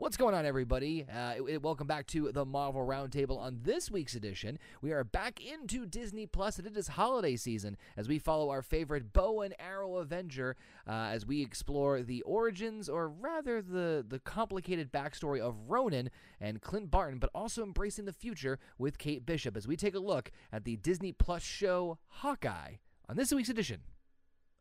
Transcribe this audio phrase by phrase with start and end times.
[0.00, 1.04] What's going on, everybody?
[1.12, 3.36] Uh, welcome back to the Marvel Roundtable.
[3.36, 7.76] On this week's edition, we are back into Disney Plus, and it is holiday season
[7.96, 10.54] as we follow our favorite bow and arrow Avenger
[10.86, 16.62] uh, as we explore the origins, or rather the the complicated backstory of Ronin and
[16.62, 20.30] Clint Barton, but also embracing the future with Kate Bishop as we take a look
[20.52, 22.74] at the Disney Plus show Hawkeye
[23.08, 23.80] on this week's edition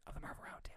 [0.08, 0.77] of the Marvel Roundtable.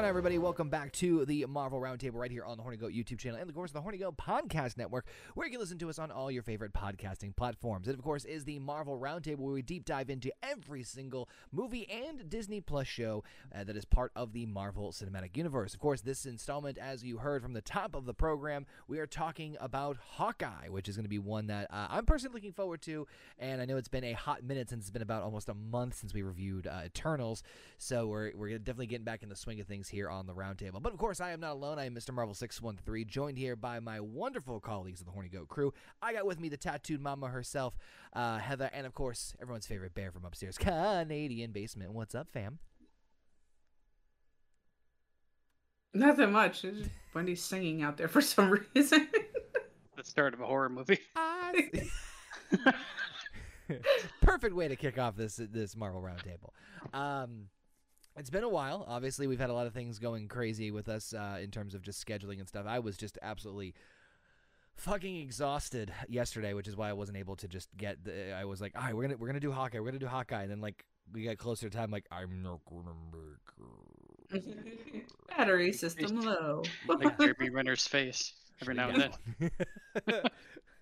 [0.00, 0.38] Going everybody?
[0.38, 3.50] Welcome back to the Marvel Roundtable right here on the Horny Goat YouTube channel and,
[3.50, 5.04] of course, the Horny Goat Podcast Network,
[5.34, 7.86] where you can listen to us on all your favorite podcasting platforms.
[7.86, 11.86] It, of course, is the Marvel Roundtable, where we deep dive into every single movie
[11.90, 15.74] and Disney Plus show uh, that is part of the Marvel Cinematic Universe.
[15.74, 19.06] Of course, this installment, as you heard from the top of the program, we are
[19.06, 22.80] talking about Hawkeye, which is going to be one that uh, I'm personally looking forward
[22.82, 23.06] to.
[23.38, 25.96] And I know it's been a hot minute since it's been about almost a month
[25.96, 27.42] since we reviewed uh, Eternals,
[27.76, 30.80] so we're we're definitely getting back in the swing of things here on the roundtable.
[30.82, 31.78] But of course, I am not alone.
[31.78, 32.14] I am Mr.
[32.14, 35.72] Marvel 613, joined here by my wonderful colleagues of the Horny Goat crew.
[36.00, 37.76] I got with me the tattooed mama herself,
[38.14, 41.92] uh, Heather, and of course, everyone's favorite bear from upstairs, Canadian Basement.
[41.92, 42.58] What's up, fam?
[45.92, 46.64] Nothing much.
[46.64, 49.08] it's Wendy's singing out there for some reason.
[49.96, 51.00] the start of a horror movie.
[54.20, 56.50] Perfect way to kick off this this Marvel roundtable.
[56.98, 57.46] Um,
[58.16, 58.84] it's been a while.
[58.88, 61.82] Obviously, we've had a lot of things going crazy with us uh, in terms of
[61.82, 62.66] just scheduling and stuff.
[62.66, 63.74] I was just absolutely
[64.76, 68.04] fucking exhausted yesterday, which is why I wasn't able to just get.
[68.04, 69.78] The, I was like, all right, we're gonna we're gonna do Hawkeye.
[69.78, 72.60] We're gonna do Hawkeye, and then like we got closer to time, like I'm not
[72.68, 73.36] gonna make.
[75.36, 76.62] Battery system low.
[76.86, 79.12] like Jeremy Renner's face every now and
[80.08, 80.20] then.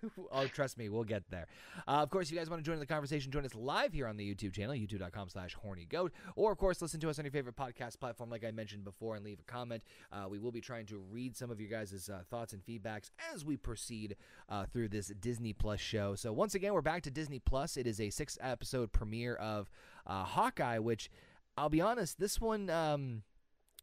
[0.31, 1.47] oh, trust me, we'll get there.
[1.87, 4.07] Uh, of course, if you guys want to join the conversation, join us live here
[4.07, 6.09] on the YouTube channel, youtube.com slash hornygoat.
[6.35, 9.15] Or, of course, listen to us on your favorite podcast platform, like I mentioned before,
[9.15, 9.83] and leave a comment.
[10.11, 13.11] Uh, we will be trying to read some of your guys' uh, thoughts and feedbacks
[13.33, 14.15] as we proceed
[14.49, 16.15] uh, through this Disney Plus show.
[16.15, 17.77] So, once again, we're back to Disney Plus.
[17.77, 19.69] It is a six episode premiere of
[20.07, 21.09] uh, Hawkeye, which
[21.57, 22.69] I'll be honest, this one.
[22.69, 23.23] Um,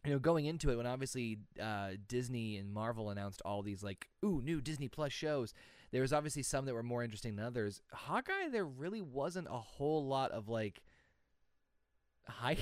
[0.07, 4.07] you know, going into it, when obviously uh, Disney and Marvel announced all these like,
[4.25, 5.53] ooh, new Disney Plus shows,
[5.91, 7.83] there was obviously some that were more interesting than others.
[7.93, 10.81] Hawkeye, there really wasn't a whole lot of like
[12.29, 12.59] hype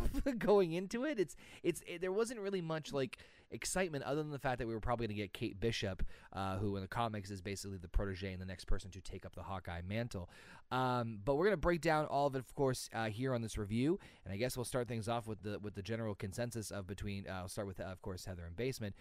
[0.38, 1.20] going into it.
[1.20, 3.18] It's it's it, there wasn't really much like
[3.50, 6.58] excitement other than the fact that we were probably going to get Kate Bishop, uh,
[6.58, 9.34] who in the comics is basically the protege and the next person to take up
[9.34, 10.28] the Hawkeye mantle.
[10.70, 13.42] Um, but we're going to break down all of it, of course, uh, here on
[13.42, 16.70] this review, and I guess we'll start things off with the with the general consensus
[16.70, 17.26] of between.
[17.28, 18.94] Uh, I'll start with, uh, of course, Heather and Basement.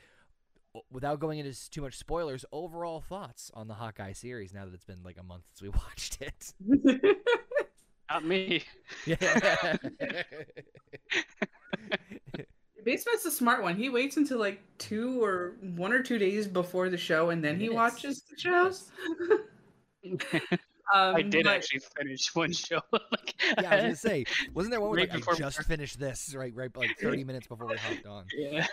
[0.92, 4.84] Without going into too much spoilers, overall thoughts on the Hawkeye series now that it's
[4.84, 6.54] been like a month since we watched it.
[8.10, 8.64] Not me.
[9.06, 9.76] Yeah.
[12.88, 13.76] Basement's a smart one.
[13.76, 17.60] He waits until like two or one or two days before the show, and then
[17.60, 17.76] he Minutes.
[17.76, 18.90] watches the shows.
[20.94, 22.80] um, I did but- actually finish one show.
[22.94, 25.40] like, yeah, I was gonna say, wasn't there one where Right like, I before we
[25.40, 28.24] just finished this right, right, like thirty minutes before we hopped on?
[28.34, 28.66] yeah.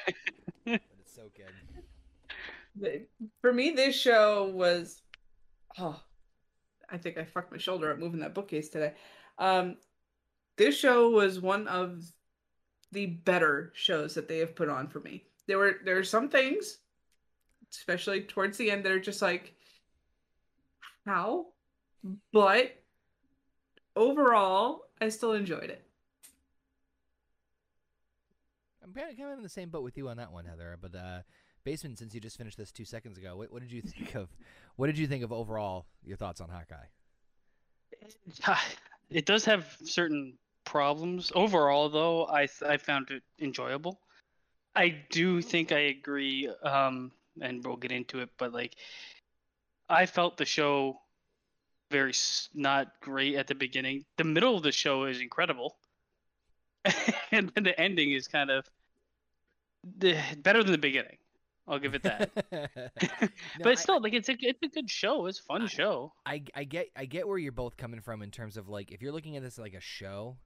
[0.65, 3.07] But it's so good.
[3.41, 5.03] For me, this show was.
[5.77, 6.01] Oh,
[6.89, 8.93] I think I fucked my shoulder up moving that bookcase today.
[9.41, 9.77] Um,
[10.57, 12.05] this show was one of
[12.94, 15.25] the better shows that they have put on for me.
[15.47, 16.78] There were there are some things,
[17.71, 19.53] especially towards the end, that are just like,
[21.05, 21.47] how?
[22.32, 22.82] But
[23.97, 25.82] overall, I still enjoyed it.
[28.82, 30.78] I'm kind of, kind of in the same boat with you on that one, Heather.
[30.81, 31.21] But uh,
[31.65, 34.29] basement, since you just finished this two seconds ago, what, what did you think of?
[34.76, 35.87] What did you think of overall?
[36.05, 36.87] Your thoughts on Hawkeye?
[39.11, 41.32] It does have certain problems.
[41.34, 44.00] Overall, though, I th- I found it enjoyable.
[44.75, 48.31] I do think I agree, um, and we'll get into it.
[48.38, 48.76] But like,
[49.88, 51.00] I felt the show
[51.90, 54.05] very s- not great at the beginning.
[54.16, 55.76] The middle of the show is incredible,
[57.31, 58.69] and then the ending is kind of
[59.99, 61.19] the, better than the beginning.
[61.66, 62.31] I'll give it that.
[63.58, 65.26] No, but it's still like it's a it's a good show.
[65.26, 66.12] It's a fun I- show.
[66.26, 69.00] I, I get I get where you're both coming from in terms of like if
[69.00, 70.37] you're looking at this like a show,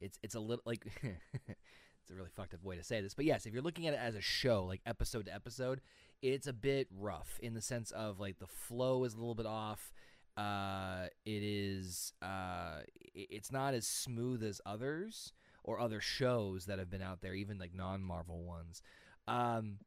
[0.00, 3.24] it's it's a little like it's a really fucked up way to say this, but
[3.24, 5.80] yes, if you're looking at it as a show, like episode to episode,
[6.22, 9.46] it's a bit rough in the sense of like the flow is a little bit
[9.46, 9.92] off.
[10.36, 12.80] Uh, it is uh,
[13.14, 15.32] it's not as smooth as others
[15.64, 18.82] or other shows that have been out there, even like non-Marvel ones.
[19.26, 19.78] Um,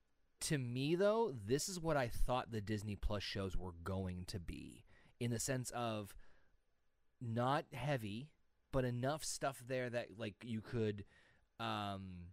[0.41, 4.39] to me though, this is what I thought the Disney Plus shows were going to
[4.39, 4.83] be,
[5.19, 6.13] in the sense of
[7.21, 8.29] not heavy,
[8.71, 11.03] but enough stuff there that like you could
[11.59, 12.27] um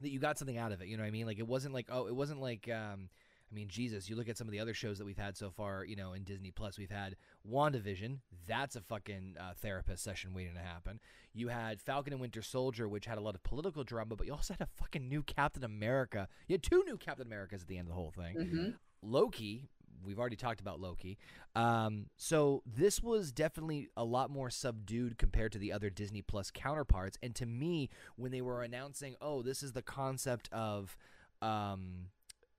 [0.00, 0.88] that you got something out of it.
[0.88, 1.26] You know what I mean?
[1.26, 3.08] Like it wasn't like oh, it wasn't like um
[3.50, 5.50] I mean, Jesus, you look at some of the other shows that we've had so
[5.50, 7.16] far, you know, in Disney Plus, we've had
[7.50, 8.18] WandaVision.
[8.46, 11.00] That's a fucking uh, therapist session waiting to happen.
[11.32, 14.34] You had Falcon and Winter Soldier, which had a lot of political drama, but you
[14.34, 16.28] also had a fucking new Captain America.
[16.46, 18.36] You had two new Captain Americas at the end of the whole thing.
[18.36, 18.74] Mhm.
[19.00, 19.70] Loki,
[20.04, 21.18] we've already talked about Loki.
[21.54, 26.50] Um, so this was definitely a lot more subdued compared to the other Disney Plus
[26.50, 27.18] counterparts.
[27.22, 30.96] And to me, when they were announcing, oh, this is the concept of,
[31.42, 32.06] um,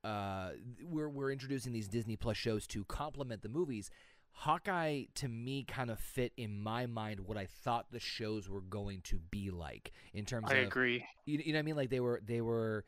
[0.02, 0.50] uh,
[0.82, 3.90] we're we're introducing these Disney Plus shows to complement the movies.
[4.32, 8.62] Hawkeye to me kind of fit in my mind what I thought the shows were
[8.62, 11.04] going to be like in terms I of agree.
[11.26, 11.76] you, you know what I mean?
[11.76, 12.84] Like they were they were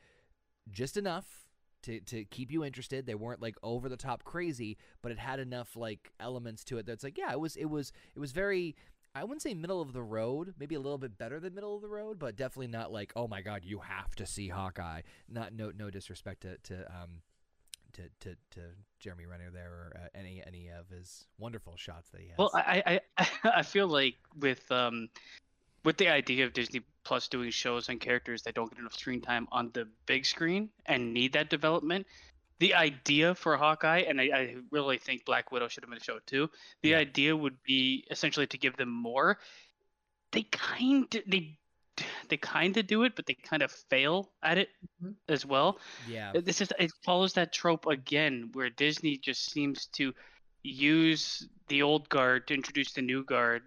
[0.70, 1.26] just enough
[1.82, 3.06] to to keep you interested.
[3.06, 6.86] They weren't like over the top crazy, but it had enough like elements to it
[6.86, 8.76] that's like yeah, it was it was it was very
[9.14, 11.82] I wouldn't say middle of the road, maybe a little bit better than middle of
[11.82, 15.02] the road, but definitely not like oh my god, you have to see Hawkeye.
[15.28, 17.22] Not no no disrespect to to um
[17.94, 18.60] to to, to
[19.00, 22.38] Jeremy Renner there or uh, any any of his wonderful shots that he has.
[22.38, 25.08] Well, I, I I I feel like with um
[25.84, 29.20] with the idea of Disney Plus doing shows and characters that don't get enough screen
[29.20, 32.06] time on the big screen and need that development,
[32.60, 36.04] the idea for Hawkeye and I, I really think Black Widow should have been a
[36.04, 36.48] show too.
[36.82, 36.98] The Yeah.
[36.98, 39.38] idea would be essentially to give them more.
[40.30, 41.58] They kind they
[42.28, 44.70] they kind of do it, but they kind of fail at it
[45.02, 45.14] Mhm.
[45.28, 45.78] as well.
[46.08, 46.32] yeah.
[46.32, 50.14] This is it follows that trope again, where Disney just seems to
[50.62, 53.62] use the old guard to introduce the new guard.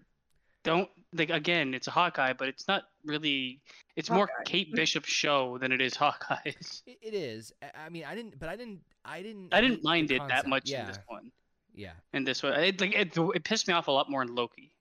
[0.64, 3.62] Don't like again, it's a Hawkeye, but it's not really.
[3.96, 6.84] It's more Kate Bishop's show than it is Hawkeye's.
[6.88, 7.54] It, it is.
[7.62, 9.54] I- I mean, I didn't, but I didn't, I didn't.
[9.54, 11.32] I didn't mind it that much Yeah, in this one.
[11.74, 11.92] yeah.
[12.14, 14.72] In this one, it like it, it pissed me off a lot more in Loki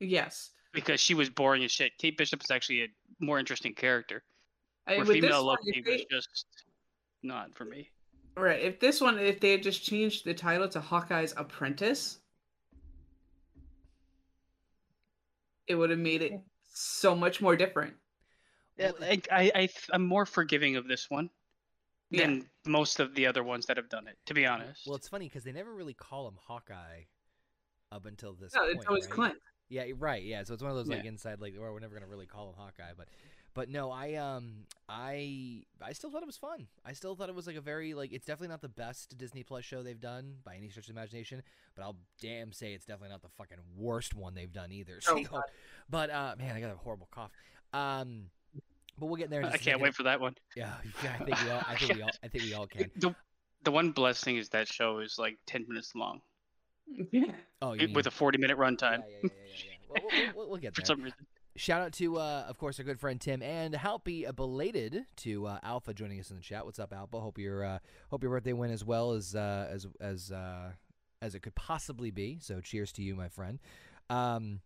[0.00, 0.50] Yes.
[0.72, 1.92] because she was boring as shit.
[1.98, 2.88] Kate Bishop is actually a
[3.20, 4.22] more interesting character.
[4.86, 6.46] I, Where with this female one, Loki if was they, just
[7.22, 7.90] not for me.
[8.36, 12.18] right, if this one, if they had just changed the title to Hawkeye's Apprentice,
[15.72, 16.32] it would have made it
[16.72, 17.94] so much more different.
[18.76, 21.28] Yeah, like, I, I I'm more forgiving of this one
[22.10, 22.26] Yeah.
[22.26, 24.16] than most of the other ones that have done it.
[24.26, 24.86] To be honest.
[24.86, 27.02] Well, it's funny because they never really call him Hawkeye
[27.90, 28.76] up until this No, point.
[28.76, 29.12] it's always right?
[29.12, 29.34] Clint.
[29.68, 30.22] Yeah, right.
[30.22, 32.50] Yeah, so it's one of those like inside like, well, we're never gonna really call
[32.50, 33.08] him Hawkeye, but,
[33.54, 36.66] but no, I um, I I still thought it was fun.
[36.84, 39.42] I still thought it was like a very like it's definitely not the best Disney
[39.42, 41.42] Plus show they've done by any stretch of the imagination,
[41.74, 44.94] but I'll damn say it's definitely not the fucking worst one they've done either.
[45.02, 45.42] So, Oh, God.
[45.90, 47.30] but uh, man, I got a horrible cough.
[47.72, 48.30] Um,
[48.98, 49.40] but we'll get there.
[49.40, 49.82] in I just a can't second.
[49.82, 50.36] wait for that one.
[50.54, 51.62] Yeah, yeah, I think we all.
[51.66, 52.10] I think we all.
[52.22, 52.90] I think we all can.
[53.00, 53.14] The,
[53.64, 56.20] the one blessing is that show is like 10 minutes long
[57.12, 57.32] Yeah.
[57.62, 59.72] Oh, you mean, with a 40 minute runtime yeah, yeah, yeah, yeah.
[59.88, 61.16] Well, we'll, we'll, we'll get for some reason.
[61.54, 65.46] Shout out to, uh, of course, our good friend Tim, and happy uh, belated to
[65.46, 66.64] uh, Alpha joining us in the chat.
[66.64, 67.20] What's up, Alpha?
[67.20, 67.78] Hope your uh,
[68.10, 70.70] hope your birthday went as well as uh, as as uh,
[71.20, 72.38] as it could possibly be.
[72.40, 73.58] So, cheers to you, my friend.
[74.08, 74.60] Um,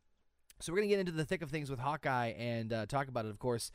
[0.61, 3.31] so we're gonna get into the thick of things with Hawkeye and talk about it.
[3.31, 3.73] Of course,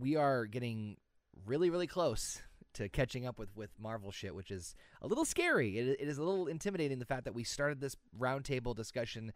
[0.00, 0.96] we are getting
[1.44, 2.40] really, really close
[2.72, 5.76] to catching up with with Marvel shit, which is a little scary.
[5.76, 7.00] It, it is a little intimidating.
[7.00, 9.30] The fact that we started this roundtable discussion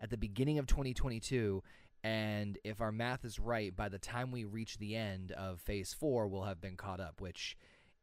[0.00, 1.62] at the beginning of 2022
[2.06, 5.92] and if our math is right by the time we reach the end of phase
[5.92, 7.56] four we'll have been caught up which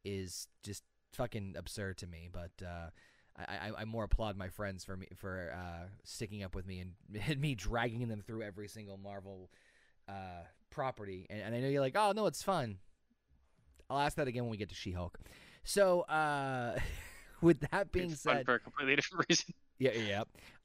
[0.04, 0.82] is just
[1.12, 2.90] fucking absurd to me but uh
[3.36, 6.80] I, I, I more applaud my friends for me for uh, sticking up with me
[6.80, 6.92] and,
[7.28, 9.50] and me dragging them through every single Marvel
[10.08, 11.26] uh, property.
[11.28, 12.78] And, and I know you're like, oh no, it's fun.
[13.90, 15.18] I'll ask that again when we get to She-Hulk.
[15.64, 16.78] So, uh,
[17.40, 19.54] with that being It's fun said, for a completely different reason.
[19.78, 20.22] yeah, yeah.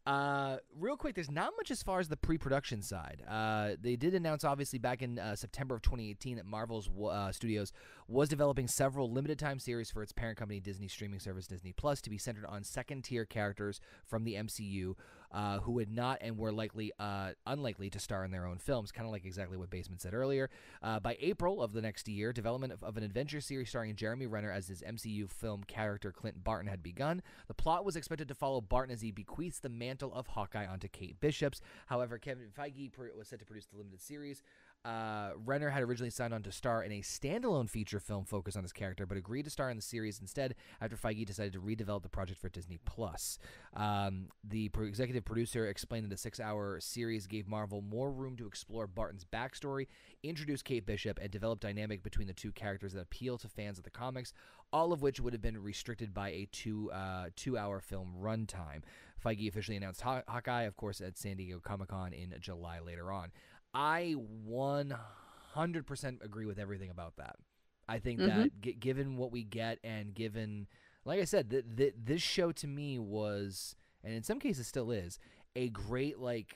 [0.09, 3.21] Uh, real quick, there's not much as far as the pre-production side.
[3.29, 7.71] Uh, they did announce, obviously, back in uh, September of 2018, that Marvel's uh, Studios
[8.07, 12.09] was developing several limited-time series for its parent company, Disney streaming service Disney Plus, to
[12.09, 14.95] be centered on second-tier characters from the MCU
[15.31, 18.91] uh, who would not and were likely uh, unlikely to star in their own films,
[18.91, 20.49] kind of like exactly what Basement said earlier.
[20.81, 24.25] Uh, by April of the next year, development of, of an adventure series starring Jeremy
[24.27, 27.21] Renner as his MCU film character Clint Barton had begun.
[27.47, 30.87] The plot was expected to follow Barton as he bequeaths the mantle of Hawkeye onto
[30.87, 31.61] Kate Bishop's.
[31.87, 34.41] However, Kevin Feige was set to produce the limited series.
[34.85, 38.63] Uh, Renner had originally signed on to star in a standalone feature film focused on
[38.63, 42.01] his character, but agreed to star in the series instead after Feige decided to redevelop
[42.01, 43.37] the project for Disney Plus.
[43.75, 48.47] Um, the pro- executive producer explained that the six-hour series gave Marvel more room to
[48.47, 49.87] explore Barton's backstory,
[50.23, 53.83] introduce Kate Bishop, and develop dynamic between the two characters that appeal to fans of
[53.83, 54.31] the comics.
[54.71, 58.83] All of which would have been restricted by a two uh, two-hour film runtime.
[59.23, 63.11] Feige officially announced Haw- Hawkeye, of course, at San Diego Comic Con in July later
[63.11, 63.31] on.
[63.73, 64.15] I
[64.47, 67.35] 100% agree with everything about that.
[67.87, 70.67] I think that g- given what we get and given,
[71.05, 74.91] like I said, th- th- this show to me was, and in some cases still
[74.91, 75.19] is,
[75.55, 76.55] a great like,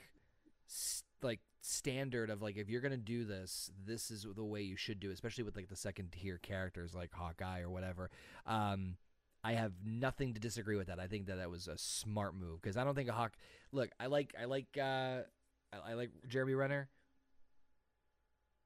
[0.70, 4.75] s- like standard of like if you're gonna do this, this is the way you
[4.75, 8.12] should do, it, especially with like the second tier characters like Hawkeye or whatever.
[8.46, 8.98] Um,
[9.43, 11.00] I have nothing to disagree with that.
[11.00, 13.34] I think that that was a smart move because I don't think a Hawk.
[13.72, 15.22] Look, I like I like uh,
[15.74, 16.89] I, I like Jeremy Renner.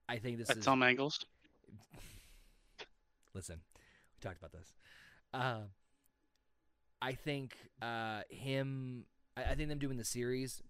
[0.09, 1.25] I think this At is some angles.
[3.33, 4.73] listen, we talked about this.
[5.33, 5.61] Uh,
[7.01, 9.05] I think uh, him.
[9.35, 10.61] I, I think them doing the series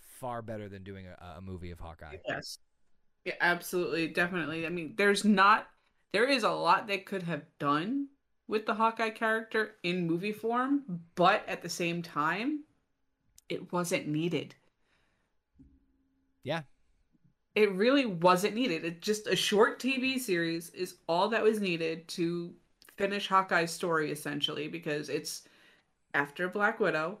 [0.00, 2.16] far better than doing a, a movie of Hawkeye.
[2.28, 2.58] Yes.
[3.24, 4.66] Yeah, absolutely, definitely.
[4.66, 5.66] I mean, there's not
[6.12, 8.06] there is a lot they could have done
[8.46, 12.64] with the Hawkeye character in movie form, but at the same time,
[13.48, 14.54] it wasn't needed.
[16.44, 16.62] Yeah.
[17.54, 18.84] It really wasn't needed.
[18.84, 22.52] It just a short TV series is all that was needed to
[22.96, 25.42] finish Hawkeye's story essentially because it's
[26.14, 27.18] after Black Widow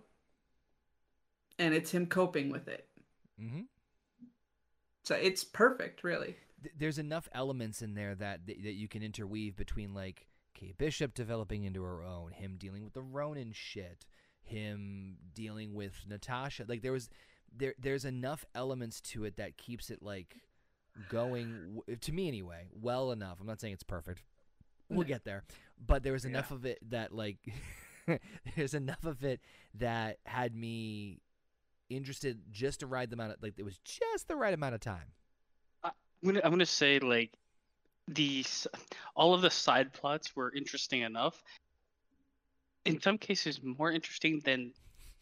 [1.58, 2.88] and it's him coping with it.
[3.40, 3.62] Mm-hmm.
[5.04, 6.36] So it's perfect, really.
[6.78, 11.14] there's enough elements in there that that that you can interweave between like Kate Bishop
[11.14, 14.06] developing into her own, him dealing with the Ronin shit,
[14.42, 16.64] him dealing with Natasha.
[16.66, 17.10] Like there was
[17.56, 20.36] there there's enough elements to it that keeps it like
[21.08, 23.38] going to me anyway, well enough.
[23.40, 24.22] I'm not saying it's perfect.
[24.88, 25.44] We'll get there.
[25.84, 26.30] But there was Yeah.
[26.30, 27.38] enough of it that like
[28.56, 29.40] there's enough of it
[29.74, 31.20] that had me
[31.90, 35.12] interested just to ride them out like it was just the right amount of time.
[35.82, 35.92] I'm
[36.24, 37.32] gonna, I'm gonna say like
[38.08, 38.44] the
[39.16, 41.42] all of the side plots were interesting enough.
[42.84, 44.72] In some cases, more interesting than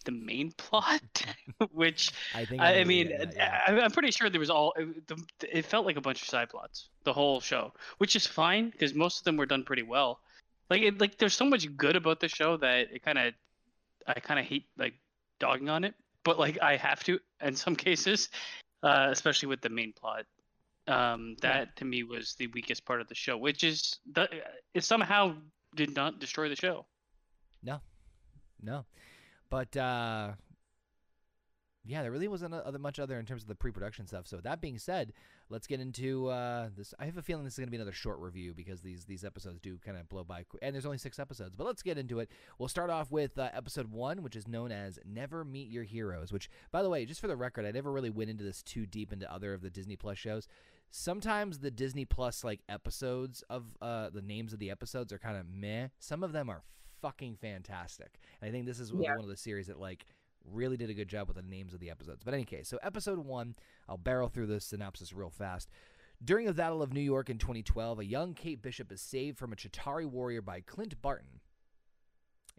[0.02, 1.00] the main plot,
[1.72, 3.60] which I think I, I mean, getting at, yeah.
[3.66, 4.74] I, I'm pretty sure there was all.
[4.76, 5.12] It,
[5.50, 8.94] it felt like a bunch of side plots the whole show, which is fine because
[8.94, 10.20] most of them were done pretty well.
[10.70, 13.34] Like, it, like there's so much good about the show that it kind of,
[14.06, 14.94] I kind of hate like
[15.38, 15.94] dogging on it,
[16.24, 18.28] but like I have to in some cases,
[18.82, 20.24] uh, especially with the main plot.
[20.88, 21.48] Um, Yeah.
[21.48, 24.28] that to me was the weakest part of the show, which is the
[24.74, 25.36] it somehow
[25.76, 26.86] did not destroy the show.
[27.62, 27.80] No,
[28.60, 28.84] no,
[29.52, 30.30] but uh,
[31.84, 34.26] yeah, there really wasn't other, much other in terms of the pre-production stuff.
[34.26, 35.12] So that being said,
[35.50, 36.94] let's get into uh, this.
[36.98, 39.26] I have a feeling this is going to be another short review because these these
[39.26, 41.54] episodes do kind of blow by, and there's only six episodes.
[41.54, 42.30] But let's get into it.
[42.58, 46.32] We'll start off with uh, episode one, which is known as "Never Meet Your Heroes."
[46.32, 48.86] Which, by the way, just for the record, I never really went into this too
[48.86, 50.48] deep into other of the Disney Plus shows.
[50.90, 55.36] Sometimes the Disney Plus like episodes of uh, the names of the episodes are kind
[55.36, 55.88] of meh.
[55.98, 56.62] Some of them are
[57.02, 58.18] fucking fantastic.
[58.40, 59.10] And I think this is Yeah.
[59.10, 60.06] one of the series that like
[60.44, 62.22] really did a good job with the names of the episodes.
[62.24, 63.54] But any case, so episode one,
[63.88, 65.68] I'll barrel through the synopsis real fast.
[66.24, 69.52] During the Battle of New York in 2012, a young Kate Bishop is saved from
[69.52, 71.40] a Chitauri warrior by Clint Barton.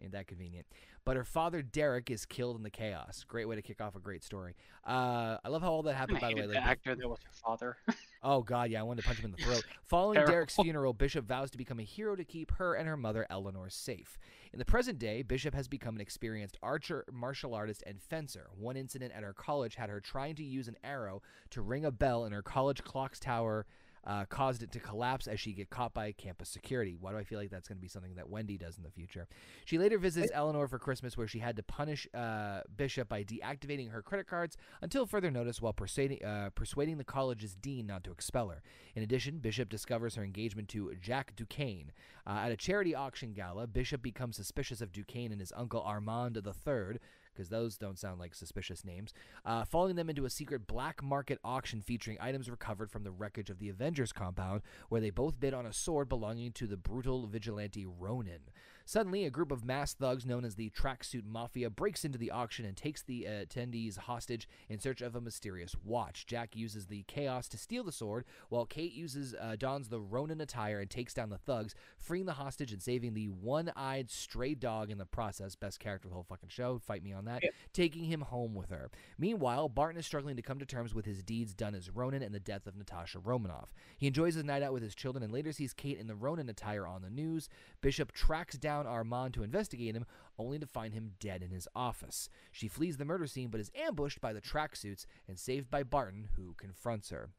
[0.00, 0.66] Ain't that convenient?
[1.04, 3.24] But her father Derek is killed in the chaos.
[3.28, 4.56] Great way to kick off a great story.
[4.86, 6.20] Uh, I love how all that I happened.
[6.20, 7.76] By the way, hated like, the actor that was her father.
[8.26, 9.62] Oh God, yeah, I wanted to punch him in the throat.
[9.84, 10.32] Following Terrible.
[10.32, 13.68] Derek's funeral, Bishop vows to become a hero to keep her and her mother Eleanor
[13.68, 14.18] safe.
[14.50, 18.48] In the present day, Bishop has become an experienced archer, martial artist, and fencer.
[18.56, 21.20] One incident at her college had her trying to use an arrow
[21.50, 23.66] to ring a bell in her college clock's tower.
[24.06, 26.94] Uh, caused it to collapse as she get caught by campus security.
[26.98, 28.90] Why do I feel like that's going to be something that Wendy does in the
[28.90, 29.26] future?
[29.64, 33.90] She later visits Eleanor for Christmas, where she had to punish uh, Bishop by deactivating
[33.90, 38.12] her credit cards until further notice while persuading, uh, persuading the college's dean not to
[38.12, 38.62] expel her.
[38.94, 41.92] In addition, Bishop discovers her engagement to Jack Duquesne.
[42.26, 46.36] Uh, at a charity auction gala, Bishop becomes suspicious of Duquesne and his uncle Armand
[46.36, 46.98] III,
[47.34, 49.12] because those don't sound like suspicious names,
[49.44, 53.50] uh, following them into a secret black market auction featuring items recovered from the wreckage
[53.50, 57.26] of the Avengers compound, where they both bid on a sword belonging to the brutal
[57.26, 58.40] vigilante Ronin.
[58.86, 62.64] Suddenly, a group of masked thugs known as the Tracksuit Mafia breaks into the auction
[62.64, 66.26] and takes the uh, attendees hostage in search of a mysterious watch.
[66.26, 70.40] Jack uses the chaos to steal the sword, while Kate uses uh, dons the Ronin
[70.40, 74.90] attire and takes down the thugs, freeing the hostage and saving the one-eyed stray dog
[74.90, 75.56] in the process.
[75.56, 76.78] Best character of the whole fucking show.
[76.78, 77.42] Fight me on that.
[77.72, 78.90] Taking him home with her.
[79.18, 82.34] Meanwhile, Barton is struggling to come to terms with his deeds done as Ronin and
[82.34, 83.72] the death of Natasha Romanoff.
[83.96, 86.50] He enjoys his night out with his children and later sees Kate in the Ronin
[86.50, 87.48] attire on the news.
[87.80, 90.04] Bishop tracks down Armand to investigate him,
[90.38, 92.28] only to find him dead in his office.
[92.52, 96.28] She flees the murder scene but is ambushed by the tracksuits and saved by Barton,
[96.36, 97.30] who confronts her.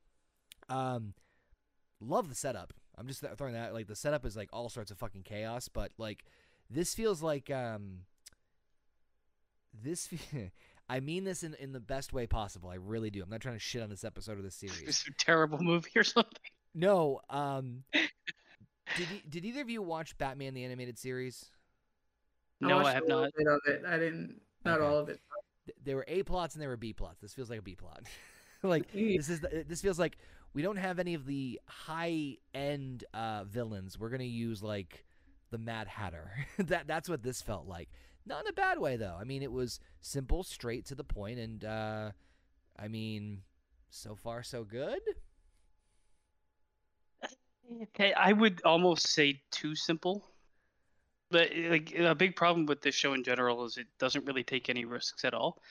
[0.69, 1.13] Um,
[1.99, 2.73] love the setup.
[2.97, 5.91] I'm just throwing that like the setup is like all sorts of fucking chaos, but
[5.97, 6.23] like
[6.69, 8.01] this feels like um
[9.73, 10.51] this fe-
[10.89, 12.69] I mean this in, in the best way possible.
[12.69, 13.21] I really do.
[13.23, 14.81] I'm not trying to shit on this episode or this series.
[14.87, 16.31] It's a terrible movie or something.
[16.73, 17.83] No, um
[18.97, 21.51] did y- did either of you watch Batman the animated series?
[22.61, 23.31] No, watched I have not.
[23.37, 23.83] Bit of it.
[23.87, 24.41] I didn't.
[24.63, 24.87] Not Okay.
[24.87, 25.19] all of it.
[25.83, 27.21] There were A plots and there were B plots.
[27.21, 28.03] This feels like a B plot.
[28.63, 30.17] like this is the, this feels like
[30.53, 33.99] we don't have any of the high end uh, villains.
[33.99, 35.05] We're gonna use like
[35.51, 36.31] the Mad Hatter.
[36.57, 37.89] that that's what this felt like.
[38.25, 39.17] Not in a bad way though.
[39.19, 42.11] I mean, it was simple, straight to the point, and uh,
[42.77, 43.41] I mean,
[43.89, 45.01] so far so good.
[47.83, 50.23] Okay, I would almost say too simple.
[51.31, 54.43] But eh, like a big problem with this show in general is it doesn't really
[54.43, 55.61] take any risks at all.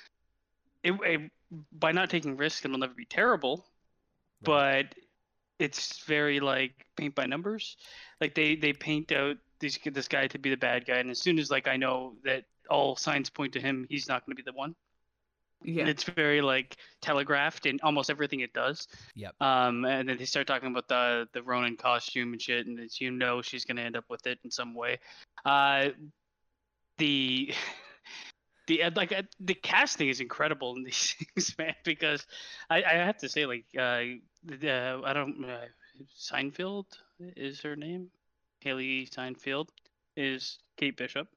[0.82, 1.30] It, it
[1.72, 3.66] by not taking risks, it'll never be terrible.
[4.42, 4.94] But
[5.58, 7.76] it's very like paint by numbers.
[8.20, 11.20] Like they they paint out this this guy to be the bad guy, and as
[11.20, 14.42] soon as like I know that all signs point to him, he's not going to
[14.42, 14.74] be the one.
[15.64, 15.86] Yeah.
[15.86, 18.86] It's very like telegraphed in almost everything it does.
[19.14, 19.34] Yep.
[19.40, 23.00] Um, and then they start talking about the the Ronin costume and shit, and it's,
[23.00, 24.98] you know she's gonna end up with it in some way.
[25.44, 25.88] Uh,
[26.98, 27.52] the
[28.66, 31.74] the like uh, the casting is incredible in these things, man.
[31.84, 32.26] Because
[32.68, 34.00] I, I have to say, like, uh,
[34.44, 35.66] the, uh, I don't uh,
[36.16, 36.86] Seinfeld
[37.20, 38.10] is her name.
[38.64, 39.68] Hailee Seinfeld
[40.16, 41.28] is Kate Bishop,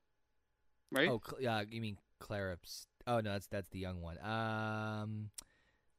[0.91, 1.09] right?
[1.09, 1.57] Oh, yeah.
[1.57, 2.57] uh, you mean Clara?
[3.07, 4.17] Oh no, that's that's the young one.
[4.19, 5.29] Um,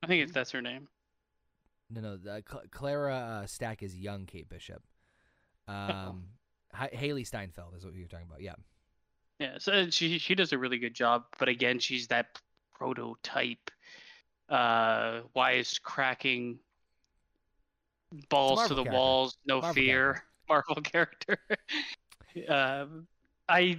[0.02, 0.88] I think it's that's her name.
[1.90, 4.82] no, no, the, Cl- Clara uh, Stack is young Kate Bishop.
[5.66, 6.24] Um,
[6.78, 8.42] H- Hailee Steinfeld is what you're talking about.
[8.42, 8.54] Yeah.
[9.40, 12.38] Yeah, so she she does a really good job, but again, she's that
[12.76, 13.70] prototype,
[14.48, 16.58] uh, wise cracking,
[18.28, 18.98] balls to the character.
[18.98, 21.38] walls, no Marvel fear, Marvel character.
[22.48, 23.06] um,
[23.48, 23.78] I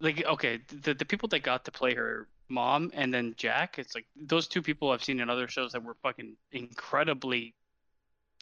[0.00, 3.94] like okay, the the people that got to play her mom and then Jack, it's
[3.94, 7.54] like those two people I've seen in other shows that were fucking incredibly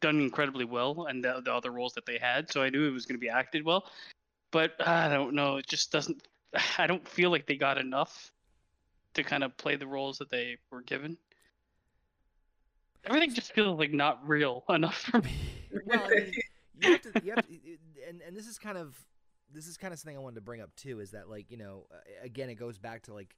[0.01, 2.93] done incredibly well, and the the other roles that they had, so I knew it
[2.93, 3.87] was going to be acted well
[4.51, 5.57] but uh, I don't know.
[5.57, 6.23] It just doesn't.
[6.79, 8.33] I don't feel like they got enough
[9.15, 11.17] to kind of play the roles that they were given.
[13.05, 15.33] Everything just feels like not real enough for me.
[15.85, 17.55] well, you have to, you have to,
[18.09, 18.95] and and this is kind of
[19.57, 21.01] this is kind of something I wanted to bring up too.
[21.01, 23.37] Is that like you know, uh, again, it goes back to like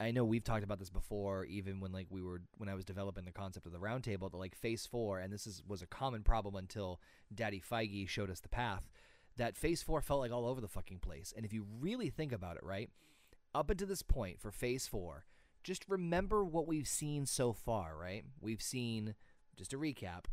[0.00, 2.84] I know we've talked about this before, even when like we were when I was
[2.84, 4.30] developing the concept of the roundtable.
[4.30, 7.00] That like Phase Four, and this is was a common problem until
[7.34, 8.88] Daddy Feige showed us the path.
[9.36, 11.32] That Phase Four felt like all over the fucking place.
[11.36, 12.90] And if you really think about it, right,
[13.54, 15.24] up until this point for Phase Four,
[15.62, 18.24] just remember what we've seen so far, right?
[18.40, 19.14] We've seen
[19.56, 20.24] just a recap.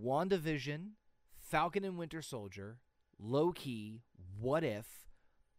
[0.00, 0.90] WandaVision,
[1.40, 2.78] Falcon and Winter Soldier,
[3.22, 4.02] Loki,
[4.38, 4.86] What If,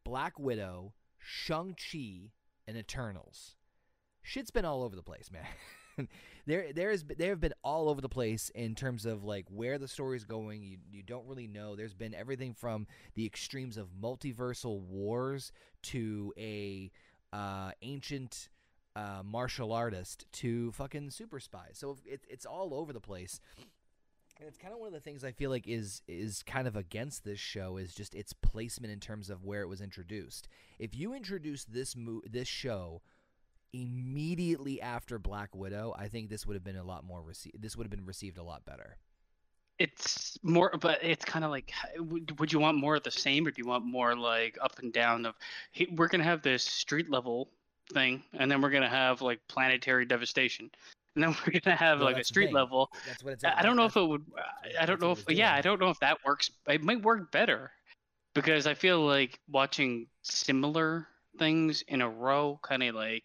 [0.04, 2.32] Black Widow, Shang-Chi,
[2.67, 3.56] and Eternals.
[4.24, 6.08] Shit's been all over the place, man.
[6.45, 9.78] there there is there have been all over the place in terms of like where
[9.78, 10.63] the story's going.
[10.63, 11.76] You you don't really know.
[11.76, 15.52] There's been everything from the extremes of multiversal wars
[15.84, 16.91] to a
[17.34, 18.50] uh, ancient
[18.95, 21.74] uh, martial artist to fucking super spies.
[21.74, 23.39] So it, it's all over the place.
[24.41, 26.75] And it's kind of one of the things I feel like is is kind of
[26.75, 30.47] against this show is just its placement in terms of where it was introduced.
[30.80, 33.04] If you introduce this mo- this show
[33.71, 37.62] immediately after Black Widow, I think this would have been a lot more received.
[37.62, 38.97] This would have been received a lot better.
[39.77, 43.51] It's more, but it's kind of like, would, you want more of the same, or
[43.51, 45.27] do you want more like up and down?
[45.27, 45.36] Of
[45.71, 47.47] hey, we're gonna have this street level
[47.93, 50.71] thing, and then we're gonna have like planetary devastation,
[51.15, 52.89] and then we're gonna have Well, like a street level.
[53.08, 53.43] That's what it's.
[53.43, 54.26] I I don't know if it would.
[54.38, 55.24] I- I don't know if.
[55.30, 55.54] Yeah.
[55.54, 56.50] I don't know if that works.
[56.67, 57.71] It might work better,
[58.34, 61.08] because I feel like watching similar
[61.39, 63.24] things in a row, kind of like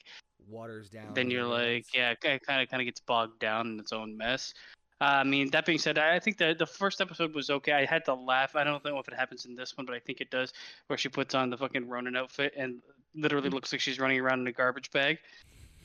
[0.49, 1.13] waters down.
[1.15, 4.17] then you're like, yeah, it kind of kind of gets bogged down in its own
[4.17, 4.55] mess.
[5.01, 7.73] Uh, I mean, that being said, I I think the the first episode was okay.
[7.73, 8.57] I had to laugh.
[8.57, 10.53] I don't know if it happens in this one, but I think it does,
[10.87, 12.81] where she puts on the fucking Ronin outfit and
[13.15, 15.19] literally looks like she's running around in a garbage bag.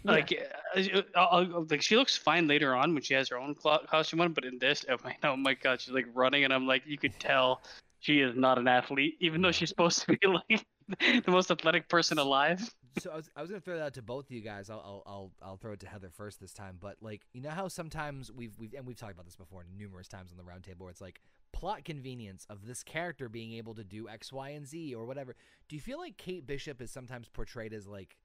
[0.03, 0.11] Yeah.
[0.11, 0.33] Like,
[0.75, 4.21] uh, I'll, I'll- like she looks fine later on when she has her own costume
[4.21, 6.83] on, but in this, oh my, oh my god, she's like running, and I'm like,
[6.85, 7.61] you could tell
[7.99, 10.65] she is not an athlete, even though she's supposed to be like
[11.25, 12.67] the most athletic person alive.
[12.97, 14.69] so I was, I was gonna throw that out to both of you guys.
[14.69, 16.77] I'll, I'll I'll I'll throw it to Heather first this time.
[16.79, 20.07] But like you know how sometimes we've we've and we've talked about this before numerous
[20.07, 20.81] times on the roundtable.
[20.81, 21.21] Where it's like
[21.53, 25.35] plot convenience of this character being able to do X, Y, and Z or whatever.
[25.69, 28.17] Do you feel like Kate Bishop is sometimes portrayed as like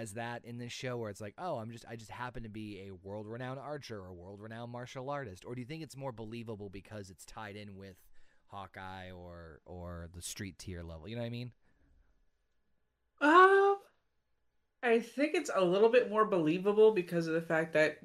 [0.00, 2.48] as that in this show, where it's like, oh, I'm just I just happen to
[2.48, 5.96] be a world renowned archer or world renowned martial artist, or do you think it's
[5.96, 7.96] more believable because it's tied in with
[8.46, 11.08] Hawkeye or or the street tier level?
[11.08, 11.52] You know what I mean?
[13.20, 13.76] Um,
[14.82, 17.98] I think it's a little bit more believable because of the fact that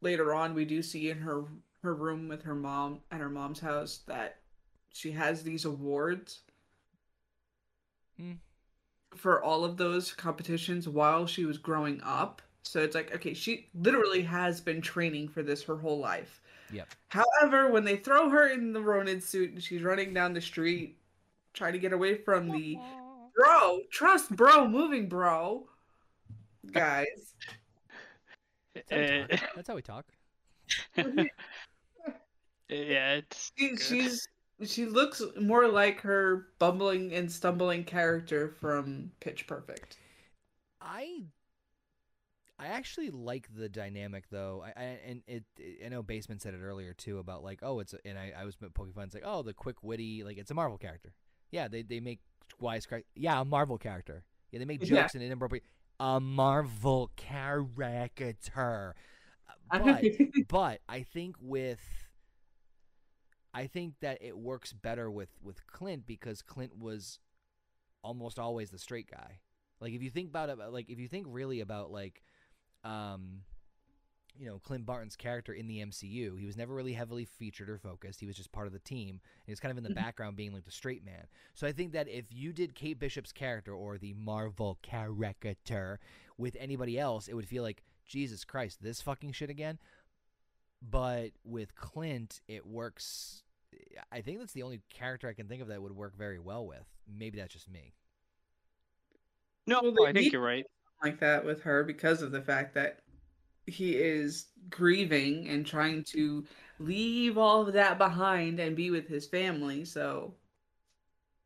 [0.00, 1.44] later on we do see in her
[1.82, 4.38] her room with her mom at her mom's house that
[4.92, 6.40] she has these awards
[8.16, 8.34] Hmm.
[9.14, 12.42] For all of those competitions while she was growing up.
[12.62, 16.40] So it's like, okay, she literally has been training for this her whole life.
[16.72, 16.88] Yep.
[17.08, 20.98] However, when they throw her in the Ronin suit and she's running down the street
[21.52, 22.78] trying to get away from the
[23.36, 25.68] bro, trust bro, moving bro,
[26.72, 27.34] guys.
[28.74, 29.30] That's how we talk.
[29.30, 29.36] Eh.
[29.54, 30.04] That's how we talk.
[32.68, 34.28] yeah, it's She, she's
[34.62, 39.98] she looks more like her bumbling and stumbling character from Pitch Perfect.
[40.80, 41.24] I
[42.58, 44.62] I actually like the dynamic though.
[44.64, 45.44] I, I and it,
[45.84, 48.44] I know Basement said it earlier too about like oh it's a, and I, I
[48.44, 51.12] was poking fun it's like oh the quick witty like it's a Marvel character.
[51.50, 52.20] Yeah, they they make
[52.62, 53.04] wisecrack.
[53.16, 54.24] Yeah, a Marvel character.
[54.52, 55.18] Yeah, they make jokes Yeah.
[55.18, 55.64] and inappropriate.
[55.98, 58.94] A Marvel character.
[59.72, 60.04] But
[60.48, 61.80] but I think with
[63.54, 67.20] I think that it works better with with Clint because Clint was
[68.02, 69.38] almost always the straight guy.
[69.80, 72.22] Like if you think about it, like if you think really about like,
[72.82, 73.42] um,
[74.36, 77.78] you know, Clint Barton's character in the MCU, he was never really heavily featured or
[77.78, 78.18] focused.
[78.18, 79.10] He was just part of the team.
[79.10, 79.94] And he was kind of in the Mhm.
[79.94, 81.28] background, being like the straight man.
[81.54, 86.00] So I think that if you did Kate Bishop's character or the Marvel character
[86.36, 89.78] with anybody else, it would feel like Jesus Christ, this fucking shit again.
[90.82, 93.43] But with Clint, it works.
[94.12, 96.66] I think that's the only character I can think of that would work very well
[96.66, 96.84] with.
[97.06, 97.92] Maybe that's just me.
[99.66, 100.64] no, Well, I think you're right.
[101.02, 103.00] like that with her because of the fact that
[103.66, 106.44] he is grieving and trying to
[106.78, 109.84] leave all of that behind and be with his family.
[109.84, 110.34] So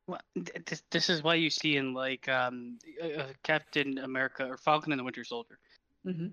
[0.07, 4.57] Well, this, this is why you see in like um, uh, uh, Captain America or
[4.57, 5.59] Falcon and the Winter Soldier,
[6.07, 6.33] mhm.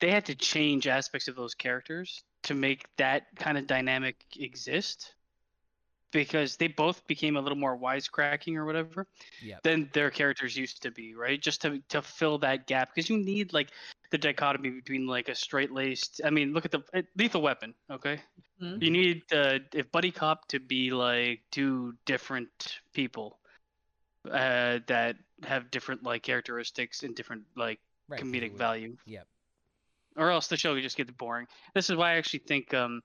[0.00, 5.14] they had to change aspects of those characters to make that kind of dynamic exist,
[6.12, 9.06] because they both became a little more wisecracking or whatever
[9.42, 9.58] Yeah.
[9.64, 11.40] than their characters used to be, right?
[11.40, 13.70] Just to to fill that gap, because you need like
[14.10, 16.20] the dichotomy between like a straight laced.
[16.24, 18.20] I mean, look at the uh, Lethal Weapon, okay?
[18.60, 18.82] Mhm.
[18.82, 23.38] You need uh, if buddy cop to be like two different people
[24.30, 28.20] uh, that have different like characteristics and different like Right.
[28.20, 29.26] 'cause it comedic value, Yep.
[30.16, 31.46] or else the show would just get boring.
[31.74, 33.02] This is why I actually think um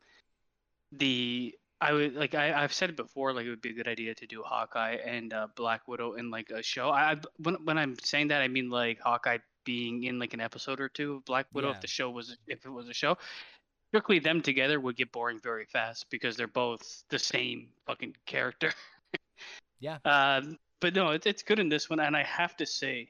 [0.91, 3.87] the I would like I I've said it before like it would be a good
[3.87, 6.89] idea to do Hawkeye and uh, Black Widow in like a show.
[6.89, 10.39] I I- when when I'm saying that I mean like Hawkeye being in like an
[10.41, 11.75] episode or two of Black Widow Yeah.
[11.75, 13.17] if the show was if it was a show.
[13.89, 18.71] Strictly them together would get boring very fast because they're both the same fucking character.
[19.79, 19.99] Yeah.
[20.05, 23.09] Um, but no, it's it's good in this one, and I have to say,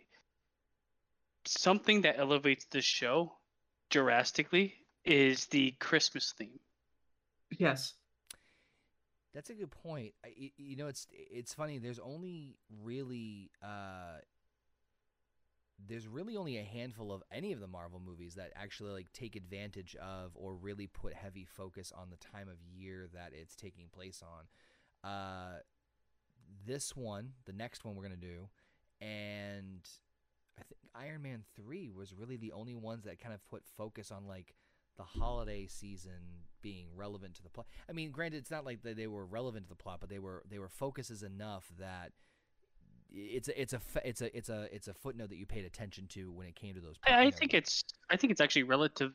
[1.45, 3.33] something that elevates this show
[3.89, 4.73] drastically
[5.05, 6.59] is the Christmas theme.
[7.57, 7.93] yes.
[9.37, 10.15] That's a good point.
[10.25, 11.77] I, you know, it's it's funny.
[11.77, 14.21] There's only really uh,
[15.87, 19.35] there's really only a handful of any of the Marvel movies that actually like take
[19.35, 23.89] advantage of or really put heavy focus on the time of year that it's taking
[23.93, 25.07] place on.
[25.07, 25.59] Uh,
[26.65, 28.49] this one, the next one we're gonna do,
[29.01, 29.87] and
[30.57, 34.09] I think Iron Man three was really the only ones that kind of put focus
[34.09, 34.55] on like
[34.97, 37.67] the holiday season being relevant to the plot.
[37.89, 40.19] I mean, granted, it's not like that they were relevant to the plot, but they
[40.19, 42.11] were they were focuses enough that
[43.13, 46.07] it's a it's a it's a it's a it's a footnote that you paid attention
[46.07, 46.95] to when it came to those.
[47.07, 49.13] I, I think it's I think it's actually relative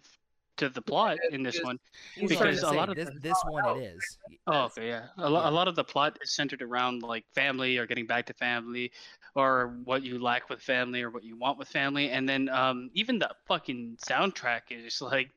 [0.59, 1.79] to the plot in this one.
[2.21, 3.83] well, He's so I'm because a saying, lot of this the- this one Oh, it
[3.85, 4.19] is.
[4.47, 5.07] Oh, okay, yeah.
[5.19, 5.49] A, lo- Yeah.
[5.49, 8.93] a lot of the plot is centered around like family or getting back to family,
[9.35, 12.91] or what you lack with family or what you want with family, and then um
[12.95, 15.31] even the fucking soundtrack is like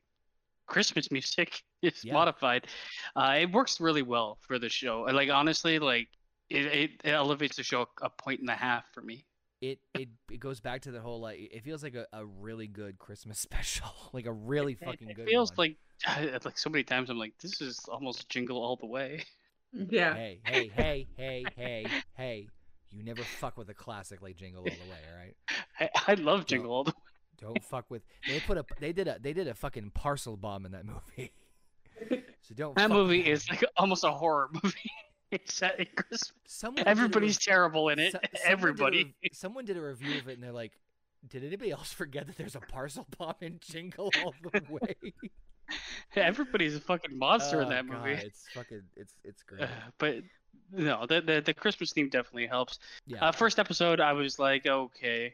[0.67, 2.13] Christmas music is Yeah.
[2.13, 2.67] modified.
[3.15, 5.01] Uh, it works really well for the show.
[5.01, 6.07] Like honestly, like
[6.49, 9.25] it, it, it elevates the show a point and a half for me.
[9.61, 12.67] it it it goes back to the whole like it feels like a, a really
[12.67, 15.27] good Christmas special, like a really It- fucking it, good.
[15.27, 15.75] feels one.
[16.05, 19.23] like like so many times I'm like, this is almost jingle all the way.
[19.73, 20.13] Yeah.
[20.13, 22.47] Hey, hey, hey, hey, hey, hey!
[22.91, 25.35] You never fuck with a classic like Jingle All the Way, all right?
[25.79, 26.93] I, I love jingle all the
[27.39, 28.03] Don't fuck with.
[28.27, 31.31] They put a they did a they did a fucking parcel bomb in that movie.
[32.41, 32.75] So don't.
[32.75, 33.29] That fuck with movie that.
[33.31, 34.91] is like almost a horror movie.
[35.31, 36.33] it's set at Christmas.
[36.45, 38.11] Someone did a Everybody's rev- terrible in it.
[38.11, 39.15] so- someone did a Everybody.
[39.33, 40.73] someone did a review of it, and they're like,
[41.29, 45.13] "Did anybody else forget that there's a parcel bomb in Jingle All the Way?"
[46.15, 48.11] Everybody's a fucking monster in Oh, that God, movie.
[48.21, 49.61] it's fucking it's it's great.
[49.63, 49.67] Uh,
[49.97, 50.15] but
[50.71, 52.79] no, the, the the Christmas theme definitely helps.
[53.07, 53.23] Yeah.
[53.25, 55.33] Uh, first episode, I was like, okay,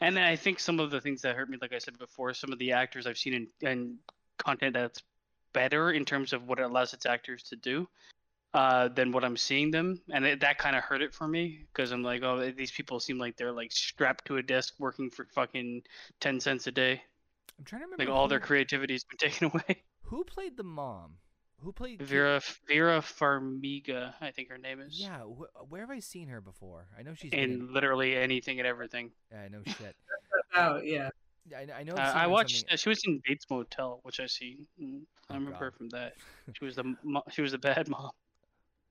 [0.00, 2.34] and then I think some of the things that hurt me, like I said before,
[2.34, 3.96] some of the actors I've seen in, in
[4.38, 5.02] content that's
[5.52, 7.88] better in terms of what it allows its actors to do.
[8.54, 11.66] Uh, than what I'm seeing them, and it, that kind of hurt it for me
[11.70, 15.10] because I'm like, oh, these people seem like they're like strapped to a desk working
[15.10, 15.82] for fucking
[16.18, 17.02] ten cents a day.
[17.58, 19.82] I'm trying to remember Like all their creativity's been taken away.
[20.04, 21.18] Who played the mom?
[21.62, 24.98] Who played Vera Vera Farmiga, I think her name is.
[25.00, 26.86] Yeah, wh- where have I seen her before?
[26.98, 27.50] I know she's been in.
[27.60, 29.10] In literally anything and everything.
[29.32, 29.94] Yeah, I know shit.
[30.54, 31.08] Oh yeah.
[31.56, 31.94] I, I know.
[31.94, 32.56] Uh, I've seen her I in watched.
[32.58, 34.66] something- Uh, she was in Bates Motel, which I see.
[34.82, 36.14] mm, I Oh, remember her from that.
[36.58, 38.10] She was the mo- she was the bad mom.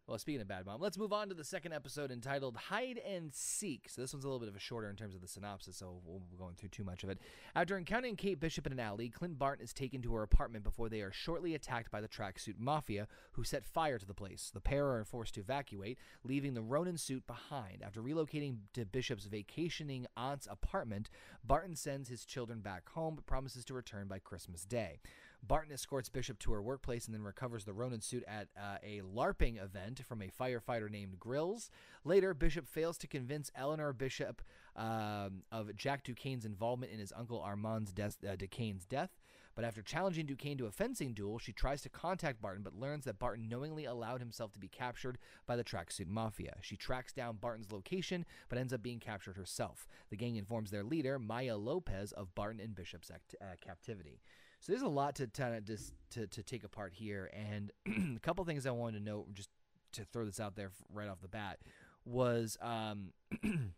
[0.08, 3.34] Well, speaking of Bad Mom, let's move on to the second episode entitled Hide and
[3.34, 3.90] Seek.
[3.90, 6.00] So, this one's a little bit of a shorter in terms of the synopsis, so
[6.06, 7.20] we'll be going through too much of it.
[7.54, 10.88] After encountering Kate Bishop in an alley, Clint Barton is taken to her apartment before
[10.88, 14.50] they are shortly attacked by the tracksuit mafia, who set fire to the place.
[14.54, 17.84] The pair are forced to evacuate, leaving the Ronin suit behind.
[17.86, 21.10] After relocating to Bishop's vacationing aunt's apartment,
[21.44, 25.02] Barton sends his children back home but promises to return by Christmas Day.
[25.44, 29.02] Barton escorts Bishop to her workplace and then recovers the Ronin suit at uh, a
[29.02, 31.70] LARPing event from a firefighter named Grills.
[32.04, 34.42] Later, Bishop fails to convince Eleanor Bishop
[34.76, 39.12] um, of Jack Duquesne's involvement in his uncle Armand's death, uh, Duquesne's death.
[39.58, 43.06] But after challenging Duquesne to a fencing duel, she tries to contact Barton but learns
[43.06, 46.58] that Barton knowingly allowed himself to be captured by the tracksuit mafia.
[46.62, 49.88] She tracks down Barton's location but ends up being captured herself.
[50.12, 54.22] The gang informs their leader, Maya Lopez, of Barton and Bishop's act- uh, captivity.
[54.68, 57.72] So there's a lot to kind of just to, to take apart here, and
[58.18, 59.50] a couple things I wanted to note, just
[59.94, 61.60] to throw this out there right off the bat,
[62.04, 63.14] was um,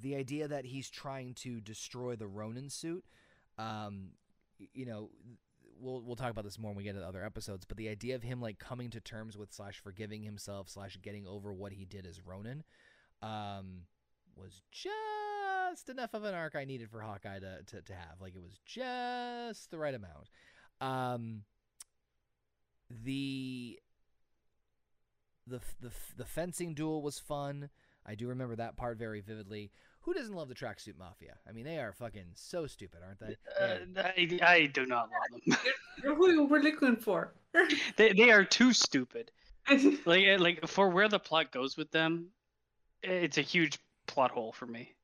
[0.00, 3.04] the idea that he's trying to destroy the Ronin suit.
[3.58, 4.10] Um,
[4.72, 5.10] you know,
[5.80, 8.14] we'll we'll talk about this more when we get to other episodes, but the idea
[8.14, 11.84] of him like coming to terms with slash forgiving himself slash getting over what he
[11.84, 12.62] did as Ronin,
[13.22, 13.86] um,
[14.36, 14.94] was just
[15.88, 18.20] enough of an arc I needed for Hawkeye to, to, to have.
[18.20, 20.28] Like it was just the right amount.
[20.80, 21.42] Um,
[23.04, 23.78] the
[25.46, 27.70] the the the fencing duel was fun.
[28.04, 29.72] I do remember that part very vividly.
[30.02, 31.34] Who doesn't love the tracksuit mafia?
[31.48, 33.36] I mean, they are fucking so stupid, aren't they?
[33.58, 35.58] They Uh, are- I, I do not love them.
[36.02, 37.32] You're who we're looking for.
[37.96, 39.30] they they are too stupid.
[40.04, 42.28] Like uh, like for where the plot goes with them,
[43.02, 44.94] it's a huge plot hole for me.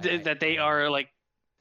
[0.00, 1.08] Th- that they are like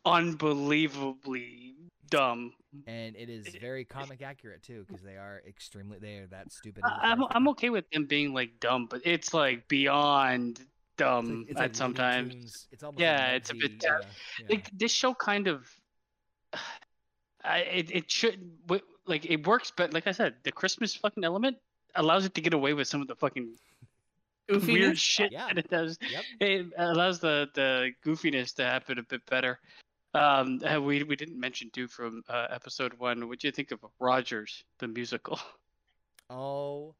[0.06, 1.76] unbelievably
[2.10, 2.54] dumb.
[2.88, 3.94] and it is eh, very eh, eh.
[3.94, 6.84] comic accurate too, because they are extremely they are that stupid.
[6.86, 10.60] I, the I'm I'm okay with them being like dumb, but it's like beyond It's
[10.60, 12.34] like- dumb it's at like sometimes.
[12.34, 12.68] Tunes.
[12.72, 14.00] It's almost Yeah, like it's a bit- yeah,
[14.42, 14.46] yeah.
[14.50, 15.68] like this show kind of
[17.44, 18.52] I, it, it should
[19.08, 21.56] like it works but like i said the christmas fucking element
[21.96, 23.56] allows it to get away with some of the fucking
[24.50, 25.48] weird shit Yeah.
[25.48, 26.24] that it does Yep.
[26.40, 29.60] it allows the the goofiness to happen a bit better
[30.16, 33.72] um uh, we we didn't mention too from uh, episode one what do you think
[33.72, 35.40] of rogers the musical
[36.30, 36.96] Oh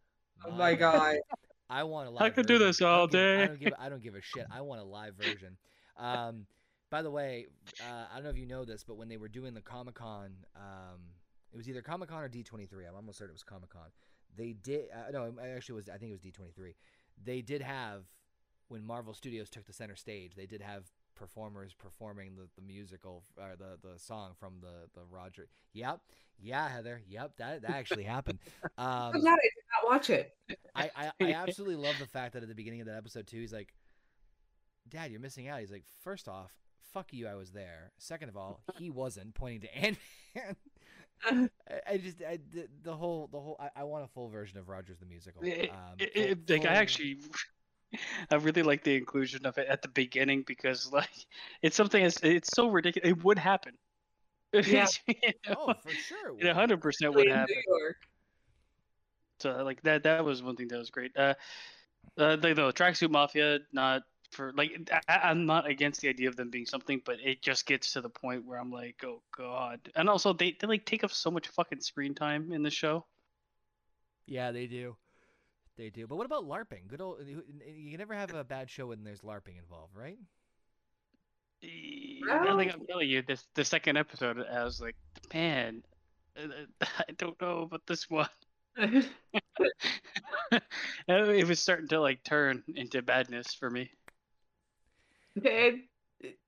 [0.46, 1.18] Oh my god.
[1.70, 2.22] I want a live.
[2.24, 2.68] I could do version.
[2.68, 3.46] this I don't all give- I day.
[3.48, 3.74] don't give.
[3.78, 4.46] I don't give a shit.
[4.50, 5.56] I want a live version.
[5.98, 6.46] Um,
[6.90, 7.46] by the way,
[7.82, 9.94] uh, I don't know if you know this, but when they were doing the Comic
[9.96, 11.00] Con, um,
[11.54, 12.86] it was either Comic Con or D twenty three.
[12.86, 13.90] I'm almost certain it was Comic Con.
[14.36, 14.86] They did.
[14.92, 15.90] Uh, no, it actually was.
[15.90, 16.74] I think it was D twenty three.
[17.24, 18.04] They did have
[18.68, 20.36] when Marvel Studios took the center stage.
[20.36, 25.06] They did have performers performing the, the musical or the, the song from the the
[25.10, 25.50] Roger.
[25.74, 26.00] Yep,
[26.42, 27.02] yeah, Heather.
[27.08, 28.40] Yep, that that actually happened.
[28.78, 30.34] Um, I'm glad I did not watch it.
[30.74, 33.38] I, I, I absolutely love the fact that at the beginning of that episode too,
[33.38, 33.74] he's like,
[34.88, 36.54] "Dad, you're missing out." He's like, first off,
[36.94, 37.92] fuck you, I was there.
[37.98, 39.98] Second of all, he wasn't," pointing to Ant
[40.34, 40.56] Man.
[41.26, 41.50] I,
[41.88, 44.70] I just, I, the, the whole, the whole, I, I want a full version of
[44.70, 45.42] Rogers the musical.
[45.44, 45.50] Um,
[46.00, 47.18] it- full- it- like i actually
[48.32, 51.10] i really like the inclusion of it at the beginning because like
[51.62, 53.74] it's something it's, it's so ridiculous it would happen
[54.54, 54.88] Yeah.
[55.08, 55.16] You
[55.48, 55.56] know?
[55.58, 56.32] Oh, for sure.
[56.40, 57.56] it it 100 percent Especially would happen.
[57.68, 57.98] New York.
[59.40, 61.16] So like that that was one thing that was great.
[61.16, 61.36] Uh,
[62.18, 64.02] uh the, the tracksuit mafia not
[64.32, 64.72] for like
[65.08, 68.02] I, I'm not against the idea of them being something, but it just gets to
[68.02, 69.80] the point where I'm like, oh god.
[69.96, 73.06] And also they they like take up so much fucking screen time in the show.
[74.26, 74.96] Yeah, they do.
[75.78, 76.08] They do.
[76.08, 76.88] But what about LARPing?
[76.88, 77.26] Good old.
[77.26, 80.18] You you can never have a bad show when there's LARPing involved, right?
[81.64, 84.96] I think I'm telling you, this the second episode, I was like,
[85.34, 85.84] man,
[86.38, 86.48] uh,
[86.82, 88.30] I don't know about this one.
[91.08, 93.92] it was starting to like turn into badness for me.
[95.46, 95.76] It,
[96.20, 96.40] it-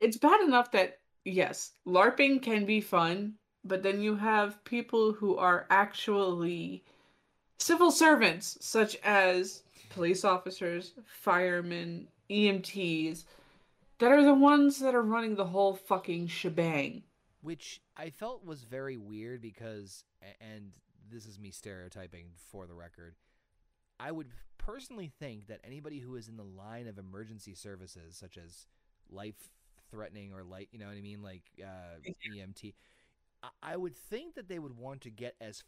[0.00, 5.36] it's bad enough that yes, LARPing can be fun, but then you have people who
[5.36, 6.82] are actually
[7.58, 13.24] civil servants, such as police officers, firemen, EMTs,
[13.98, 17.02] that are the ones that are running the whole fucking shebang.
[17.42, 20.04] Which I felt was very weird because,
[20.40, 20.72] and
[21.10, 23.14] this is me stereotyping for the record,
[23.98, 24.28] I would
[24.70, 28.66] personally think that anybody who is in the line of emergency services, such as
[29.10, 29.50] life
[29.90, 32.74] threatening or light, you know what I mean, like uh, EMT,
[33.42, 35.62] I- I would think that they would want to get as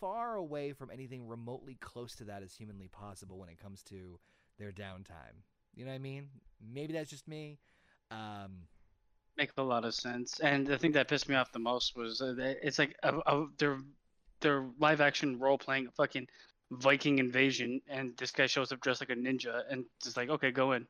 [0.00, 4.18] far away from anything remotely close to that as humanly possible when it comes to
[4.58, 5.42] their downtime.
[5.74, 6.28] You know what I mean?
[6.60, 7.58] Maybe that's just me.
[8.10, 8.68] Um,
[9.36, 10.40] Make a lot of sense.
[10.40, 13.46] And the thing that pissed me off the most was uh, it's like a, a,
[13.58, 13.78] they're
[14.40, 16.26] they're live action role playing fucking
[16.70, 20.50] Viking invasion, and this guy shows up dressed like a ninja, and just like, okay,
[20.50, 20.86] go in.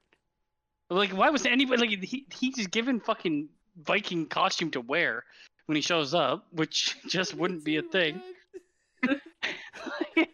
[0.89, 3.49] Like, why was anybody like he he's given fucking
[3.85, 5.25] Viking costume to wear
[5.67, 8.21] when he shows up, which just wouldn't be a thing.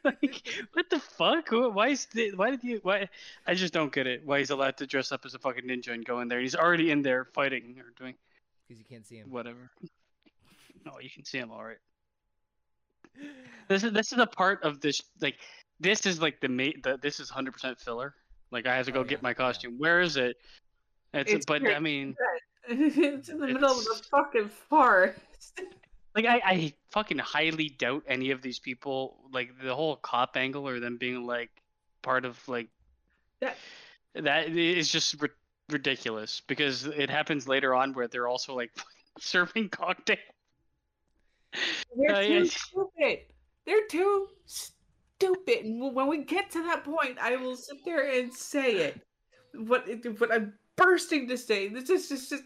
[0.05, 1.49] like, what the fuck?
[1.51, 3.09] Why is the, why did you why?
[3.47, 4.23] I just don't get it.
[4.25, 6.41] Why he's allowed to dress up as a fucking ninja and go in there?
[6.41, 8.15] He's already in there fighting or doing
[8.69, 9.31] Because you can't see him.
[9.31, 9.71] whatever.
[10.85, 11.79] No, you can see him all right.
[13.69, 15.37] This is this is a part of this like
[15.81, 18.15] this is like the ma- the this is hundred percent filler.
[18.51, 19.35] Like I have to go Oh, get yeah, my yeah.
[19.35, 19.79] costume.
[19.79, 20.37] Where is it?
[21.15, 21.77] It's, It's but great.
[21.77, 22.15] I mean,
[22.69, 25.21] it's in the middle of the fucking forest.
[26.15, 30.69] like I, I fucking highly doubt any of these people like the whole cop angle
[30.69, 31.51] or them being like
[32.03, 32.69] part of like
[33.41, 33.57] That-
[34.15, 35.31] that is just ri-
[35.71, 38.71] ridiculous because it happens later on where they're also like
[39.19, 40.17] serving cocktail.
[41.97, 42.45] They're Uh, too yeah.
[42.45, 43.19] stupid.
[43.65, 45.65] They're too stupid.
[45.65, 49.01] And when we get to that point, I will sit there and say it.
[49.55, 49.87] What
[50.19, 51.69] what I'm bursting to say.
[51.69, 52.45] This is just, just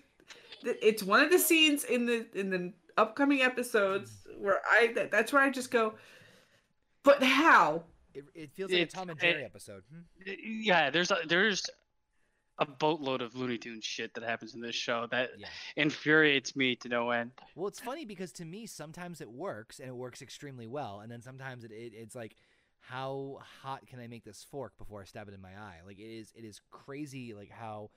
[0.63, 5.33] it's one of the scenes in the in the upcoming episodes where I that, that's
[5.33, 5.95] where I just go.
[7.03, 7.85] But how?
[8.15, 9.83] It, it feels like a Tom and it- Jerry episode.
[9.93, 10.01] Hmm?
[10.45, 11.65] Yeah, there's a, there's
[12.59, 15.49] a boatload of Looney Tunes shit that happens in this show that Yeah.
[15.77, 17.33] infuriates me to no end.
[17.55, 21.11] Well, it's funny because to me, sometimes it works and it works extremely well, and
[21.13, 22.35] then sometimes it, it it's like,
[22.81, 25.81] how hot can I make this fork before I stab it in my eye?
[25.85, 27.35] Like it is, it is crazy.
[27.35, 27.91] Like how,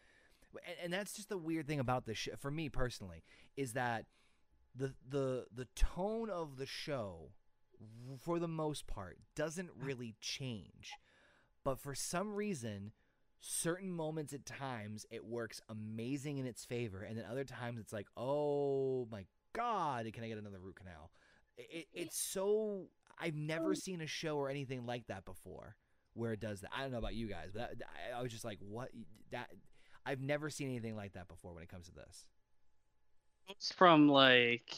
[0.67, 3.23] and, and that's just the weird thing about this show for me personally
[3.55, 4.05] is that
[4.75, 7.31] the the the tone of the show,
[8.19, 10.91] for the most part, doesn't really change,
[11.63, 12.91] but for some reason.
[13.41, 17.93] Certain moments at times it works amazing in its favor, and then other times it's
[17.93, 21.11] like, oh my god, can I get another root canal?
[21.57, 25.75] It, it, it's so I've never um, seen a show or anything like that before
[26.13, 26.71] where it does that.
[26.75, 28.89] I don't know about you guys, but that, I, I was just like, what
[29.31, 29.49] that
[30.05, 32.25] I've never seen anything like that before when it comes to this.
[33.47, 34.75] It's from like,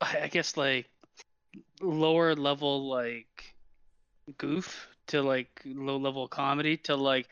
[0.00, 0.88] I guess like
[1.80, 3.54] lower level like
[4.38, 7.28] goof to like low level comedy to like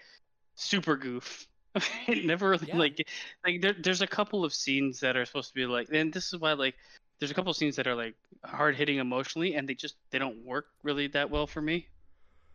[0.55, 1.47] super goof.
[2.07, 2.79] it never really Yeah.
[2.79, 3.09] like
[3.45, 6.33] like there, there's a couple of scenes that are supposed to be like, and this
[6.33, 6.75] is why like
[7.19, 10.19] there's a couple of scenes that are like hard hitting emotionally, and they just they
[10.19, 11.89] don't work really that well for me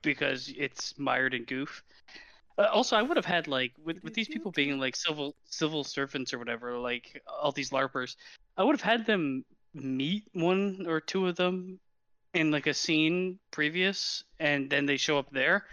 [0.02, 1.84] because it's mired in goof.
[2.58, 5.84] Uh, also, I would have had like with, with these people being like civil civil
[5.84, 8.16] servants or whatever, like all these larpers,
[8.58, 11.80] I would have had them meet one or two of them
[12.34, 15.66] in like a scene previous, and then they show up there,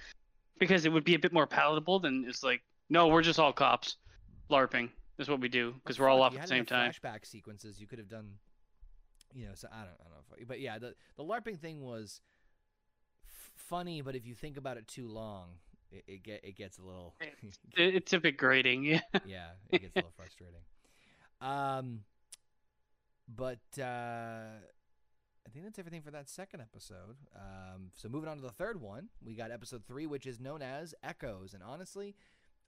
[0.58, 3.52] because it would be a bit more palatable than it's like, no, we're just all
[3.52, 3.96] cops,
[4.50, 4.88] larping.
[5.18, 6.92] is what we do because we're all off at the same time.
[6.92, 8.30] Flashback sequences you could have done,
[9.34, 9.52] you know.
[9.54, 12.20] So I don't, I don't know, but yeah, the the LARPing thing was
[13.24, 15.48] f- funny, but if you think about it too long,
[15.90, 17.14] it, it get it gets a little.
[17.20, 17.34] It-
[17.78, 19.00] It's a bit grating, yeah.
[19.26, 20.62] yeah, it gets a little frustrating.
[21.42, 22.00] Um,
[23.28, 24.60] but uh,
[25.46, 27.16] I think that's everything for that second episode.
[27.34, 30.60] Um, so moving on to the third one, we got episode three, which is known
[30.60, 32.16] as Echoes, and honestly,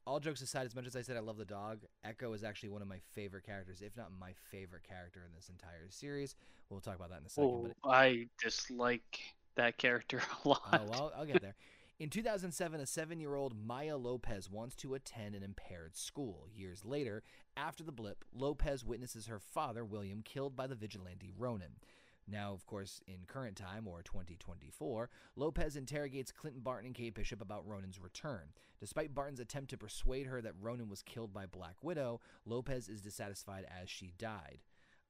[0.07, 2.71] all jokes aside, as much as I said I love the dog, Echo is actually
[2.71, 6.37] one of my favorite characters, if not my favorite character in this entire series.
[6.71, 7.51] We'll talk about that in a second.
[7.51, 9.21] Oh, but I dislike
[9.57, 10.63] that character a lot.
[10.73, 11.57] Oh, well, I'll get there.
[12.01, 16.47] In 2007, a seven year old Maya Lopez wants to attend an impaired school.
[16.55, 17.25] Years later,
[17.57, 21.81] after the blip, Lopez witnesses her father, William, killed by the vigilante Ronin.
[22.31, 27.41] Now, of course, in current time, or 2024, Lopez interrogates Clinton Barton and Kate Bishop
[27.41, 28.53] about Ronin's return.
[28.81, 33.01] Despite Barton's attempt to persuade her that Ronin was killed by Black Widow, Lopez is
[33.01, 34.59] dissatisfied as she died.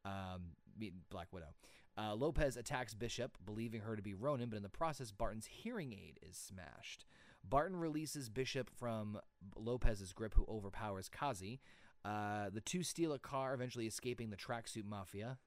[0.05, 0.53] Um,
[1.11, 1.55] Black Widow.
[1.99, 5.93] Uh, Lopez attacks Bishop, believing her to be Ronin, but in the process, Barton's hearing
[5.93, 7.05] aid is smashed.
[7.43, 9.19] Barton releases Bishop from
[9.57, 11.61] Lopez's grip, who overpowers Kazi.
[12.05, 15.39] Uh, the two steal a car, eventually escaping the tracksuit mafia,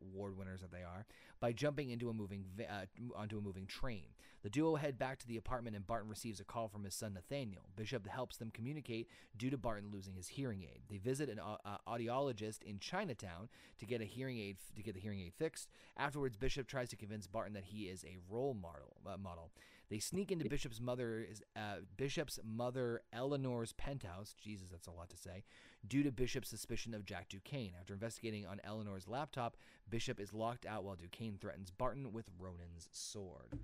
[0.00, 1.06] award winners that they are,
[1.40, 2.84] by jumping into a moving uh,
[3.16, 4.06] onto a moving train.
[4.42, 7.14] The duo head back to the apartment, and Barton receives a call from his son
[7.14, 7.68] Nathaniel.
[7.76, 10.82] Bishop helps them communicate due to Barton losing his hearing aid.
[10.90, 15.00] They visit an uh, audiologist in Chinatown to get a hearing aid to get the
[15.00, 15.68] hearing aid fixed.
[15.96, 18.96] Afterwards, Bishop tries to convince Barton that he is a role model.
[19.06, 19.50] Uh, model.
[19.92, 24.34] They sneak into Bishop's mother, uh, Bishop's mother Eleanor's penthouse.
[24.42, 25.44] Jesus, that's a lot to say.
[25.86, 29.54] Due to Bishop's suspicion of Jack Duquesne, after investigating on Eleanor's laptop,
[29.90, 33.58] Bishop is locked out while Duquesne threatens Barton with Ronin's sword.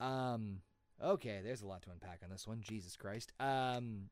[0.00, 0.62] Um.
[1.00, 2.60] Okay, there's a lot to unpack on this one.
[2.60, 3.32] Jesus Christ.
[3.38, 4.10] Um.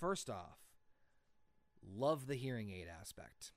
[0.00, 0.60] First off,
[1.86, 3.52] love the hearing aid aspect.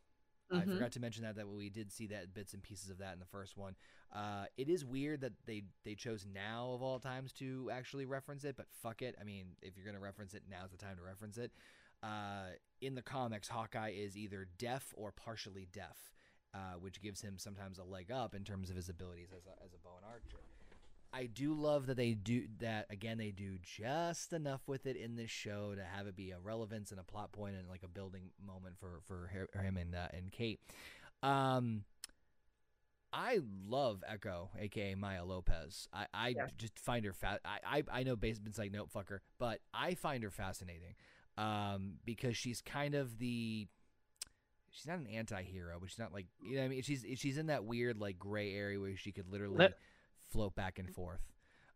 [0.51, 0.74] I Mhm.
[0.74, 3.20] forgot to mention that that we did see that bits and pieces of that in
[3.20, 3.78] the first one.
[4.14, 8.43] Uh, it is weird that they they chose now of all times to actually reference
[8.43, 9.16] it, but fuck it.
[9.22, 11.51] I mean, if you're gonna reference it, now's the time to reference it.
[12.01, 16.14] Uh, in the comics, Hawkeye is either deaf or partially deaf,
[16.53, 19.64] uh, which gives him sometimes a leg up in terms of his abilities as a,
[19.64, 20.43] as a bow and archer.
[21.12, 23.18] I do love that they do that again.
[23.18, 26.91] They do just enough with it in this show to have it be a relevance
[26.91, 29.28] and a plot point and like a building moment for for
[29.60, 30.60] him and uh, and Kate.
[31.24, 31.84] Um,
[33.12, 35.88] I love Echo, aka Maya Lopez.
[35.93, 36.47] I, I Yeah.
[36.57, 37.41] just find her fat.
[37.43, 40.95] I, I I know Basement's like nope fucker, but I find her fascinating.
[41.38, 43.68] Um, because she's kind of the
[44.72, 46.82] she's not an anti-hero, but she's not like you know what I mean.
[46.84, 49.78] She's she's in that weird like gray area where she could literally Let-
[50.32, 51.22] float back and forth.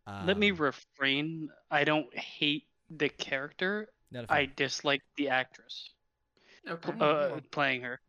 [0.05, 1.49] Um, Let me refrain.
[1.71, 3.87] I don't hate the character.
[4.11, 4.37] not a fan.
[4.37, 5.89] I dislike the actress
[6.69, 6.93] Okay.
[6.99, 7.99] uh, playing her.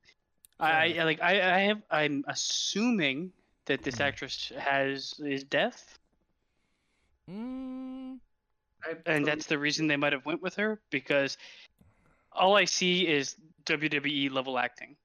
[0.59, 0.95] Fair I.
[0.99, 1.21] I like.
[1.21, 1.83] I, I have.
[1.91, 3.33] I'm assuming
[3.67, 4.05] that this Mhm.
[4.05, 5.99] actress has is deaf,
[7.31, 8.21] Mm,
[9.07, 11.39] and that's the reason they might have went with her because
[12.33, 14.97] all I see is WWE level acting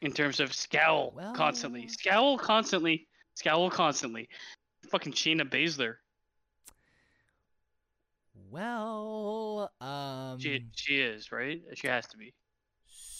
[0.00, 4.28] in terms of scowl constantly, scowl constantly, scowl constantly.
[4.90, 5.96] Fucking Shayna Baszler.
[8.50, 11.60] well, um, She she is right.
[11.74, 12.32] She has to be.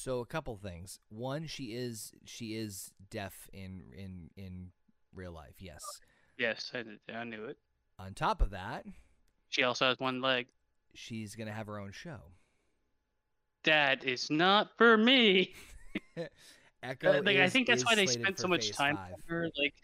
[0.03, 0.98] So a couple things.
[1.11, 4.70] One, she is she is deaf in in in
[5.14, 5.55] real life.
[5.61, 5.80] Yes.
[6.36, 6.82] Yes, I,
[7.14, 7.57] I knew it.
[8.00, 8.84] On top of that,
[9.50, 10.48] She also has one leg.
[10.92, 12.18] she's gonna have her own show.
[13.62, 15.55] That is not for me.
[16.82, 17.22] Echo.
[17.22, 19.12] Like I think that's why they spent so much time five.
[19.12, 19.48] on her.
[19.57, 19.74] Like,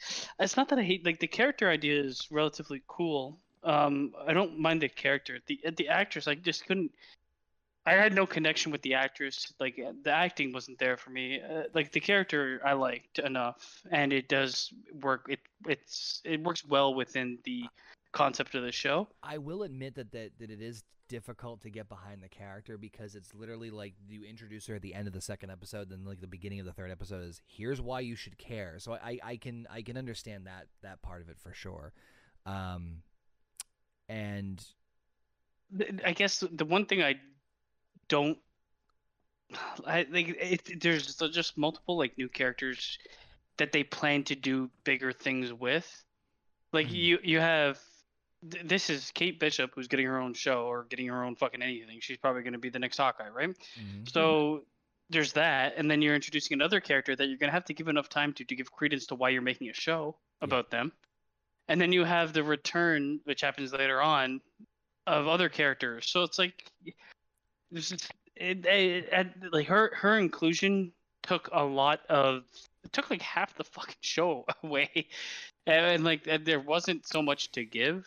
[0.40, 1.04] it's not that I hate.
[1.06, 3.38] Like the character idea is relatively cool.
[3.62, 5.38] Um, I don't mind the character.
[5.46, 6.90] The the actress, I just couldn't.
[7.88, 9.50] I had no connection with the actress.
[9.58, 11.40] Like uh, the acting wasn't there for me.
[11.40, 14.70] Uh, like the character, I liked enough, and it does
[15.00, 15.24] work.
[15.30, 17.64] It it's it works well within the
[18.12, 19.08] concept of the show.
[19.22, 23.14] I will admit that, that that it is difficult to get behind the character because
[23.14, 26.20] it's literally like you introduce her at the end of the second episode, then like
[26.20, 28.78] the beginning of the third episode is here's why you should care.
[28.80, 31.94] So I, I can I can understand that that part of it for sure.
[32.44, 33.02] Um,
[34.10, 34.62] and
[36.04, 37.14] I guess the one thing I
[38.08, 38.38] don't
[39.86, 42.98] I like it, there's just multiple like new characters
[43.56, 46.04] that they plan to do bigger things with.
[46.72, 46.92] Like Mhm.
[46.94, 47.80] you you have
[48.50, 51.62] th- this is Kate Bishop who's getting her own show or getting her own fucking
[51.62, 51.98] anything.
[52.00, 53.48] She's probably going to be the next Hawkeye, right?
[53.48, 54.08] mhm.
[54.08, 54.64] So
[55.10, 58.10] there's that, and then you're introducing another character that you're gonna have to give enough
[58.10, 60.92] time to to give credence to why you're making a show about them,
[61.68, 64.42] and then you have the return, which happens later on,
[65.06, 66.06] of other characters.
[66.10, 66.70] So it's like
[67.70, 70.92] this is it, it, it- like her her inclusion
[71.22, 72.44] took a lot of
[72.84, 75.08] it took like half the fucking show away,
[75.66, 78.06] and, and like and there wasn't so much to give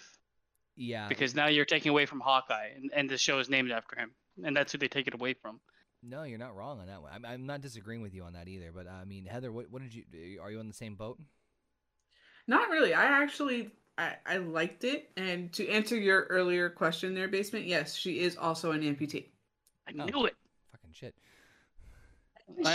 [0.75, 3.95] yeah, because now you're taking away from Hawkeye, and, and the show is named after
[3.97, 4.11] him,
[4.43, 5.59] and that's who they take it away from.
[6.03, 7.11] no, you're not wrong on that one.
[7.13, 8.71] I'm, I'm not disagreeing with you on that either.
[8.73, 10.03] But I mean, Heather, what what did you?
[10.41, 11.19] Are you on the same boat?
[12.47, 12.93] Not really.
[12.93, 15.11] I actually I, I liked it.
[15.17, 19.29] And to answer your earlier question there, basement, yes, she is also an amputee.
[19.87, 20.05] I Oh.
[20.05, 20.35] knew it.
[20.71, 21.15] Fucking shit.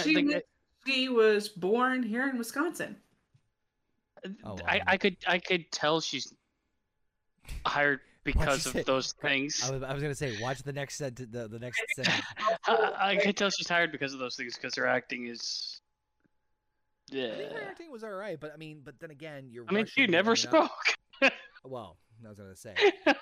[0.04, 0.42] She think was,
[0.86, 2.96] she was born here in Wisconsin.
[4.44, 4.82] Oh, I, wow.
[4.86, 6.32] I could I could tell she's
[7.66, 8.82] hired because of say?
[8.82, 9.62] those things.
[9.62, 11.14] I was, I was gonna say, watch the next set.
[11.16, 12.08] the, the next set.
[12.66, 15.80] I, I could tell she's hired because of those things because her acting is.
[17.12, 17.36] I Yeah.
[17.36, 19.64] think her acting was all right, but I mean, but then again, you're.
[19.68, 20.70] I mean, she never spoke.
[21.64, 22.94] Well, I was gonna say it,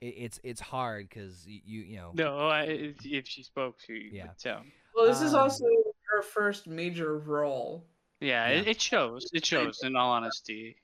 [0.00, 2.12] it's it's hard because you you know.
[2.14, 2.62] no, I,
[3.04, 4.28] if she spoke, she Yeah.
[4.28, 4.70] would sound.
[4.94, 5.64] Well, this is Um, also
[6.10, 7.86] her first major role.
[8.20, 8.70] Yeah, It, Yeah.
[8.70, 9.30] it shows.
[9.32, 9.82] It shows.
[9.82, 10.76] In all honesty.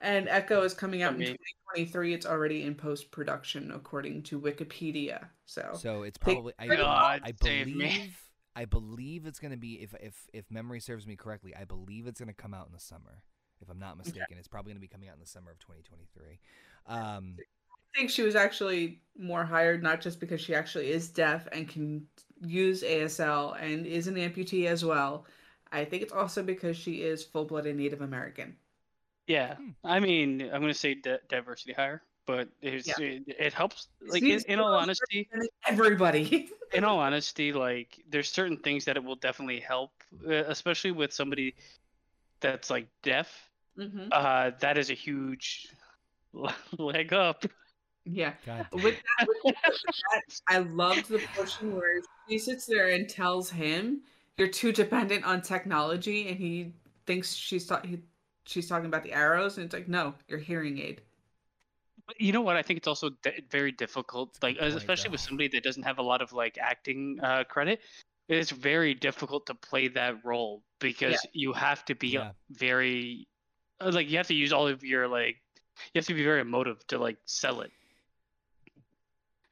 [0.00, 2.12] And Echo is coming out in 2023.
[2.12, 5.28] It's already in post production, according to Wikipedia.
[5.46, 7.72] So, So it's probably I, God I save me.
[7.72, 8.22] believe
[8.54, 12.20] I believe it's gonna be if if if memory serves me correctly, I believe it's
[12.20, 13.22] gonna come out in the summer.
[13.60, 16.40] If I'm not mistaken, it's probably gonna be coming out in the summer of 2023.
[16.86, 17.42] Um, I
[17.96, 22.06] think she was actually more hired not just because she actually is deaf and can
[22.44, 25.24] use ASL and is an amputee as well.
[25.72, 28.56] I think it's also because she is full blooded Native American.
[29.26, 29.70] Yeah, Hmm.
[29.84, 32.94] I mean, I'm gonna say di- diversity hire, but it's, Yeah.
[33.00, 33.88] it, it helps.
[34.06, 35.28] Like in, in all honesty,
[35.66, 36.50] Everybody.
[36.72, 39.90] in all honesty, like there's certain things that it will definitely help,
[40.28, 41.54] uh, especially with somebody
[42.40, 43.50] that's like deaf.
[43.76, 45.68] hmm Uh, that is a huge
[46.78, 47.44] leg up.
[48.06, 48.34] Yeah.
[48.72, 54.02] With that, with that, I loved the portion where she sits there and tells him,
[54.38, 56.72] "You're too dependent on technology," and he
[57.06, 57.98] thinks she's ta- he,
[58.44, 61.02] she's talking about the arrows, and it's like, "No, your hearing aid."
[62.18, 62.56] You know what?
[62.56, 65.82] I think it's also di- very difficult, like good point, especially with somebody that doesn't
[65.82, 67.80] have a lot of like acting uh, credit.
[68.28, 72.32] It's very difficult to play that role because you have to be Yeah.
[72.50, 73.26] very,
[73.80, 75.36] uh, like you have to use all of your like,
[75.92, 77.72] you have to be very emotive to like sell it.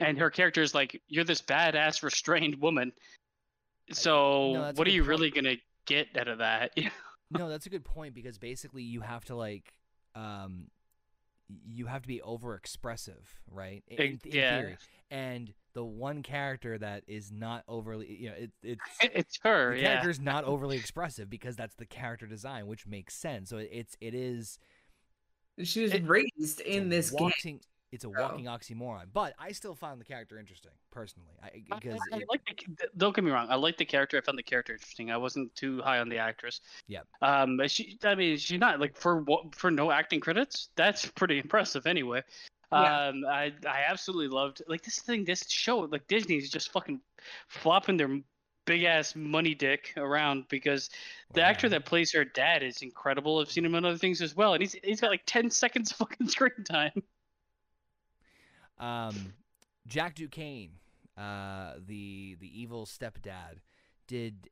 [0.01, 2.92] And her character is like, you're this badass restrained woman.
[3.92, 5.09] So that's a what are you point.
[5.09, 6.72] really gonna get out of that?
[7.30, 9.72] no, that's a good point because basically you have to like,
[10.14, 10.68] um,
[11.66, 13.84] you have to be over expressive, right?
[13.88, 14.59] In, in yeah.
[14.61, 14.76] theory.
[15.11, 19.82] And the one character that is not overly, you know, it, it's it's her, the
[19.82, 19.88] yeah.
[19.92, 23.51] character's not overly expressive because that's the character design, which makes sense.
[23.51, 24.59] So it's it is
[25.62, 27.61] She was It- raised in a this game.
[28.03, 28.45] Walking, It's a walking
[28.78, 31.34] oxymoron, but I still found the character interesting personally.
[31.42, 33.47] I, I- because I, I it- like the, don't get me wrong.
[33.51, 34.16] I like the character.
[34.18, 35.11] I found the character interesting.
[35.11, 36.61] I wasn't too high on the actress.
[36.88, 37.07] Yep.
[37.22, 40.70] Um, she, I mean, she's not like for wa- for no acting credits.
[40.76, 42.22] That's pretty impressive, anyway.
[42.72, 43.09] Yeah.
[43.09, 45.24] Um, I I absolutely loved like this thing.
[45.24, 47.01] This show, like Disney's just fucking
[47.49, 48.20] flopping their
[48.66, 50.88] big ass money dick around because
[51.34, 53.38] the actor that plays her dad is incredible.
[53.38, 55.90] I've seen him in other things as well, and he's he's got like ten seconds
[55.92, 56.92] of fucking screen time.
[58.85, 59.35] Um,
[59.87, 60.70] Jack Duquesne,
[61.16, 63.61] uh, the the evil stepdad,
[64.07, 64.51] did.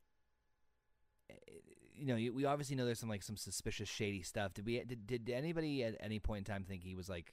[1.95, 4.55] You know, we obviously know there's some like some suspicious, shady stuff.
[4.55, 4.83] Did we?
[4.85, 7.33] Did, did anybody at any point in time think he was like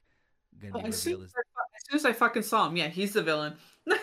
[0.62, 1.36] gonna be As soon revealed as, as?
[1.76, 3.56] as soon as I fucking saw him, yeah, he's the villain.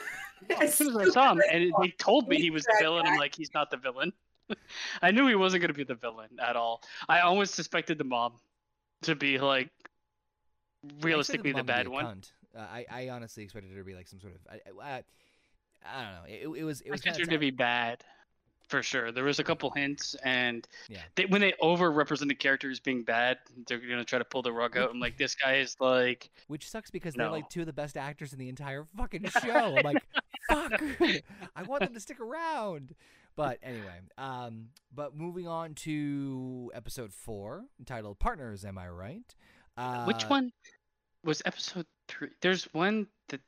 [0.61, 3.19] As soon as I saw him, and they told me he was the villain, I'm
[3.19, 4.13] like, he's not the villain.
[5.03, 6.83] I knew he wasn't going to be the villain at all.
[7.09, 8.35] I always suspected the mom
[9.03, 9.71] to be like
[11.01, 12.05] realistically the mom to be bad one.
[12.05, 12.33] cunt.
[12.57, 14.41] Uh, I I honestly expected it to be like some sort of.
[14.51, 15.03] I, I,
[15.85, 16.23] I don't know.
[16.55, 18.03] It, it was it I was expected to be bad,
[18.69, 19.13] for sure.
[19.13, 20.99] There was a couple hints, and Yeah.
[21.15, 24.43] they, when they over-represent the character as being bad, they're going to try to pull
[24.43, 24.91] the rug out.
[24.91, 27.97] I'm like, this guy is like, Which sucks because they're like two of the best
[27.97, 29.77] actors in the entire fucking show.
[29.77, 30.03] I'm like,
[30.51, 30.73] fuck.
[31.55, 32.95] I want them to stick around.
[33.37, 39.35] But anyway, um, but moving on to episode four, entitled "Partners." Am I right?
[39.77, 40.53] Uh, which one
[41.23, 42.29] was episode three?
[42.41, 43.41] There's one that.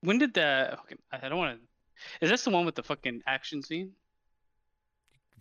[0.00, 0.78] When did the?
[0.84, 1.62] Okay, I don't want to.
[2.24, 3.92] Is this the one with the fucking action scene?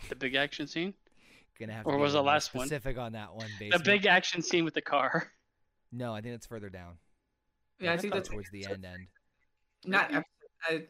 [0.09, 0.93] The big action scene?
[1.59, 1.85] Gonna have.
[1.85, 2.67] or to was the little more last one?
[2.67, 3.47] specific on that one?
[3.59, 5.31] The big action scene with the car.
[5.91, 6.97] No, I think that's further down.
[7.79, 8.85] Yeah, I That's think not that's towards the end.
[8.85, 9.07] End.
[9.85, 10.11] not.
[10.63, 10.83] I,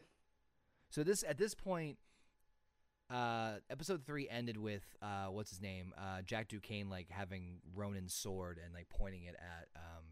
[0.90, 1.98] So this at this point,
[3.10, 8.14] uh, episode three ended with uh, what's his name, uh, Jack Duquesne, like having Ronin's
[8.14, 10.04] sword and like pointing it at um,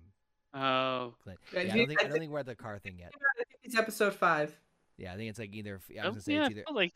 [0.55, 1.39] Oh, Clint.
[1.53, 2.97] Yeah, Yeah, I he- don't think I I don't think we're at the car thing
[2.99, 3.13] yet.
[3.15, 4.57] I think it's episode five.
[4.97, 5.73] Yeah, I think it's like either.
[5.73, 6.43] I was oh gonna say yeah.
[6.43, 6.65] it's either.
[6.73, 6.93] like,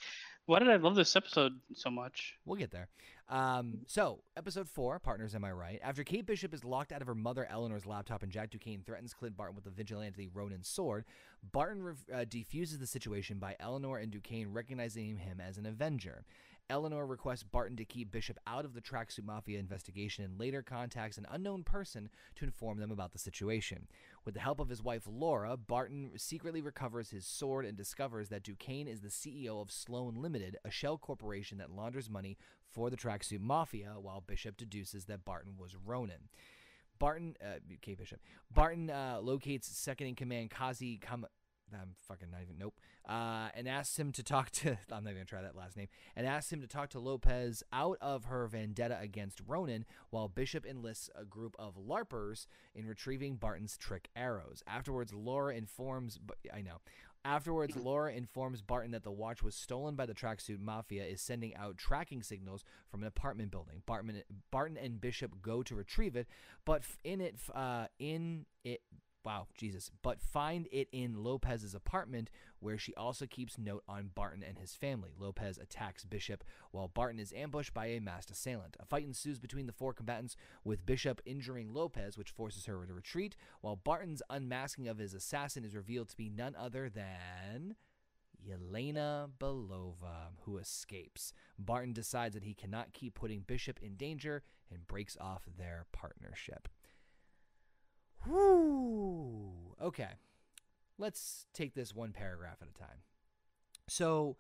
[0.47, 2.37] why did I love this episode so much?
[2.47, 2.87] We'll get there.
[3.29, 5.81] Um, so, episode four, Partners, Am I Right?
[5.83, 9.13] After Kate Bishop is locked out of her mother Eleanor's laptop and Jack Duquesne threatens
[9.13, 11.05] Clint Barton with the vigilante Ronin's sword,
[11.53, 16.25] Barton re- uh, defuses the situation by Eleanor and Duquesne recognizing him as an Avenger.
[16.71, 21.17] Eleanor requests Barton to keep Bishop out of the Tracksuit Mafia investigation and later contacts
[21.17, 23.87] an unknown person to inform them about the situation.
[24.25, 28.43] With the help of his wife Laura, Barton secretly recovers his sword and discovers that
[28.43, 32.37] Duquesne is the CEO of Sloan Limited, a shell corporation that launders money
[32.71, 36.29] for the Tracksuit Mafia, while Bishop deduces that Barton was Ronin.
[36.99, 37.95] Barton, uh, K.
[37.95, 38.21] Bishop.
[38.53, 41.25] Barton uh, locates second in command Kazi Kam.
[41.75, 42.59] I'm fucking not even.
[42.59, 42.75] Nope.
[43.09, 44.71] Uh, and asks him to talk to.
[44.93, 45.89] I'm not gonna try that last name.
[46.17, 50.67] And asks him to talk to Lopez out of her vendetta against Ronin, while Bishop
[50.67, 54.63] enlists a group of LARPers in retrieving Barton's trick arrows.
[54.67, 56.19] Afterwards, Laura informs.
[56.53, 56.81] I know.
[57.25, 61.55] Afterwards, Laura informs Barton that the watch was stolen by the tracksuit mafia is sending
[61.57, 63.83] out tracking signals from an apartment building.
[63.87, 66.29] Barton, Barton and Bishop go to retrieve it,
[66.65, 68.81] but in it, uh, in it,
[69.29, 69.91] Wow, Jesus.
[70.01, 74.75] But find it in Lopez's apartment, where she also keeps note on Barton and his
[74.75, 75.11] family.
[75.19, 78.79] Lopez attacks Bishop while Barton is ambushed by a masked assailant.
[78.81, 82.95] A fight ensues between the four combatants, with Bishop injuring Lopez, which forces her to
[82.95, 87.77] retreat, while Barton's unmasking of his assassin is revealed to be none other than.
[88.43, 91.35] Yelena Belova, who escapes.
[91.59, 96.67] Barton decides that he cannot keep putting Bishop in danger and breaks off their partnership.
[98.27, 99.51] Whoo.
[99.83, 100.11] Okay.
[100.99, 102.99] Let's take this one paragraph at a time.
[103.89, 104.37] So,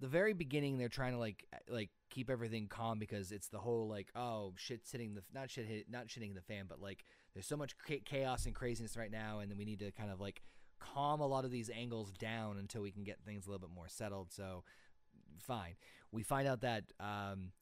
[0.00, 3.88] the very beginning, they're trying to like like keep everything calm because it's the whole
[3.88, 7.46] like oh shit sitting the not shit hit, not shitting the fan, but like there's
[7.46, 10.42] so much chaos and craziness right now, and then we need to kind of like
[10.78, 13.74] calm a lot of these angles down until we can get things a little bit
[13.74, 14.32] more settled.
[14.32, 14.64] So,
[15.38, 15.76] fine.
[16.12, 17.52] We find out that um,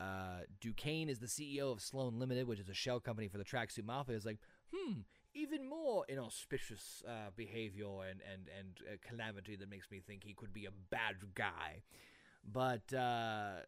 [0.00, 3.44] uh, Duquesne is the CEO of Sloan Limited, which is a shell company for the
[3.44, 4.16] Tracksuit Mafia.
[4.16, 4.38] Is like,
[4.72, 5.00] hmm,
[5.34, 10.34] even more inauspicious uh, behavior and and and uh, calamity that makes me think he
[10.34, 11.82] could be a bad guy.
[12.50, 13.60] But uh,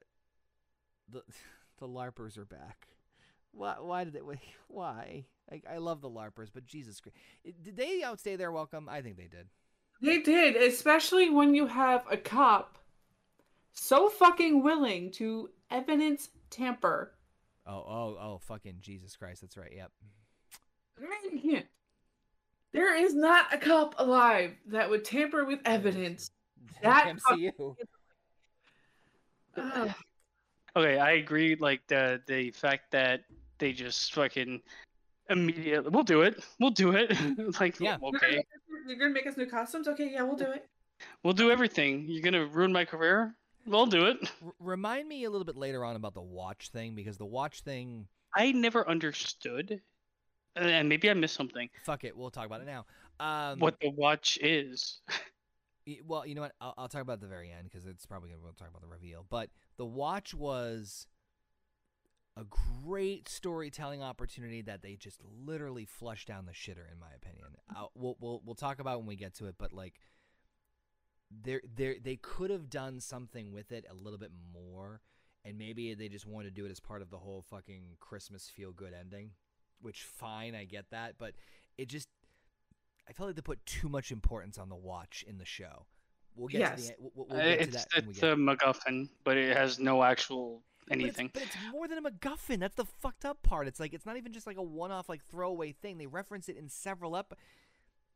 [1.10, 1.22] the
[1.78, 2.88] the larpers are back.
[3.52, 3.76] Why?
[3.80, 4.20] Why did they?
[4.68, 5.26] Why?
[5.50, 7.16] I, I love the larpers, but Jesus Christ,
[7.62, 8.88] did they outstay their welcome?
[8.88, 9.48] I think they did.
[10.00, 12.78] They did, especially when you have a cop
[13.72, 17.12] so fucking willing to evidence tamper.
[17.66, 19.40] Oh, oh, oh, fucking Jesus Christ.
[19.40, 19.72] That's right.
[19.74, 19.90] Yep.
[22.74, 26.32] There is not a cop alive that would tamper with evidence.
[26.82, 27.76] That MCU.
[30.76, 31.54] okay, I agree.
[31.54, 33.20] Like the the fact that
[33.58, 34.60] they just fucking
[35.30, 36.44] immediately, we'll do it.
[36.58, 37.16] We'll do it.
[37.60, 38.44] like, yeah, okay.
[38.88, 39.86] You're gonna make us new costumes?
[39.86, 40.68] Okay, yeah, we'll do it.
[41.22, 42.06] We'll do everything.
[42.08, 43.36] You're gonna ruin my career?
[43.66, 44.16] We'll do it.
[44.44, 47.60] R- remind me a little bit later on about the watch thing because the watch
[47.60, 48.08] thing.
[48.36, 49.80] I never understood
[50.56, 51.68] and maybe I missed something.
[51.84, 52.86] Fuck it, we'll talk about it now.
[53.20, 55.00] Um, what the watch is.
[56.06, 56.52] well, you know what?
[56.60, 58.88] I'll, I'll talk about the very end because it's probably gonna we'll talk about the
[58.88, 59.26] reveal.
[59.28, 61.06] But the watch was
[62.36, 62.44] a
[62.84, 67.46] great storytelling opportunity that they just literally flushed down the shitter, in my opinion.
[67.74, 69.94] I'll, we'll we'll we'll talk about when we get to it, but like.
[71.42, 75.00] They they they could have done something with it a little bit more,
[75.44, 78.48] and maybe they just wanted to do it as part of the whole fucking Christmas
[78.48, 79.30] feel good ending
[79.84, 81.34] which fine, I get that, but
[81.78, 82.08] it just
[83.08, 85.86] I felt like they put too much importance on the watch in the show.
[86.36, 86.88] We'll get yes.
[86.88, 88.08] to the we'll, we'll get it's, to that.
[88.08, 91.30] It's a MacGuffin, but it has no actual anything.
[91.32, 92.58] But it's, but it's, more than a MacGuffin.
[92.60, 93.68] That's the fucked up part.
[93.68, 95.98] It's like it's not even just like a one-off like throwaway thing.
[95.98, 97.34] They reference it in several ep.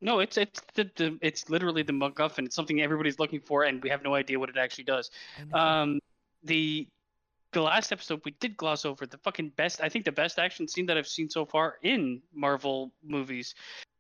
[0.01, 2.47] No, it's it's the, the it's literally the MacGuffin.
[2.47, 5.11] It's something everybody's looking for, and we have no idea what it actually does.
[5.53, 6.01] Um,
[6.43, 6.89] the
[7.53, 10.69] the last episode we did gloss over the fucking best I think the best action
[10.69, 13.55] scene that I've seen so far in Marvel movies.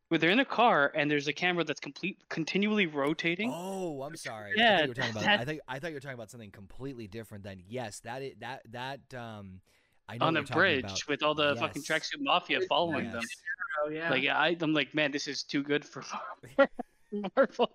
[0.08, 3.52] Where they're in a car and there's a camera that's complete continually rotating.
[3.54, 4.52] Oh, I'm sorry.
[4.56, 5.40] Yeah, I thought you were talking about that...
[5.40, 8.32] I think I thought you were talking about something completely different than yes, that is,
[8.40, 9.60] that that um
[10.08, 11.60] I know on the bridge with all the yes.
[11.60, 13.14] fucking tracksuit mafia following yes.
[13.14, 13.22] them.
[13.84, 14.10] Oh yeah.
[14.10, 16.02] Like I, I'm like, man, this is too good for
[17.36, 17.70] Marvel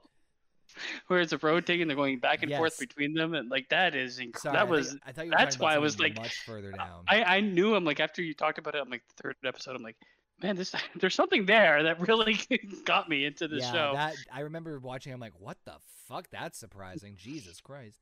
[1.08, 2.58] where it's rotating, they're going back and yes.
[2.58, 4.98] forth between them, and like that is inc- Sorry, that was.
[5.06, 7.04] I, think, I that's why I was like much further down.
[7.08, 9.76] I I knew I'm like after you talked about it, I'm like the third episode,
[9.76, 9.98] I'm like,
[10.42, 12.40] man, this there's something there that really
[12.86, 13.92] got me into the yeah, show.
[13.96, 15.14] That I remember watching.
[15.14, 15.76] I'm like, what the
[16.08, 16.28] fuck?
[16.32, 17.16] That's surprising.
[17.18, 17.98] Jesus Christ.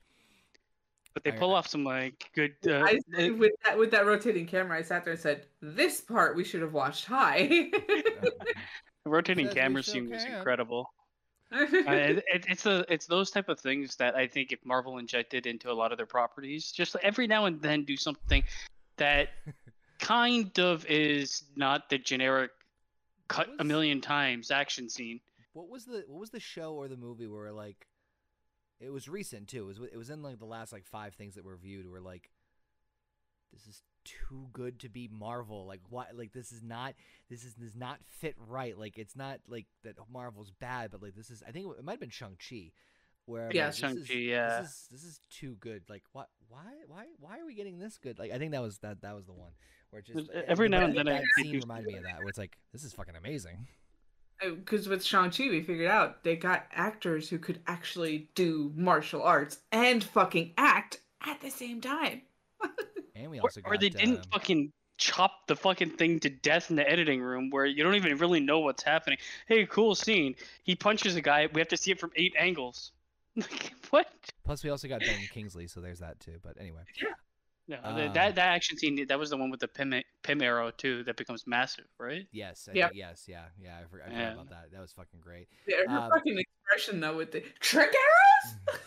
[1.14, 2.54] But they pull off some like good.
[2.66, 2.86] Uh,
[3.18, 6.46] I, with that with that rotating camera, I sat there and said, "This part we
[6.46, 7.70] should have watched high."
[9.06, 10.88] rotating camera scene was incredible
[11.52, 15.46] uh, it, it's a it's those type of things that I think if Marvel injected
[15.46, 18.44] into a lot of their properties, just every now and then do something
[18.98, 19.30] that
[20.00, 22.52] kind of is not the generic
[23.28, 25.20] cut was, a million times action scene.
[25.54, 27.88] What was the what was the show or the movie where like
[28.80, 29.64] It was recent too.
[29.64, 31.90] It was it was in like the last like five things that were viewed.
[31.90, 32.30] Were like,
[33.52, 35.66] this is too good to be Marvel.
[35.66, 36.10] Like what?
[36.16, 36.94] Like this is not.
[37.30, 38.78] This is does not fit right.
[38.78, 41.44] Like it's not like that Marvel's bad, but like this is.
[41.48, 42.72] I think it might have been Shang Chi.
[43.26, 44.62] Where Yeah, like, Shang-Chi, yeah.
[44.62, 45.84] This is this is too good.
[45.88, 46.30] Like what?
[46.50, 46.64] Why?
[46.88, 47.06] Why?
[47.20, 48.18] Why are we getting this good?
[48.18, 49.52] Like I think that was that that was the one
[49.92, 52.18] where just every now and then I that think scene you- reminded me of that
[52.18, 53.68] where it's like this is fucking amazing.
[54.44, 59.22] Oh, because with Shang-Chi, we figured out they got actors who could actually do martial
[59.22, 62.24] arts and fucking act at the same time.
[63.22, 66.30] And we Or, also or got they didn't um, fucking chop the fucking thing to
[66.30, 69.18] death in the editing room where you don't even really know what's happening.
[69.48, 70.36] Hey, cool scene.
[70.64, 71.48] He punches a guy.
[71.54, 72.92] We have to see it from eight angles.
[73.38, 74.08] Like what?
[74.44, 76.38] Plus, we also got Ben Kingsley, so there's that too.
[76.44, 77.14] But anyway, Yeah.
[77.68, 79.94] No, Um, that that action scene that was the one with the Pym
[80.24, 82.28] Pym arrow too that becomes massive, right?
[82.34, 82.88] yes, I Yeah.
[82.88, 83.78] think- yes, yeah, yeah.
[83.80, 84.34] I, for, I forgot Yeah.
[84.34, 84.72] about that.
[84.74, 85.48] That was fucking great.
[85.66, 88.78] Yeah, her Um, fucking expression though with the trick arrows.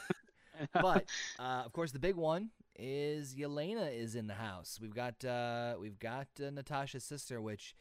[0.75, 1.07] but
[1.39, 4.79] uh, of course, the big one is Yelena is in the house.
[4.81, 7.75] We've got uh, we've got uh, Natasha's sister, which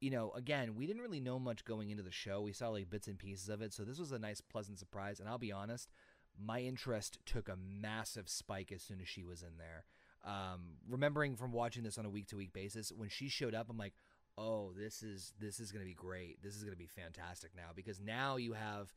[0.00, 2.40] you know, again, we didn't really know much going into the show.
[2.40, 5.20] We saw like bits and pieces of it, so this was a nice, pleasant surprise.
[5.20, 5.90] And I'll be honest,
[6.38, 9.84] my interest took a massive spike as soon as she was in there.
[10.24, 13.68] Um, remembering from watching this on a week to week basis, when she showed up,
[13.68, 13.94] I'm like,
[14.38, 16.42] oh, this is this is gonna be great.
[16.42, 18.92] This is gonna be fantastic now because now you have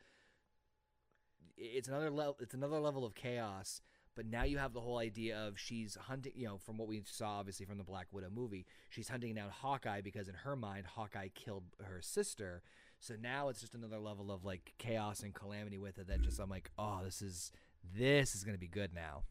[1.57, 3.81] it's another level it's another level of chaos
[4.16, 7.01] but now you have the whole idea of she's hunting you know from what we
[7.05, 10.86] saw obviously from the black widow movie she's hunting down hawkeye because in her mind
[10.86, 12.61] hawkeye killed her sister.
[12.99, 16.39] So now it's just another level of like chaos and calamity with it that just
[16.39, 17.51] i'm like oh this is
[17.97, 19.24] this is going to be good now.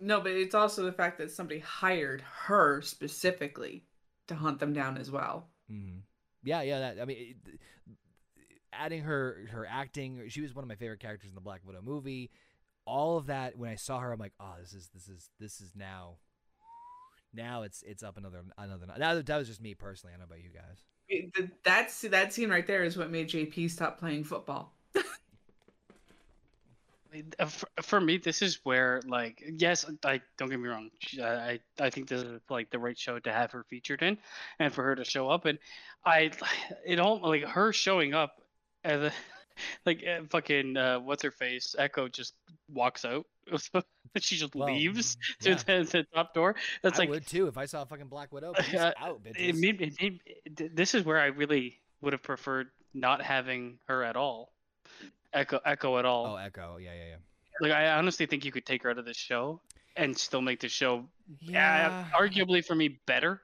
[0.00, 3.84] No, but it's also the fact that somebody hired her specifically
[4.28, 5.48] to hunt them down as well.
[5.68, 5.98] hmm
[6.44, 7.60] yeah yeah that i mean it,
[8.72, 11.80] adding her her acting she was one of my favorite characters in the black widow
[11.82, 12.30] movie
[12.84, 15.60] all of that when i saw her i'm like oh this is this is this
[15.60, 16.14] is now
[17.34, 20.34] now it's it's up another another that, that was just me personally i don't know
[20.34, 24.24] about you guys It- That's that scene right there is what made JP stop playing
[24.24, 24.72] football.
[27.38, 30.88] Uh, For, for me, this is where, like, yes, I don't get me wrong.
[31.22, 34.16] I I I think this is like the right show to have her featured in,
[34.58, 35.44] and for her to show up.
[35.44, 35.58] And
[36.06, 36.30] I,
[36.86, 38.40] it all like her showing up,
[38.82, 39.12] as a,
[39.86, 41.74] like uh, fucking uh, what's her face?
[41.78, 42.34] Echo just
[42.72, 43.26] walks out.
[44.18, 45.56] she just Well, leaves yeah.
[45.56, 46.54] through the, the top door.
[46.82, 49.56] That's I like would too if i saw a fucking black widow Uh, out it
[49.56, 50.20] made, it made,
[50.56, 54.52] th- this is where I really would have preferred not having her at all.
[55.32, 56.26] Echo Echo at all.
[56.26, 57.16] oh echo yeah yeah yeah.
[57.60, 59.60] Like I honestly think you could take her out of the show
[59.96, 61.04] and still make the show
[61.40, 63.40] yeah uh, arguably for me better.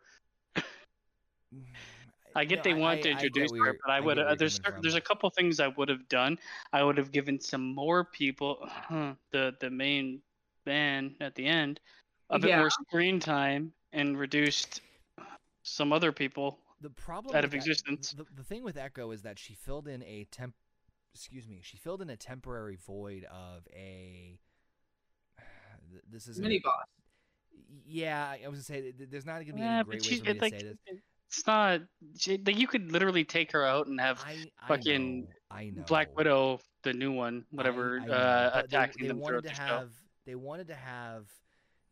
[2.38, 4.34] I get no, they want I- to introduce her, you're- but I get would uh,
[4.34, 6.38] there's coming there's a couple things I would have done.
[6.72, 10.22] I would have given some more people huh, the the main
[10.66, 11.80] man at the end
[12.30, 12.58] a bit Yeah.
[12.60, 14.80] more screen time and reduced
[15.62, 16.60] some other people.
[16.80, 18.12] the problem out of Ec- existence.
[18.12, 20.54] The, the thing with Echo is that she filled in a temp.
[21.14, 21.60] Excuse me.
[21.62, 24.38] She filled in a temporary void of a.
[26.10, 26.84] This is Mini boss.
[27.86, 30.04] Yeah, I I was gonna say th- th- there's not gonna be Yeah, any great
[30.04, 31.00] she's way for me to like say this.
[31.28, 31.80] It's not
[32.16, 35.70] she, like you could literally take her out and have I, I fucking know, I
[35.70, 35.82] know.
[35.86, 39.18] Black Widow, the new one, whatever, I- I know, uh, but they- attacking they, them
[39.20, 39.62] wanted to the show.
[39.62, 39.90] have.
[40.26, 41.26] They wanted to have.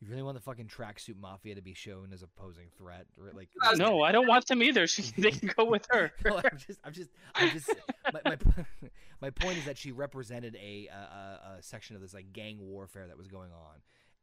[0.02, 3.48] You really want the fucking tracksuit mafia to be shown as opposing threat, or like?
[3.76, 4.86] No, I don't want them either.
[4.86, 6.12] She, they can go with her.
[6.24, 7.70] no, I'm just, I'm just, I'm just.
[8.12, 8.36] my, my,
[9.22, 12.58] my point is that she represented a, a a- a section of this like gang
[12.60, 13.76] warfare that was going on,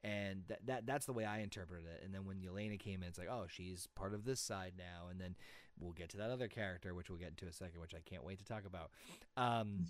[0.04, 2.04] and that, that that's the way I interpreted it.
[2.04, 5.08] And then when Yelena came in, it's like, oh, she's part of this side now,
[5.10, 5.36] and then
[5.80, 8.24] we'll get to that other character, which we'll get into a second, which I can't
[8.24, 8.91] wait to talk about.
[9.38, 9.88] Um,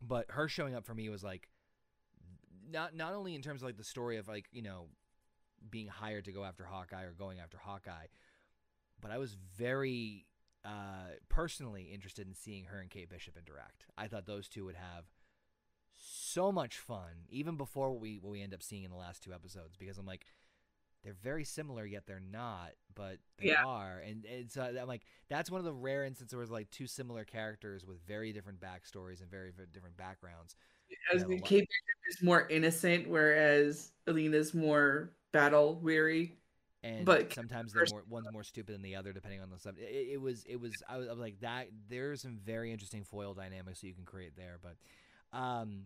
[0.00, 1.48] but her showing up for me was like,
[2.70, 4.86] not not only in terms of like the story of like you know
[5.70, 8.06] being hired to go after Hawkeye or going after Hawkeye,
[9.00, 10.26] but I was very
[10.64, 13.86] uh, personally interested in seeing her and Kate Bishop interact.
[13.96, 15.04] I thought those two would have
[16.32, 19.22] so much fun, even before what we what we end up seeing in the last
[19.22, 20.26] two episodes, because I'm like,
[21.04, 23.64] they're very similar yet they're not, but they Yeah.
[23.64, 26.70] are, and and so I'm like, that's one of the rare instances where it's like
[26.70, 30.56] two similar characters with very different backstories and very, very different backgrounds.
[31.12, 31.40] As the.
[31.40, 31.68] Kate
[32.08, 36.38] is more innocent, whereas Alina's more battle weary.
[36.82, 39.90] and But sometimes they're more one's more stupid than the other depending on the subject.
[39.90, 41.68] It, it was it was I was, I was like that.
[41.88, 44.76] There's some very interesting foil dynamics that you can create there, but
[45.38, 45.84] um,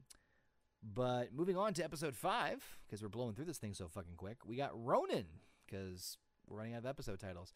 [0.82, 4.38] but moving on to episode five because we're blowing through this thing so fucking quick.
[4.44, 5.26] We got Ronin
[5.66, 7.52] because we're running out of episode titles.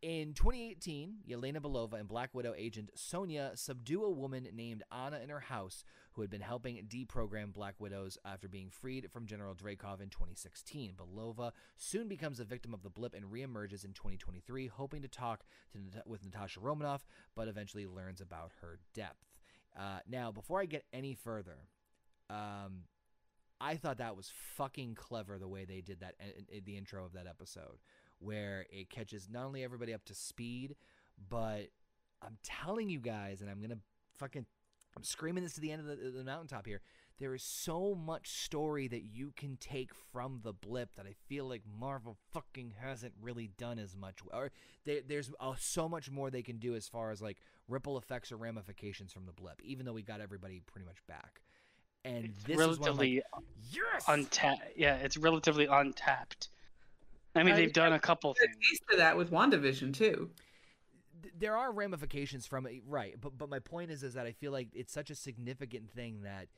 [0.00, 5.28] In 2018, Yelena Belova and Black Widow agent Sonya subdue a woman named Anna in
[5.28, 10.00] her house who had been helping deprogram Black Widows after being freed from General Dreykov
[10.00, 10.92] in 2016.
[10.94, 15.44] Belova soon becomes a victim of the blip and reemerges in 2023, hoping to talk
[15.72, 17.04] to, with Natasha Romanoff,
[17.34, 19.26] but eventually learns about her depth.
[19.76, 21.58] Uh, now, before I get any further,
[22.30, 22.84] um,
[23.60, 27.04] I thought that was fucking clever the way they did that in, in the intro
[27.04, 27.78] of that episode,
[28.18, 30.76] where it catches not only everybody up to speed,
[31.28, 31.68] but
[32.22, 33.78] I'm telling you guys, and I'm gonna
[34.16, 34.46] fucking,
[34.96, 36.80] I'm screaming this to the end of the, the mountaintop here.
[37.18, 41.48] There is so much story that you can take from the blip that I feel
[41.48, 44.20] like Marvel fucking hasn't really done as much.
[44.32, 44.52] Or
[44.84, 48.30] they, there's uh, so much more they can do as far as like ripple effects
[48.30, 51.42] or ramifications from the blip, even though we got everybody pretty much back.
[52.04, 54.62] And It's this relatively is one yes, untapped.
[54.76, 56.48] Yeah, it's relatively untapped.
[57.34, 58.56] I mean, they've done a couple A things.
[58.70, 60.30] taste of that with WandaVision too.
[61.38, 63.14] there are ramifications from it, right?
[63.20, 66.22] But but my point is is that I feel like it's such a significant thing
[66.22, 66.48] that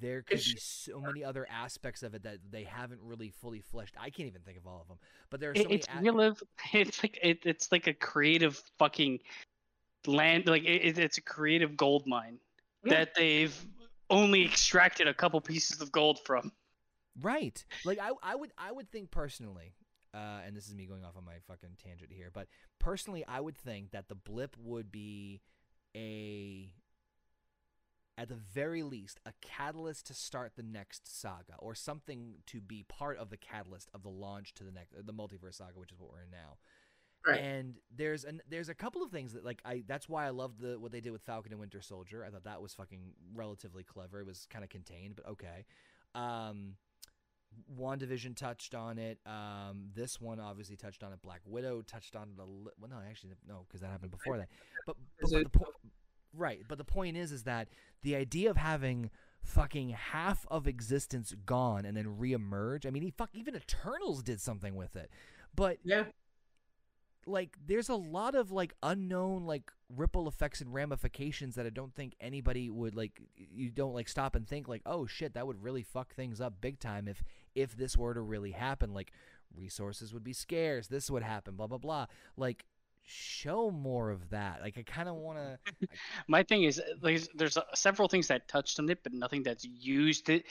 [0.00, 3.60] there could It be so many other aspects of it that they haven't really fully
[3.60, 3.94] fleshed.
[3.98, 4.98] I can't even think of all of them,
[5.30, 5.74] but there are so It, many.
[5.76, 6.36] it's a- real.
[6.72, 9.20] It's like it, it's like a creative fucking
[10.06, 10.46] land.
[10.46, 12.38] Like it, it- it's a creative gold mine
[12.84, 12.94] Yeah.
[12.94, 13.54] that they've
[14.10, 16.52] only extracted a couple pieces of gold from.
[17.20, 17.64] Right.
[17.84, 19.74] Like I, I would I would think personally,
[20.14, 22.48] uh, and this is me going off on my fucking tangent here, but
[22.78, 25.40] personally I would think that the blip would be
[25.96, 26.72] a
[28.18, 32.82] at the very least a catalyst to start the next saga or something to be
[32.82, 35.98] part of the catalyst of the launch to the next the multiverse saga, which is
[35.98, 36.56] what we're in now.
[37.26, 37.40] Right.
[37.40, 40.60] And there's an there's a couple of things that like I that's why I loved
[40.60, 42.24] the what they did with Falcon and Winter Soldier.
[42.24, 43.00] I thought that was fucking
[43.34, 44.20] relatively clever.
[44.20, 45.64] It was kind of contained, but okay.
[46.14, 46.76] Um
[47.78, 49.18] WandaVision touched on it.
[49.24, 51.22] Um, this one obviously touched on it.
[51.22, 54.36] Black Widow touched on it a li- well, no, actually, no, because that happened before
[54.36, 54.48] that.
[54.86, 55.74] But, but, but the point,
[56.34, 56.60] right?
[56.68, 57.68] But the point is, is that
[58.02, 59.10] the idea of having
[59.42, 62.84] fucking half of existence gone and then reemerge.
[62.84, 65.10] I mean, he fuck even Eternals did something with it,
[65.54, 66.04] but Yeah.
[67.26, 71.94] Like there's a lot of like unknown like ripple effects and ramifications that I don't
[71.94, 75.62] think anybody would like you don't like stop and think like oh shit that would
[75.62, 77.22] really fuck things up big time if
[77.54, 78.94] if this were to really happen.
[78.94, 79.12] Like
[79.56, 82.06] resources would be scarce this would happen blah blah blah.
[82.36, 82.64] Like
[83.06, 84.60] show more of that.
[84.62, 85.88] Like I kind of want to
[86.28, 89.64] My thing is, there's, there's uh, several things that touched on it, but nothing that's
[89.64, 90.44] used it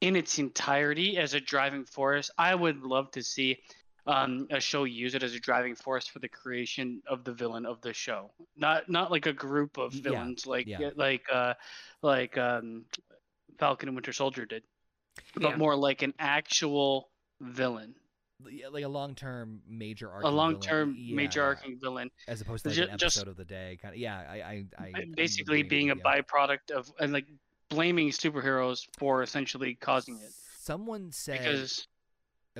[0.00, 2.30] in its entirety as a driving force.
[2.36, 3.58] I would love to see
[4.06, 7.66] um, a show use it as a driving force for the creation of the villain
[7.66, 8.30] of the show.
[8.56, 10.90] Not not like a group of Yeah, villains like yeah.
[10.96, 11.54] like uh,
[12.02, 12.84] like um,
[13.58, 14.62] Falcon and Winter Soldier did,
[15.34, 15.56] but Yeah.
[15.56, 17.94] more like an actual villain,
[18.70, 22.10] like a long-term major arc a long-term major arcing villain.
[22.28, 24.64] as opposed to like ju- an episode just- of the day kind of yeah I
[24.78, 27.26] I, I basically being a byproduct of and like
[27.70, 31.88] blaming superheroes for essentially causing it someone said because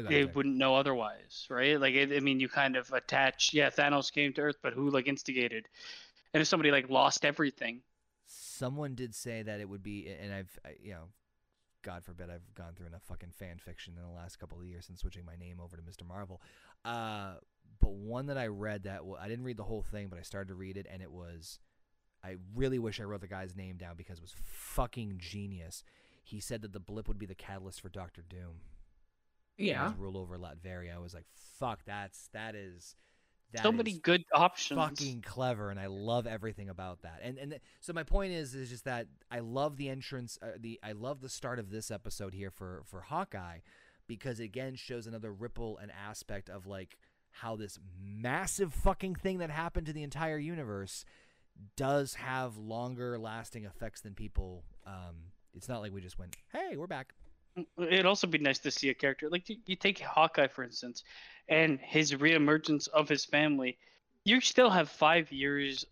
[0.05, 0.35] they ahead, sorry.
[0.35, 1.81] wouldn't know otherwise right?
[1.81, 4.91] Like it, i mean you kind of attach yeah thanos came to earth but who
[4.91, 5.69] like instigated?
[6.35, 7.81] And if somebody like lost everything.
[8.27, 11.05] Someone did say that it would be and i've I, you know
[11.83, 14.87] god forbid i've gone through enough fucking fan fiction in the last couple of years
[14.87, 16.41] since switching my name over to mr marvel.
[16.85, 17.35] Uh
[17.81, 20.23] but one that i read that well, i didn't read the whole thing but i
[20.23, 21.59] started to read it and it was
[22.25, 25.85] i really wish i wrote the guy's name down because it was fucking genius.
[26.25, 28.41] He said that the blip would be the catalyst for doctor doom.
[28.41, 28.76] and
[29.59, 29.89] Yeah.
[29.91, 31.25] his rule over latveria i was like
[31.59, 32.95] fuck that's that is
[33.53, 34.79] that so many is good options.
[34.79, 37.21] fucking clever and i love everything about that.
[37.23, 40.49] And and th- so my point is is just that i love the entrance uh,
[40.59, 43.59] the i love the start of this episode here for for hawkeye
[44.09, 46.99] because it again shows another ripple and aspect of like
[47.31, 51.05] how this massive fucking thing that happened to the entire universe
[51.77, 55.15] does have longer lasting effects than people um
[55.55, 57.15] it's not like we just went hey we're back
[57.79, 61.03] it'd also be nice to see a character like you, you take hawkeye for instance
[61.49, 63.79] and his reemergence of his family
[64.25, 65.85] you still have five years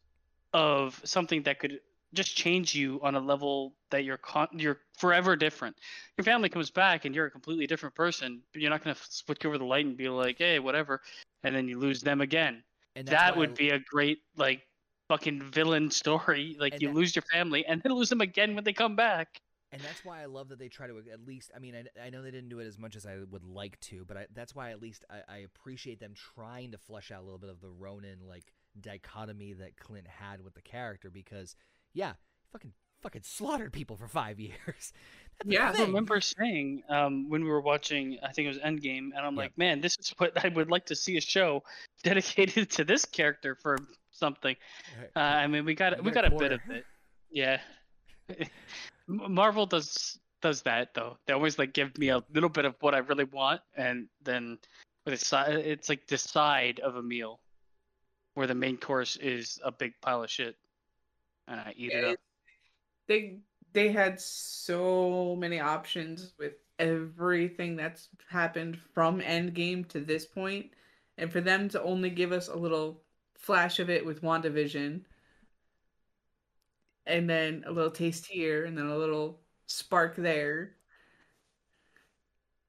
[0.53, 1.81] of something that could
[2.13, 5.77] just change you on a level that you're con- you're forever different.
[6.17, 9.03] Your family comes back and you're a completely different person but you're not going to
[9.11, 11.01] switch over the light and be like hey whatever
[11.43, 12.63] and then you lose them again.
[12.95, 14.63] And that why I- would be a great like
[15.09, 16.57] fucking villain story.
[16.59, 18.95] Like And you that- lose your family and then lose them again when they come
[18.95, 19.41] back
[19.75, 21.51] and that's why I love that they try to at least.
[21.55, 23.79] I mean, I, I know they didn't do it as much as I would like
[23.81, 27.21] to, but I, that's why at least I, I appreciate them trying to flesh out
[27.21, 31.11] a little bit of the Ronin like dichotomy that Clint had with the character.
[31.11, 31.57] Because
[31.93, 32.13] yeah,
[32.53, 32.73] fucking
[33.03, 34.93] fucking slaughtered people for five years.
[35.45, 35.73] Yeah.
[35.77, 39.35] I remember saying um, when we were watching, I think it was Endgame, and I'm
[39.35, 39.43] Yep.
[39.43, 41.63] like, man, this is what I would like to see a show
[42.05, 43.79] dedicated to this character for
[44.13, 44.57] something.
[45.17, 46.85] Uh, I mean, we got we got a bit of it.
[47.31, 47.59] Yeah.
[49.07, 51.17] Marvel does does that though.
[51.27, 54.59] They always like give me a little bit of what I really want, and then
[55.05, 57.41] with a it's like the side of a meal,
[58.35, 60.57] where the main course is a big pile of shit,
[61.49, 62.19] and I eat it up.
[63.07, 63.39] They
[63.73, 70.71] they had so many options with everything that's happened from Endgame to this point,
[71.19, 73.03] and for them to only give us a little
[73.35, 75.03] flash of it with WandaVision,
[77.07, 80.77] and then a little taste here, and then a little spark there.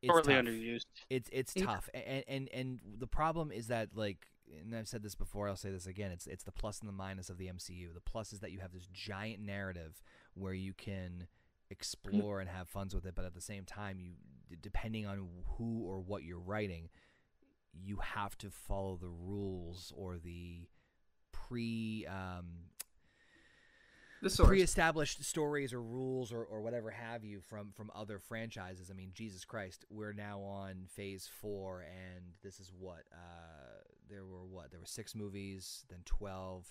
[0.02, 0.46] It's Shortly tough.
[0.46, 0.86] underused.
[1.10, 1.66] It's it's Yeah.
[1.66, 4.28] tough, and, and and the problem is that like,
[4.62, 5.48] and I've said this before.
[5.48, 6.12] I'll say this again.
[6.12, 7.94] It's it's the plus and the minus of the MCU.
[7.94, 10.02] The plus is that you have this giant narrative
[10.34, 11.28] where you can
[11.70, 14.14] explore and have funs with it, but at the same time, you
[14.62, 15.28] depending on
[15.58, 16.90] who or what you're writing,
[17.74, 20.68] you have to follow the rules or the
[21.32, 22.70] pre um,
[24.26, 24.48] The source.
[24.48, 28.90] pre-established stories or rules or, or whatever have you from from other franchises.
[28.90, 34.26] I mean, Jesus Christ, we're now on phase four, and this is what uh, there
[34.26, 36.66] were what there were six movies, then twelve,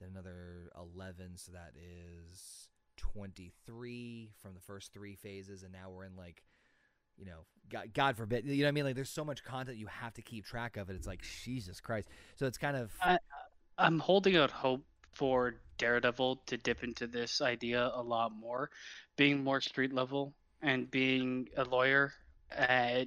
[0.00, 6.04] then another eleven, so that is twenty-three from the first three phases, and now we're
[6.04, 6.42] in like.
[7.18, 8.44] You know, God, God forbid.
[8.44, 8.84] You know what I mean?
[8.84, 10.96] Like, there's so much content you have to keep track of it.
[10.96, 12.08] It's like Jesus Christ.
[12.34, 13.18] So it's kind of I-
[13.78, 14.84] I'm holding out hope
[15.16, 18.70] for Daredevil to dip into this idea a lot more,
[19.16, 22.12] being more street level and being a lawyer.
[22.56, 23.04] Uh,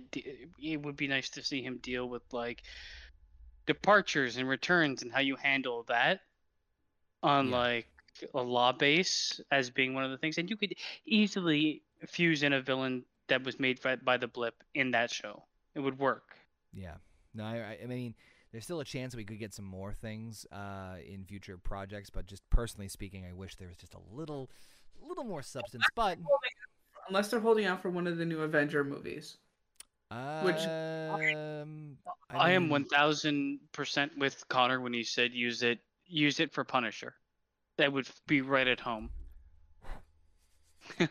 [0.62, 2.64] it would be nice to see him deal with like
[3.66, 6.22] departures and returns and how you handle that
[7.22, 7.57] on Yeah.
[7.57, 7.88] like
[8.34, 10.38] a law base as being one of the things.
[10.38, 14.55] And you could easily fuse in a villain that was made by, by the blip
[14.74, 15.43] in that show.
[15.76, 16.36] It would work.
[16.74, 16.95] Yeah.
[17.34, 18.16] No, I, I- I mean,
[18.52, 22.26] there's still a chance we could get some more things uh, in future projects, but
[22.26, 24.50] just personally speaking, I wish there was just a little,
[25.02, 25.84] little more substance.
[25.95, 26.18] But
[27.08, 29.38] Unless they're holding out for one of the new Avenger movies.
[30.43, 31.97] Which- um,
[32.32, 36.64] I, am one thousand percent with Connor when he said use it use it for
[36.64, 37.14] Punisher.
[37.78, 39.12] That would be right at home.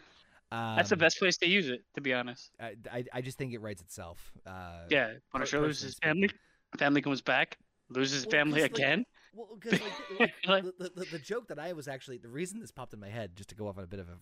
[0.50, 2.50] That's the um, best place to use it, to be honest.
[2.58, 4.32] I, I, I just think it writes itself.
[4.46, 6.30] Uh, Yeah, Punisher loses personally family,
[6.76, 7.58] family comes back,
[7.88, 9.06] loses Well, family like, again.
[9.34, 9.80] Well, because
[10.18, 13.00] like, like, the, the, the joke that I was actually the reason this popped in
[13.00, 14.18] my head, just to go off on a bit of a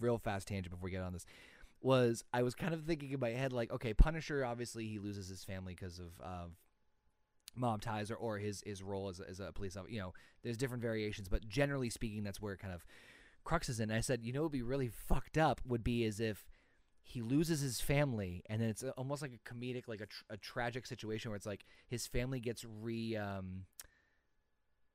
[0.00, 1.26] real fast tangent before we get on this,
[1.80, 5.28] was I was kind of thinking in my head like, okay, Punisher obviously he loses
[5.28, 6.46] his family because of uh,
[7.54, 9.92] mob ties or, or his his role as a, as a police officer.
[9.92, 12.84] You know, there's different variations, but generally speaking, that's where it kind of
[13.44, 13.90] cruxes in.
[13.90, 16.44] And I said, you know, what would be really fucked up would be as if
[17.04, 20.36] he loses his family and then it's almost like a comedic like a, tr- a
[20.38, 23.64] tragic situation where it's like his family gets re um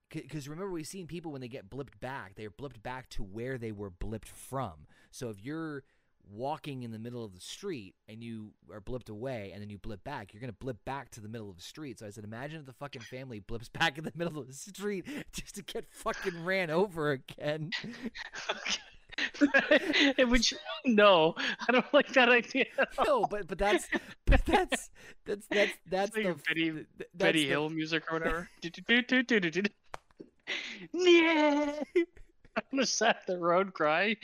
[0.09, 3.57] because remember we've seen people when they get blipped back they're blipped back to where
[3.57, 4.87] they were blipped from.
[5.11, 5.83] So if you're
[6.31, 9.79] walking in the middle of the street and you are blipped away and then you
[9.79, 11.99] blip back you're gonna blip back to the middle of the street.
[11.99, 14.53] So i said imagine if the fucking family blips back in the middle of the
[14.53, 17.71] street just to get fucking ran over again
[20.19, 20.57] Would you?
[20.85, 21.35] No,
[21.67, 22.65] I don't like that idea.
[23.05, 23.87] no but but that's
[24.25, 24.89] but that's
[25.25, 28.49] that's that's that's like the Benny- th- that's Benny the- Hill music or whatever.
[30.93, 31.73] yeah.
[32.55, 34.17] I'm gonna sat the road cry.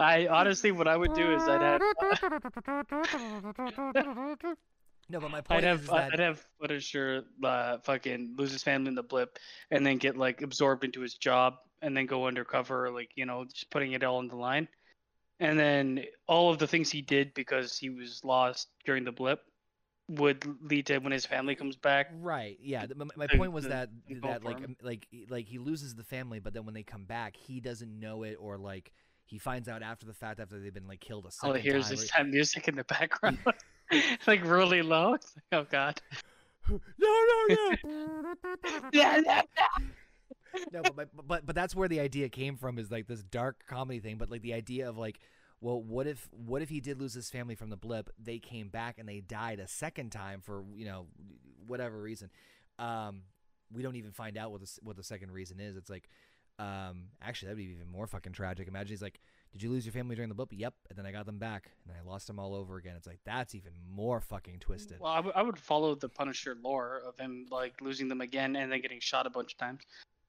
[0.00, 1.80] I honestly, what I would do is I'd have,
[5.08, 8.62] no but my point I'd have, is that I'd have Punisher uh, fucking lose his
[8.62, 9.38] family in the blip,
[9.70, 11.56] and then get like absorbed into his job,
[11.86, 14.68] and then go undercover, like you know, just putting it all on the line,
[15.38, 19.38] and then all of the things he did because he was lost during the blip
[20.08, 22.08] would lead to when his family comes back.
[22.20, 22.58] Right.
[22.60, 22.86] Yeah.
[22.94, 23.88] My, my point was that
[24.22, 27.60] that like like like he loses the family, but then when they come back, he
[27.60, 28.92] doesn't know it, or like
[29.24, 31.60] he finds out after the fact after they've been like killed a All second I
[31.60, 31.96] hear is time.
[31.96, 33.38] this time music in the background,
[34.26, 35.14] like really low.
[35.14, 36.00] It's like, oh god.
[36.68, 38.10] no, no, no.
[38.92, 39.42] Yeah, yeah,
[40.72, 43.64] no, but, my, but but that's where the idea came from is like this dark
[43.66, 45.18] comedy thing, but like the idea of like,
[45.60, 48.10] well, what if what if he did lose his family from the blip?
[48.18, 51.06] They came back and they died a second time for you know
[51.66, 52.30] whatever reason.
[52.78, 53.22] Um,
[53.72, 55.76] we don't even find out what the what the second reason is.
[55.76, 56.08] It's like,
[56.58, 58.68] um, actually that'd be even more fucking tragic.
[58.68, 59.18] Imagine he's like,
[59.52, 60.50] did you lose your family during the blip?
[60.52, 62.94] Yep, and then I got them back, and I lost them all over again.
[62.96, 65.00] It's like that's even more fucking twisted.
[65.00, 68.54] Well, I would- I would follow the Punisher lore of him like losing them again
[68.56, 69.80] and then getting shot a bunch of times.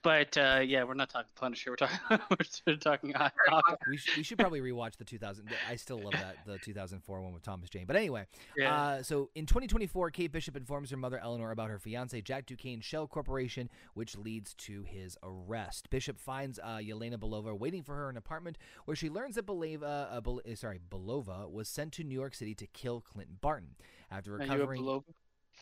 [0.04, 1.72] But uh, yeah, we're not talking Punisher.
[1.72, 2.00] We're talking
[2.68, 3.62] we're talking Hawk- Hawkeye.
[3.72, 3.76] Hawkeye.
[3.90, 5.50] We, sh- we should probably rewatch the 2000.
[5.70, 7.86] I still love that the 2004 one with Thomas Jane.
[7.86, 8.26] But anyway,
[8.56, 8.74] Yeah.
[8.74, 12.80] Uh, so in 2024, Kate Bishop informs her mother Eleanor about her fiance Jack Duquesne
[12.82, 15.90] Shell Corporation, which leads to his arrest.
[15.90, 19.46] Bishop finds uh, Yelena Belova waiting for her in an apartment, where she learns that
[19.46, 23.38] Belova, uh, Bel- uh, sorry, Belova was sent to New York City to kill Clinton
[23.42, 23.76] Barton.
[24.10, 25.04] After Are you a recovering, Belova?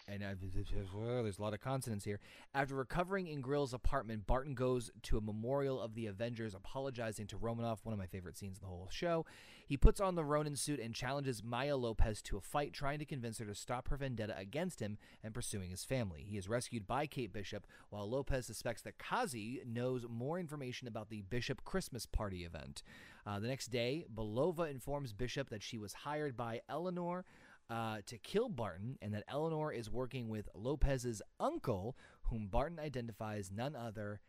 [0.07, 2.19] And uh, there's a lot of consonants here.
[2.53, 7.37] After recovering in Grill's apartment, Barton goes to a memorial of the Avengers, apologizing to
[7.37, 9.25] Romanoff, one of my favorite scenes of the whole show.
[9.65, 13.05] He puts on the Ronin suit and challenges Maya Lopez to a fight, trying to
[13.05, 16.23] convince her to stop her vendetta against him and pursuing his family.
[16.27, 21.09] He is rescued by Kate Bishop, while Lopez suspects that Kazi knows more information about
[21.09, 22.83] the Bishop Christmas party event.
[23.25, 27.25] Uh, the next day, Belova informs Bishop that she was hired by Eleanor
[27.69, 33.51] uh, to kill Barton, and that Eleanor is working with Lopez's uncle, whom Barton identifies
[33.51, 34.21] none other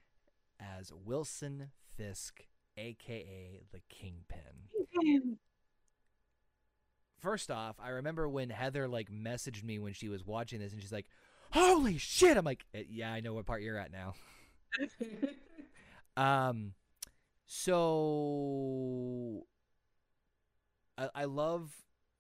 [0.61, 2.45] as Wilson Fisk,
[2.77, 5.39] aka the Kingpin.
[7.19, 10.81] First off, I remember when Heather like messaged me when she was watching this, and
[10.81, 11.07] she's like,
[11.53, 14.15] "Holy shit!" I'm like, "Eh, "Yeah, I know what part you're at now."
[16.17, 16.73] Um,
[17.47, 19.45] so
[20.97, 21.71] I, I love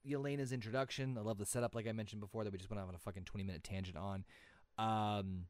[0.07, 1.17] Yelena's introduction.
[1.19, 2.99] I love the setup, like I mentioned before, that we just went off on a
[2.99, 4.25] fucking twenty minute tangent on.
[4.79, 5.47] Um,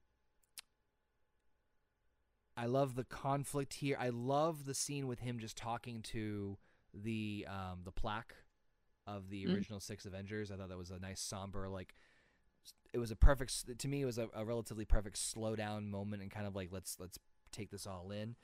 [2.57, 3.97] I love the conflict here.
[4.01, 6.57] I love the scene with him just talking to
[6.95, 8.35] the um the plaque
[9.07, 9.55] of the Mm.
[9.55, 10.51] original six Avengers.
[10.51, 11.95] I thought that was a nice somber like.
[12.93, 14.01] It was a perfect to me.
[14.03, 17.19] It was a, a relatively perfect slow down moment and kind of like let's let's
[17.53, 18.37] take this all in.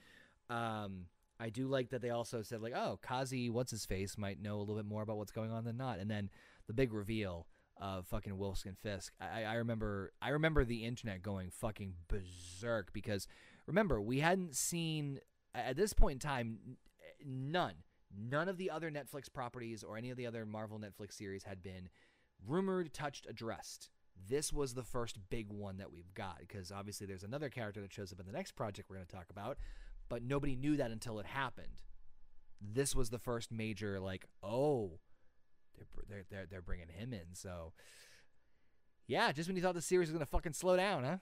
[0.51, 1.07] Um,
[1.43, 4.59] I do like that they also said like, oh, Kazi, what's his face, might know
[4.59, 6.31] a little bit more about what's going on than not, and then
[6.69, 7.49] the big reveal
[7.81, 9.13] of fucking Wilson Fisk.
[9.21, 13.27] I, I remember I remember the internet going fucking berserk because
[13.67, 15.19] remember we hadn't seen
[15.55, 16.59] at this point in time
[17.25, 17.75] none
[18.17, 21.63] none of the other Netflix properties or any of the other Marvel Netflix series had
[21.63, 21.89] been
[22.47, 23.89] rumored, touched, addressed.
[24.29, 27.93] This was the first big one that we've got because obviously there's another character that
[27.93, 29.59] shows up in the next project we're going to talk about,
[30.09, 31.81] but nobody knew that until it happened.
[32.61, 34.99] This was the first major like, oh,
[35.77, 37.35] they're they're they're, they're bringing him in.
[37.35, 37.73] So
[39.07, 41.17] yeah, just when you thought the series was going to fucking slow down, huh?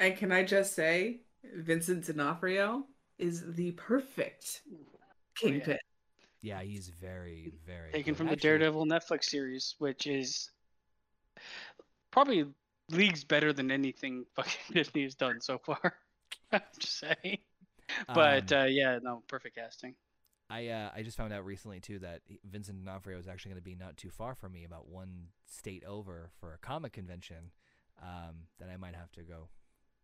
[0.00, 1.20] And can I just say,
[1.54, 2.84] Vincent D'Onofrio
[3.18, 4.78] is the perfect oh,
[5.36, 5.78] kingpin.
[6.40, 8.18] Yeah, he's very very Taken good.
[8.18, 10.50] from the Daredevil Netflix series, which is
[12.10, 12.46] probably
[12.90, 15.94] leagues better than anything fucking Disney has done so far.
[16.52, 17.38] I'm just saying.
[18.14, 19.94] But Um, uh, yeah, no, perfect casting.
[20.50, 23.64] I uh, I just found out recently too that Vincent D'Onofrio is actually going to
[23.64, 27.50] be not too far from me, about one state over for a comic convention
[28.02, 29.48] um, that I might have to go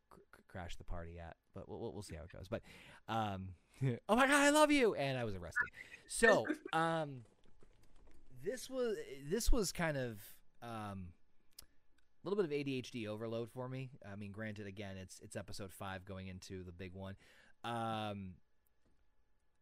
[0.09, 1.37] cr- cr- crash the party at.
[1.55, 2.47] But we'll, we'll- we'll see how it goes.
[2.49, 2.63] But
[3.09, 3.49] um,
[4.09, 5.69] oh my god, I love you, and I was arrested.
[6.07, 7.25] So um,
[8.43, 8.97] this was
[9.29, 10.19] this was kind of
[10.63, 11.09] um,
[12.25, 13.91] a little bit of ADHD overload for me.
[14.11, 17.17] I mean, granted, again, it's it's episode five going into the big one.
[17.65, 18.35] Um,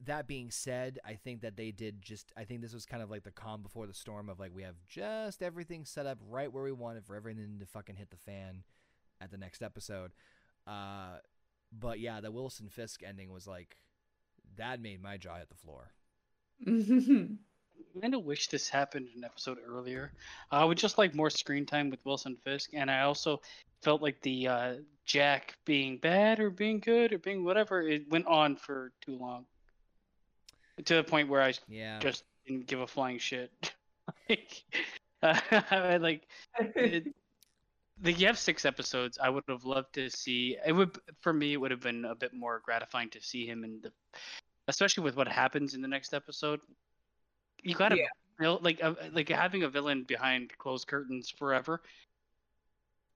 [0.04, 2.32] that being said, I think that they did just.
[2.36, 4.62] I think this was kind of like the calm before the storm of like we
[4.62, 8.10] have just everything set up right where we want it for everything to fucking hit
[8.10, 8.64] the fan
[9.20, 10.12] at the next episode.
[10.66, 11.18] Uh,
[11.72, 13.78] but yeah, the Wilson Fisk ending was like
[14.56, 15.92] that made my jaw hit the floor.
[17.96, 20.12] I kind of wish this happened an episode earlier.
[20.50, 23.40] I would just like more screen time with Wilson Fisk, and I also
[23.82, 24.74] felt like the uh,
[25.04, 29.46] Jack being bad or being good or being whatever it went on for too long,
[30.84, 33.50] to the point where I Yeah, just didn't give a flying shit.
[34.28, 34.62] like,
[35.22, 36.26] uh, I like
[36.58, 37.06] it,
[38.04, 39.18] you have six episodes.
[39.22, 40.56] I would have loved to see.
[40.66, 41.54] It would for me.
[41.54, 43.92] It would have been a bit more gratifying to see him in the,
[44.68, 46.60] especially with what happens in the next episode.
[47.62, 48.06] You gotta Yeah.
[48.38, 51.80] build like uh, like having a villain behind closed curtains forever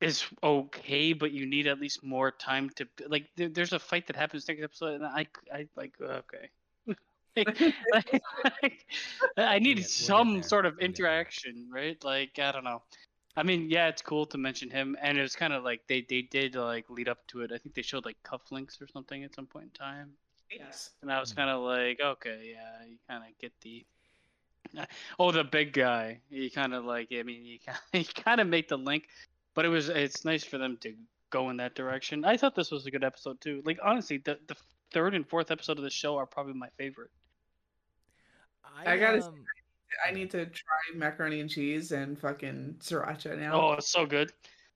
[0.00, 3.28] is okay, but you need at least more time to like.
[3.36, 6.48] There, there's a fight that happens next episode, and I I like okay.
[7.36, 7.58] Like,
[8.62, 8.86] like,
[9.36, 11.06] I need get- some sort of We'll get there.
[11.06, 12.02] interaction, right?
[12.02, 12.82] Like I don't know.
[13.36, 16.00] I mean, yeah, it's cool to mention him, and it was kind of like they
[16.08, 17.52] they did like lead up to it.
[17.52, 20.10] I think they showed like cufflinks or something at some point in time,
[20.50, 20.90] yes.
[21.02, 21.36] and I was Hmm.
[21.36, 23.84] kind of like, okay, yeah, you kind of get the.
[25.18, 26.20] Oh, the big guy.
[26.30, 27.08] You kind of like.
[27.12, 29.08] I mean, you kind you kind of make the link,
[29.54, 30.94] but it was it's nice for them to
[31.30, 32.24] go in that direction.
[32.24, 33.62] I thought this was a good episode too.
[33.64, 34.56] Like honestly, the the
[34.92, 37.10] third and fourth episode of the show are probably my favorite.
[38.86, 39.44] I gotta say, um,
[40.06, 43.60] I need to try macaroni and cheese and fucking sriracha now.
[43.60, 44.32] Oh, it's so good.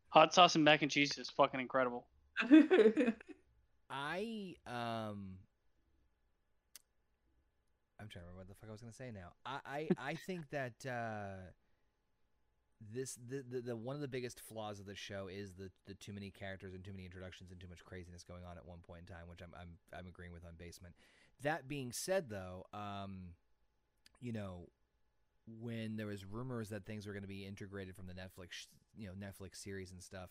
[0.09, 2.06] Hot sauce and mac and cheese is fucking incredible.
[2.40, 3.12] I
[3.90, 5.36] I um
[8.05, 9.32] I'm trying to remember what the fuck I was gonna say now.
[9.47, 11.51] I I, I think that uh
[12.93, 15.94] this the, the the one of the biggest flaws of the show is the the
[15.94, 18.78] too many characters and too many introductions and too much craziness going on at one
[18.86, 20.94] point in time, which I'm I'm I'm agreeing with on Basement.
[21.43, 23.35] That being said, though, um,
[24.20, 24.68] you know,
[25.60, 28.66] when there was rumors that things were going to be integrated from the Netflix,
[28.97, 30.31] you know, Netflix series and stuff,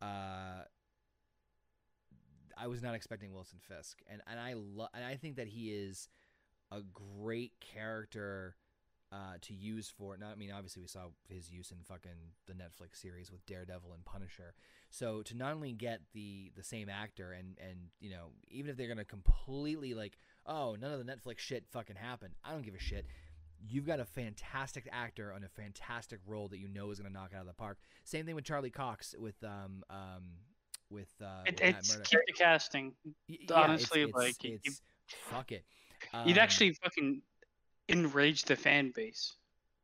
[0.00, 0.64] uh,
[2.56, 5.72] I was not expecting Wilson Fisk, and and I love and I think that he
[5.72, 6.08] is
[6.72, 6.82] a
[7.20, 8.56] great character
[9.12, 10.16] uh, to use for.
[10.16, 12.10] Not, I mean, obviously we saw his use in fucking
[12.46, 14.54] the Netflix series with Daredevil and Punisher.
[14.90, 18.76] So to not only get the the same actor and and you know even if
[18.76, 20.16] they're gonna completely like
[20.46, 23.06] oh none of the Netflix shit fucking happened, I don't give a shit.
[23.64, 27.30] You've got a fantastic actor on a fantastic role that you know is to knock
[27.32, 27.78] it out of the park.
[28.04, 30.22] Same thing with Charlie Cox with um um
[30.90, 32.94] with uh It, with it's keep the casting.
[33.04, 35.64] Y- yeah, it's- honestly, it's, like, it's, fuck it.
[36.26, 37.22] You'd Um, actually fucking
[37.88, 39.34] enrage the fan base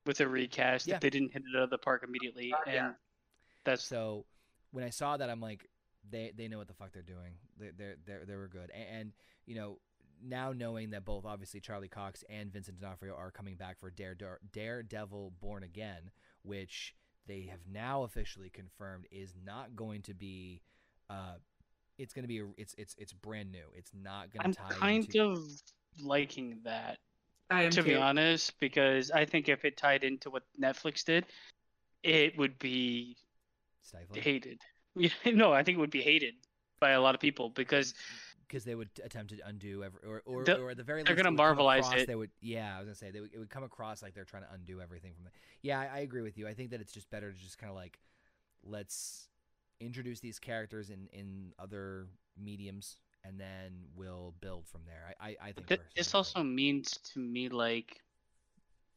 [0.06, 0.94] with a recast Yeah.
[0.96, 2.52] if they didn't hit it out of the park immediately.
[2.52, 2.92] Uh, and yeah.
[3.64, 4.24] that's So
[4.70, 5.68] when I saw that, I'm like,
[6.10, 7.34] they they know what the fuck they're doing.
[7.58, 9.12] They they they they were good, and, and
[9.46, 9.78] you know
[10.22, 14.14] now knowing that both obviously Charlie Cox and Vincent D'Onofrio are coming back for Dare,
[14.14, 16.10] Dare, Daredevil Born Again,
[16.42, 16.94] which
[17.26, 20.62] they have now officially confirmed is not going to be.
[21.10, 21.34] Uh,
[21.98, 23.66] it's going to be a, it's it's it's brand new.
[23.74, 24.44] It's not gonna.
[24.44, 25.38] I'm to tie kind into, of
[26.02, 26.98] liking that
[27.50, 31.26] I am to be honest because I think if it tied into what Netflix did,
[32.02, 33.16] it would be
[33.82, 34.60] stifling hated.
[35.26, 36.34] No, I think it would be hated
[36.80, 37.94] by a lot of people because
[38.48, 41.14] because they would attempt to undo every, or or, The- or at the very they're
[41.14, 42.06] least gonna it would come marvelize it.
[42.06, 44.24] They would, yeah, I was gonna say they would, it would come across like they're
[44.24, 45.30] trying to undo everything from the.
[45.62, 46.48] Yeah, I, I agree with you.
[46.48, 47.98] I think that it's just better to just kind of like
[48.64, 49.28] let's
[49.80, 52.06] introduce these characters in in other
[52.36, 52.96] mediums,
[53.28, 55.14] and then we'll build from there.
[55.20, 58.00] I I, I think Th- this also means to me like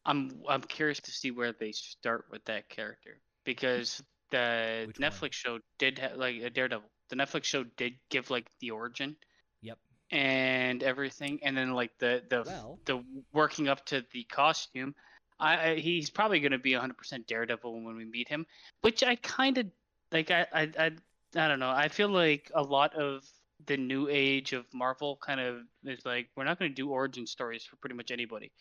[0.05, 4.01] I'm I'm curious to see where they start with that character because
[4.31, 5.11] the Which one?
[5.11, 6.89] Netflix show did have like a Daredevil.
[7.09, 9.15] The Netflix show did give like the origin
[9.61, 9.77] Yep.
[10.11, 13.03] and everything, and then like the the Well- the
[13.33, 14.95] working up to the costume.
[15.39, 18.45] I, I he's probably going to be 100% Daredevil when we meet him,
[18.81, 19.67] which I kind of
[20.11, 20.31] like.
[20.31, 20.91] I, I I
[21.35, 21.69] I don't know.
[21.71, 23.23] I feel like a lot of
[23.65, 27.25] the new age of Marvel kind of is like we're not going to do origin
[27.27, 28.51] stories for pretty much anybody.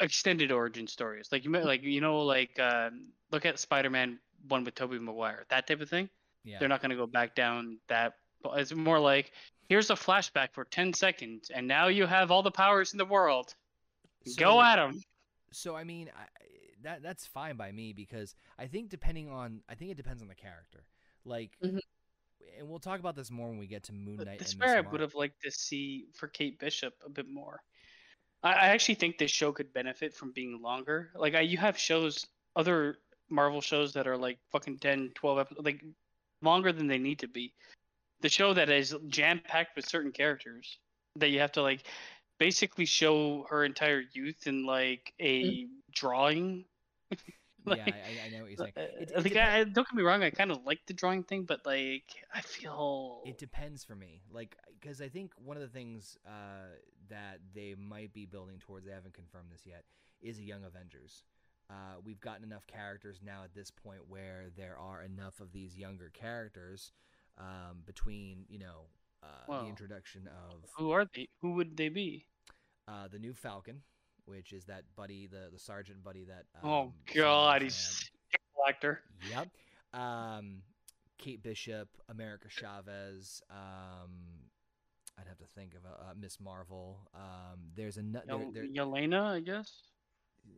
[0.00, 4.62] Extended origin stories, like you may, like you know like um, look at Spider-Man one
[4.62, 6.08] with Tobey Maguire, that type of thing.
[6.44, 6.60] Yeah.
[6.60, 8.12] They're not going to go back down that.
[8.40, 9.32] But It's more like
[9.68, 13.04] here's a flashback for 10 seconds, and now you have all the powers in the
[13.04, 13.54] world.
[14.36, 15.02] Go So- at them.
[15.50, 16.26] So I mean, I,
[16.84, 20.28] that that's fine by me because I think depending on, I think it depends on
[20.28, 20.84] the character.
[21.24, 21.80] Like, Mhm.
[22.58, 24.38] And we'll talk about this more when we get to Moon Knight.
[24.38, 27.60] This and where I would have liked to see for Kate Bishop a bit more.
[28.42, 31.10] I, I actually think this show could benefit from being longer.
[31.14, 32.26] Like I, you have shows,
[32.56, 32.98] other
[33.30, 35.84] Marvel shows that are like fucking 10, 12 episodes, like
[36.42, 37.52] longer than they need to be.
[38.20, 40.78] The show that is jam packed with certain characters
[41.16, 41.84] that you have to like
[42.38, 45.66] basically show her entire youth in like a mm.
[45.92, 46.64] drawing.
[47.76, 48.72] yeah, like, I, I- I know what you're saying.
[48.76, 51.22] uh, It, like it, I, don't get me wrong, I kind of like the drawing
[51.24, 52.04] thing, but like
[52.34, 54.22] I feel it depends for me.
[54.32, 56.74] Like, because I think one of the things uh,
[57.08, 59.84] that they might be building towards, they haven't confirmed this yet,
[60.20, 61.22] is a Young Avengers.
[61.70, 65.76] Uh, we've gotten enough characters now at this point where there are enough of these
[65.76, 66.92] younger characters
[67.36, 68.86] um, between, you know,
[69.22, 71.28] uh, Well, the introduction of who are they?
[71.42, 72.24] Who would they be?
[72.88, 73.82] uh, the new Falcon,
[74.28, 76.44] which is that buddy, the the sergeant buddy that.
[76.62, 79.00] oh um, God, he's a actor.
[79.30, 79.48] Yep.
[80.00, 80.62] Um,
[81.18, 83.42] Kate Bishop, America Chavez.
[83.50, 84.10] Um,
[85.18, 87.08] I'd have to think of a uh, Miss Marvel.
[87.14, 89.72] Um, there's a nu- there, Yel- there, Yelena, I guess.
[90.46, 90.50] uh,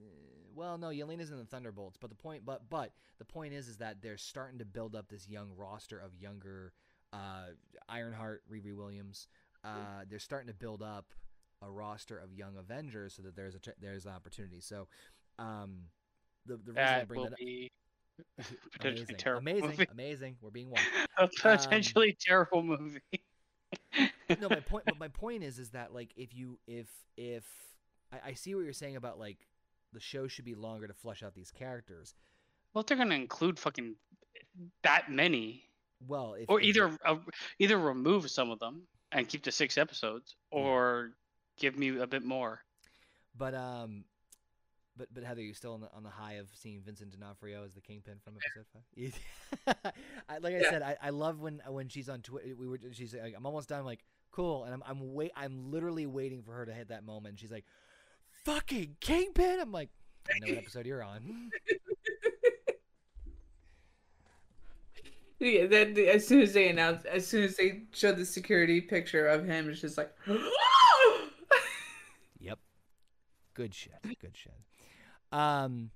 [0.54, 3.78] well, no, Yelena's in the Thunderbolts, but the point, but but the point is, is
[3.78, 6.72] that they're starting to build up this young roster of younger
[7.12, 7.46] uh,
[7.88, 9.28] Ironheart, Riri Williams.
[9.64, 11.12] Uh, they're starting to build up
[11.62, 14.60] a roster of young Avengers so that there's a there's an opportunity.
[14.60, 14.88] So,
[15.38, 15.82] um,
[16.46, 19.86] the the reason I bring that up, potentially amazing, terrible amazing, movie.
[19.92, 20.36] amazing.
[20.40, 20.82] We're being one.
[21.18, 23.00] a potentially terrible movie.
[24.40, 24.84] no, my point.
[24.86, 27.44] But my point is, is that like if you if if
[28.12, 29.38] I, I see what you're saying about like
[29.92, 32.14] the show should be longer to flush out these characters.
[32.74, 33.96] Well, they're gonna include fucking
[34.82, 35.64] that many,
[36.06, 37.16] Well, if, or if either uh,
[37.58, 38.82] either remove some of them
[39.12, 41.12] and keep the six episodes, or
[41.60, 42.62] give me a bit more.
[43.36, 44.04] But um,
[44.96, 47.74] But but Heather, you still on the on the high of seeing Vincent D'Onofrio as
[47.74, 48.82] the kingpin from episode five.
[50.28, 50.70] I, like I Yeah.
[50.70, 52.54] said, I, I love when when she's on Twitter.
[52.58, 53.80] We were she's like, I'm almost done.
[53.80, 57.04] I'm like, cool, and I'm I'm wait I'm literally waiting for her to hit that
[57.04, 57.38] moment.
[57.38, 57.64] She's like,
[58.44, 59.60] fucking kingpin.
[59.60, 59.90] I'm like,
[60.34, 61.52] I know what episode you're on.
[65.38, 69.26] Yeah, then as soon as they announced, as soon as they showed the security picture
[69.26, 70.40] of him, it's just like, Yep.
[73.54, 74.00] Good shit.
[74.20, 74.54] Good shit.
[75.32, 75.90] Um,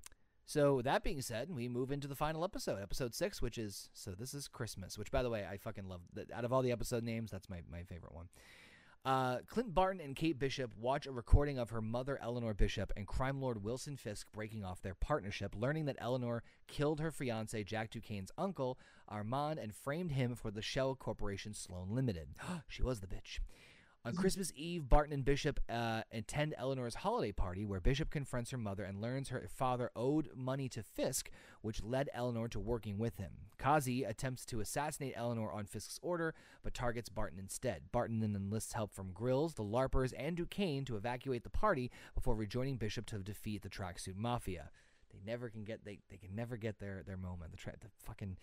[0.45, 4.11] so that being said, we move into the final episode, episode six, which is so
[4.11, 4.97] this is Christmas.
[4.97, 6.01] Which, by the way, I fucking love.
[6.33, 8.29] Out of all the episode names, that's my my favorite one.
[9.05, 13.05] Uh, Clint Barton and Kate Bishop watch a recording of her mother, Eleanor Bishop, and
[13.05, 17.91] crime lord Wilson Fisk breaking off their partnership, learning that Eleanor killed her fiance, Jack
[17.91, 22.29] Duquesne's uncle, Armand, and framed him for the Shell Corporation Sloan Limited.
[22.67, 23.39] she was the bitch.
[24.05, 28.57] On Christmas Eve, Barton and Bishop uh, attend Eleanor's holiday party, where Bishop confronts her
[28.57, 31.31] mother and learns her father owed money to Fisk,
[31.63, 33.31] which led Eleanor to working with him.
[33.57, 37.91] Kazi attempts to assassinate Eleanor on Fisk's order, but targets Barton instead.
[37.91, 42.35] Barton then enlists help from Grills, the LARPers, and Duquesne to evacuate the party before
[42.35, 44.69] rejoining Bishop to defeat the Tracksuit Mafia.
[45.11, 47.49] They never can get they, they can never get their their moment.
[47.49, 48.37] The, tra- the fucking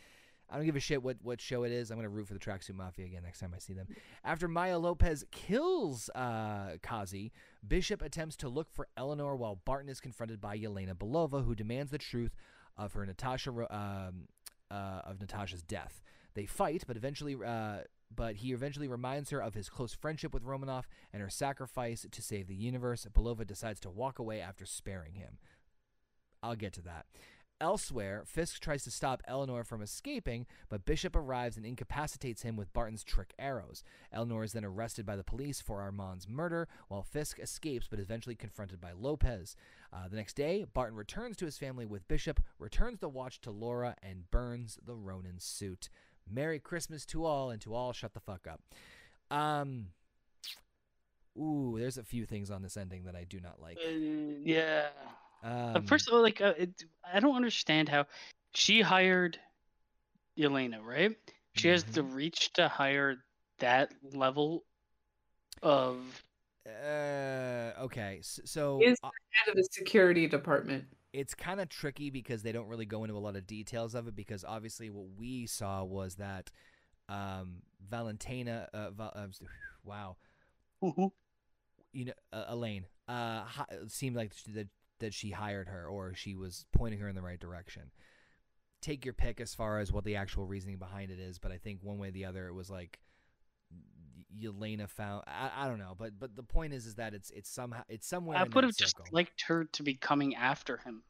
[0.50, 1.90] I don't give a shit what, what show it is.
[1.90, 3.86] I'm gonna root for the Tracksuit Mafia again next time I see them.
[4.24, 7.32] After Maya Lopez kills uh, Kazi,
[7.66, 11.90] Bishop attempts to look for Eleanor while Barton is confronted by Yelena Belova, who demands
[11.90, 12.34] the truth
[12.76, 14.28] of her Natasha um,
[14.70, 16.02] uh, of Natasha's death.
[16.34, 17.80] They fight, but eventually, uh,
[18.14, 22.22] but he eventually reminds her of his close friendship with Romanoff and her sacrifice to
[22.22, 23.06] save the universe.
[23.12, 25.38] Belova decides to walk away after sparing him.
[26.42, 27.06] I'll get to that.
[27.62, 32.72] Elsewhere, Fisk tries to stop Eleanor from escaping, but Bishop arrives and incapacitates him with
[32.72, 33.84] Barton's trick arrows.
[34.12, 38.06] Eleanor is then arrested by the police for Armand's murder, while Fisk escapes but is
[38.06, 39.54] eventually confronted by Lopez.
[39.92, 43.52] Uh, the next day, Barton returns to his family with Bishop, returns the watch to
[43.52, 45.88] Laura, and burns the Ronin suit.
[46.28, 48.60] Merry Christmas to all, and to all, shut the fuck up.
[49.30, 49.90] Um,
[51.38, 53.78] ooh, there's a few things on this ending that I do not like.
[53.78, 53.88] Uh,
[54.42, 54.88] yeah.
[55.42, 56.70] Uh, Um, First of all, like uh, it,
[57.12, 58.06] I don't understand how
[58.54, 59.38] she hired
[60.38, 61.16] Elena, right?
[61.54, 63.16] She has the reach to hire
[63.58, 64.64] that level
[65.62, 65.98] of.
[66.66, 70.84] Uh, okay, so Is- uh, head of the security department.
[71.12, 74.06] it's kind of tricky because they don't really go into a lot of details of
[74.08, 76.50] it because obviously what we saw was that
[77.08, 79.26] um, Valentina, uh, Val- uh,
[79.84, 80.16] wow,
[81.92, 84.44] you know, uh, Elaine, uh, hi- seemed like sh-
[85.02, 87.90] that she hired her or she was pointing her in the right direction.
[88.80, 91.58] Take your pick as far as what the actual reasoning behind it is, but I
[91.58, 92.98] think one way or the other, it was like
[94.40, 95.24] Yelena found.
[95.26, 98.06] I, I don't know, but but the point is, is that it's it's somehow it's
[98.06, 98.38] somewhere.
[98.38, 101.02] I would have just liked her to be coming after him.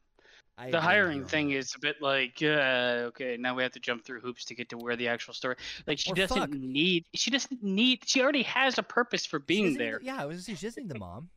[0.59, 1.57] I the hiring thing that.
[1.57, 4.69] is a bit like, uh, okay, now we have to jump through hoops to get
[4.69, 5.57] to where the actual story.
[5.87, 6.51] Like she Or doesn't fuck.
[6.51, 7.07] need.
[7.15, 8.01] She doesn't need.
[8.05, 9.99] She already has a purpose for being there.
[10.03, 11.31] yeah, I was gonna she doesn't need the mom.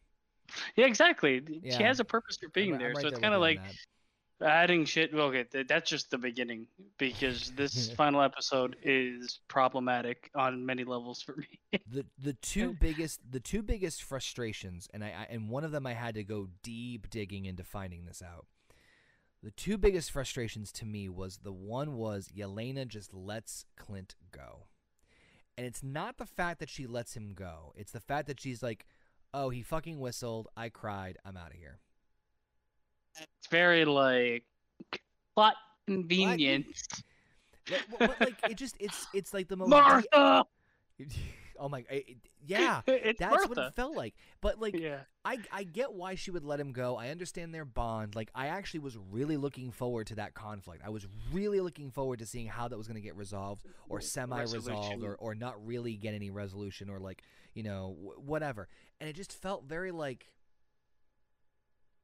[0.75, 1.41] Yeah, exactly.
[1.63, 2.89] She has a purpose for being I'm, there.
[2.89, 3.59] I'm right so it's kind of like
[4.39, 4.49] that.
[4.49, 5.13] adding shit.
[5.13, 6.67] Okay, th- that's just the beginning
[6.97, 11.79] because this final episode is problematic on many levels for me.
[11.91, 15.87] the the two biggest the two biggest frustrations and I, I and one of them
[15.87, 18.45] I had to go deep digging into finding this out.
[19.45, 24.65] The two biggest frustrations to me was the one was Yelena just lets Clint go.
[25.57, 27.71] And it's not the fact that she lets him go.
[27.75, 28.85] It's the fact that she's like,
[29.35, 30.47] "Oh, he fucking whistled.
[30.55, 31.17] I cried.
[31.25, 31.79] I'm out of here."
[33.19, 34.45] It's very like
[35.35, 35.55] plot
[35.87, 36.87] convenience.
[37.69, 40.45] Like, but, but, like it just it's it's like the most Martha.
[41.59, 42.81] Oh eh, my it- yeah.
[42.87, 43.47] That's Martha.
[43.49, 44.13] what it felt like.
[44.41, 44.99] But like yeah.
[45.23, 46.95] I I get why she would let him go.
[46.97, 48.15] I understand their bond.
[48.15, 50.83] Like I actually was really looking forward to that conflict.
[50.85, 54.01] I was really looking forward to seeing how that was going to get resolved or
[54.01, 57.23] semi resolved or or not really get any resolution or like,
[57.53, 58.67] you know, w- whatever.
[58.99, 60.27] And it just felt very like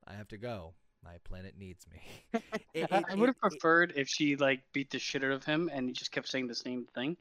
[0.07, 0.73] I have to go.
[1.03, 2.01] My planet needs me.
[2.73, 5.23] It- I- it- I would have it- it- preferred if she like beat the shit
[5.23, 7.17] out of him and he just kept saying the same thing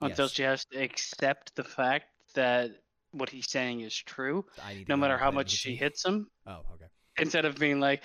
[0.00, 0.32] until Yes.
[0.32, 2.70] she has to accept the fact that
[3.12, 6.28] what he's saying is true, I need to no matter how much she hits him,
[6.46, 6.86] Oh, okay.
[7.18, 8.02] instead of being like,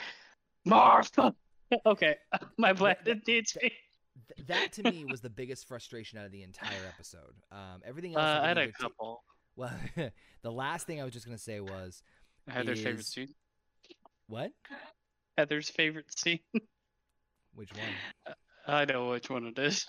[0.65, 1.35] Martha.
[1.85, 2.15] okay,
[2.57, 3.71] my planet needs me.
[4.47, 7.33] That to me was the biggest frustration out of the entire episode.
[7.51, 8.43] Um, everything Uh, else.
[8.43, 9.23] I had a couple.
[9.55, 9.73] Well,
[10.43, 12.01] the last thing I was just gonna say was
[12.47, 13.33] Heather's favorite scene.
[14.27, 14.51] what?
[15.37, 16.39] Heather's favorite scene.
[17.53, 18.35] Which one?
[18.67, 19.85] I know which one it is.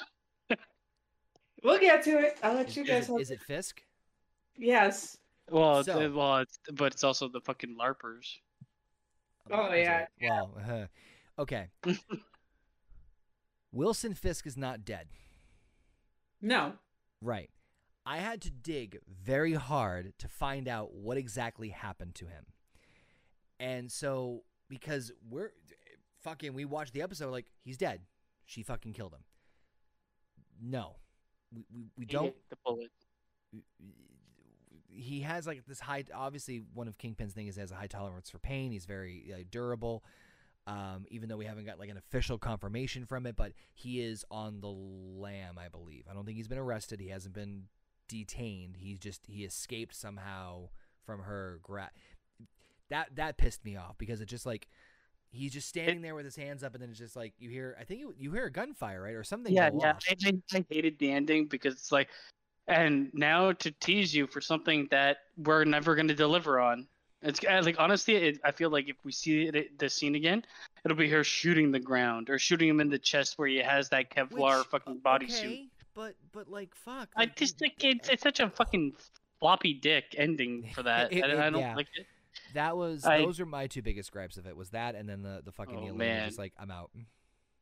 [1.62, 2.38] We'll get to it.
[2.42, 3.08] I'll let Is, you is guys.
[3.08, 3.82] it, have- is it Fisk?
[4.56, 5.16] Yes.
[5.50, 8.38] Well, it's, So- well, it's, but it's also the fucking larpers.
[9.50, 10.30] Oh, Is yeah, it?
[10.30, 10.56] Well,
[11.36, 11.68] uh, okay.
[13.72, 15.08] Wilson Fisk is not dead.
[16.40, 16.74] No.
[17.20, 17.50] Right.
[18.04, 22.46] I had to dig very hard to find out what exactly happened to him.
[23.60, 25.52] And so, because we're
[26.22, 28.00] fucking, we watched the episode like, he's dead.
[28.44, 29.22] She fucking killed him.
[30.60, 30.96] No.
[31.54, 32.34] We, we, we don't.
[32.50, 32.90] the bullet.
[34.88, 37.86] He has like this high, obviously, one of Kingpin's thing is he has a high
[37.86, 38.72] tolerance for pain.
[38.72, 40.04] He's very uh, durable.
[40.66, 44.24] Um, even though we haven't got like an official confirmation from it, but he is
[44.30, 46.04] on the lam, I believe.
[46.08, 47.00] I don't think he's been arrested.
[47.00, 47.64] He hasn't been
[48.08, 48.76] detained.
[48.78, 50.68] He's just he escaped somehow
[51.04, 51.60] from her
[52.90, 54.68] That that pissed me off because it just like
[55.32, 57.76] he's just standing there with his hands up, and then it's just like you hear.
[57.80, 59.52] I think you, you hear a gunfire, right, or something.
[59.52, 59.94] Yeah, yeah.
[60.08, 62.08] I, I, I hated the ending because it's like,
[62.68, 66.86] and now to tease you for something that we're never going to deliver on.
[67.24, 70.44] It's like honestly, it, I feel like if we see it, the scene again,
[70.84, 73.88] it'll be her shooting the ground or shooting him in the chest where he has
[73.90, 75.38] that Kevlar Which, fucking bodysuit.
[75.44, 77.10] okay, But but like fuck.
[77.16, 78.94] I like, just you- like it's, it's such a fucking
[79.38, 81.12] floppy dick ending for that.
[81.12, 81.76] It- I, I don't yeah.
[81.76, 82.06] like it.
[82.54, 85.22] That was I- those are my two biggest gripes of it was that and then
[85.22, 86.26] the the fucking Oh, Elena man.
[86.28, 86.90] just like I'm out.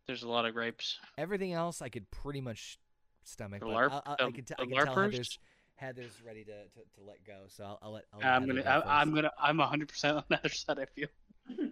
[0.07, 0.99] There's a lot of gripes.
[1.19, 2.79] Everything else I could pretty much
[3.25, 3.61] stomach.
[3.61, 5.13] The LARP- I, I, I the- can, t- the I can tell LARPers?
[5.13, 5.39] Heather's,
[5.77, 8.05] Heather's ready to, to, to let go, so I'll, I'll let.
[8.13, 10.79] I'll let I'm gonna, go I, I'm gonna, I'm 100 percent on the other side.
[10.79, 11.09] I feel.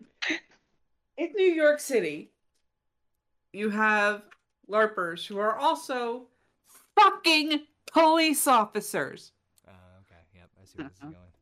[1.17, 2.31] In New York City,
[3.53, 4.23] you have
[4.71, 6.27] LARPers who are also
[6.95, 7.63] fucking
[7.93, 9.33] police officers.
[9.67, 9.73] Uh,
[10.03, 11.11] okay, yep, I see where this is Uh-huh.
[11.13, 11.33] going.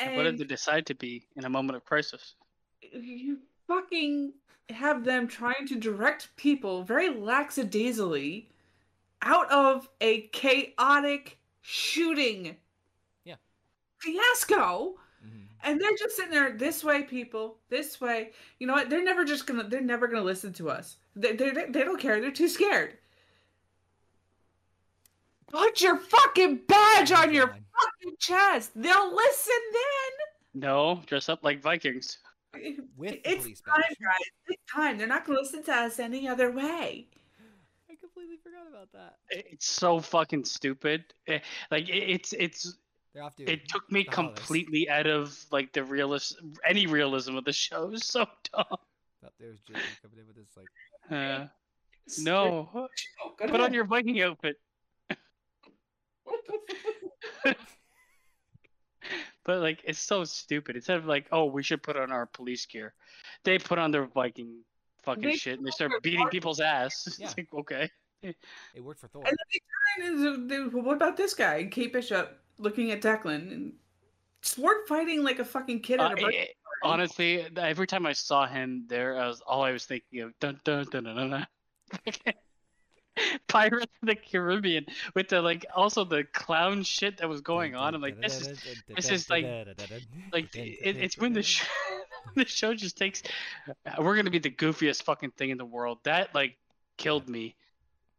[0.00, 2.34] And What did they decide to be in a moment of crisis?
[2.92, 4.32] you fucking
[4.70, 8.48] have them trying to direct people very lackadaisically
[9.22, 12.56] out of a chaotic shooting
[13.24, 13.34] Yeah.
[13.98, 15.48] fiasco Mhm.
[15.64, 19.24] and they're just sitting there this way people this way you know what they're never
[19.24, 22.48] just gonna they're never gonna listen to us they, they, they don't care they're too
[22.48, 22.96] scared
[25.48, 27.64] put your fucking badge on your God.
[27.80, 30.62] Fucking chest they'll listen then.
[30.62, 32.18] No, dress up like Vikings.
[32.96, 33.96] With the it's police time badge.
[34.00, 37.06] guys it's time they're not gonna listen to us any other way
[37.90, 39.16] I completely forgot about that.
[39.30, 41.04] It's so fucking stupid.
[41.26, 41.38] Eh,
[41.70, 42.76] Like it, it's it's
[43.14, 43.44] They're off to.
[43.50, 44.36] it took me the holidays.
[44.38, 46.36] completely out of like the realist
[46.66, 47.90] any realism of the show.
[47.94, 48.64] It's so dumb.
[48.70, 50.68] Oh, there's JP coming in with this like.
[51.10, 51.46] Uh,
[52.22, 52.88] no, Oh,
[53.38, 54.56] go put on your Viking outfit.
[59.44, 60.76] But like it's so stupid.
[60.76, 62.92] Instead of like, oh, we should put on our police gear,
[63.44, 64.62] they put on their Viking
[65.04, 67.06] fucking They shit and they start beating Viking- people's ass.
[67.06, 67.32] It's Yeah.
[67.36, 67.90] like, okay.
[68.22, 68.36] It
[68.82, 69.22] worked for Thor.
[69.26, 69.60] And then they
[70.50, 71.56] turn and well, what about this guy?
[71.58, 73.72] And Kate Bishop looking at Declan and
[74.42, 78.46] sword fighting like a fucking kid Uh, a birthday it- honestly, every time I saw
[78.46, 81.30] him there, I was all I was thinking of dun dun dun dun dun.
[81.30, 82.34] dun.
[83.48, 87.94] Pirates of the Caribbean with the like also the clown shit that was going on.
[87.94, 88.58] I'm like, this is
[88.94, 89.44] this is like-
[90.32, 91.66] like it, it's when the show,
[92.34, 93.22] the show just takes
[93.86, 96.56] uh, we're gonna be the goofiest fucking thing in the world that like
[96.96, 97.54] killed me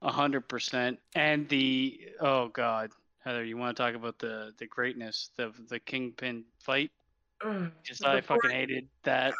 [0.01, 4.65] a hundred percent and the oh god heather you want to talk about the the
[4.65, 6.89] greatness of the kingpin fight
[7.45, 7.69] Ugh.
[7.83, 9.33] because i fucking hated that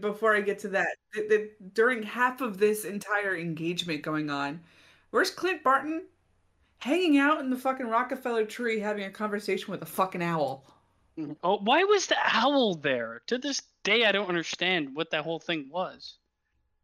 [0.00, 4.60] Before I get to that, the, the, during half of this entire engagement going on,
[5.10, 6.06] where's Clint Barton?
[6.78, 10.64] Hanging out in the fucking Rockefeller tree having a conversation with a fucking owl.
[11.42, 15.38] oh why was the owl there to this day i don't understand what that whole
[15.40, 16.16] thing was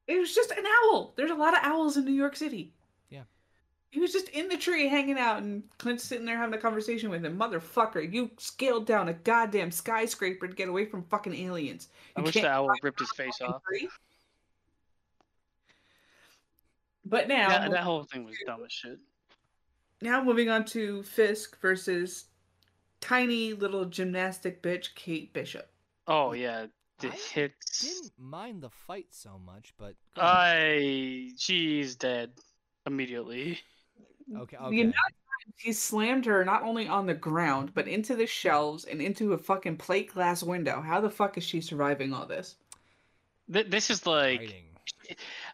[0.07, 1.15] It was just an owl.
[1.16, 2.73] There's a lot of owls in New York City.
[3.09, 3.23] Yeah.
[3.90, 7.09] He was just in the tree hanging out, and Clint's sitting there having a conversation
[7.11, 7.39] with him.
[7.39, 11.89] Motherfucker, you scaled down a goddamn skyscraper to get away from fucking aliens.
[12.16, 13.89] i You wish the owl ripped his face off tree.
[17.08, 18.98] But now, that, that whole thing was dumb as shit
[20.02, 22.26] now moving on to Fisk versus
[23.00, 25.70] tiny little gymnastic bitch Kate Bishop.
[26.06, 26.66] oh yeah
[26.98, 29.94] the I hits Didn't mind the fight so much, but.
[30.16, 32.30] I she's dead
[32.86, 33.60] immediately.
[34.34, 34.80] okay, The okay.
[34.80, 39.00] amount of he slammed her not only on the ground, but into the shelves and
[39.00, 40.80] into a fucking plate glass window.
[40.80, 42.56] How the fuck is she surviving all this?
[43.52, 44.64] Th- this is like, Fighting.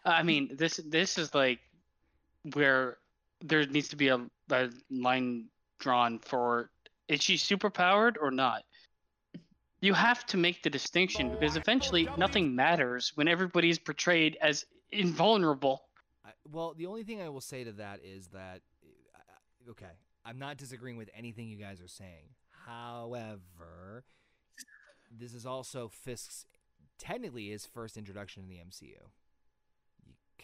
[0.05, 1.59] I mean, this this is like
[2.53, 2.97] where
[3.41, 4.19] there needs to be a,
[4.51, 5.49] a line
[5.79, 6.69] drawn for
[7.07, 8.63] is she super powered or not?
[9.81, 14.65] You have to make the distinction because eventually nothing matters when everybody is portrayed as
[14.91, 15.83] invulnerable.
[16.25, 18.61] I, well, the only thing I will say to that is that,
[19.69, 19.91] okay,
[20.23, 22.29] I'm not disagreeing with anything you guys are saying.
[22.65, 24.05] However,
[25.11, 26.45] this is also Fisk's
[26.97, 29.09] technically his first introduction in the MCU.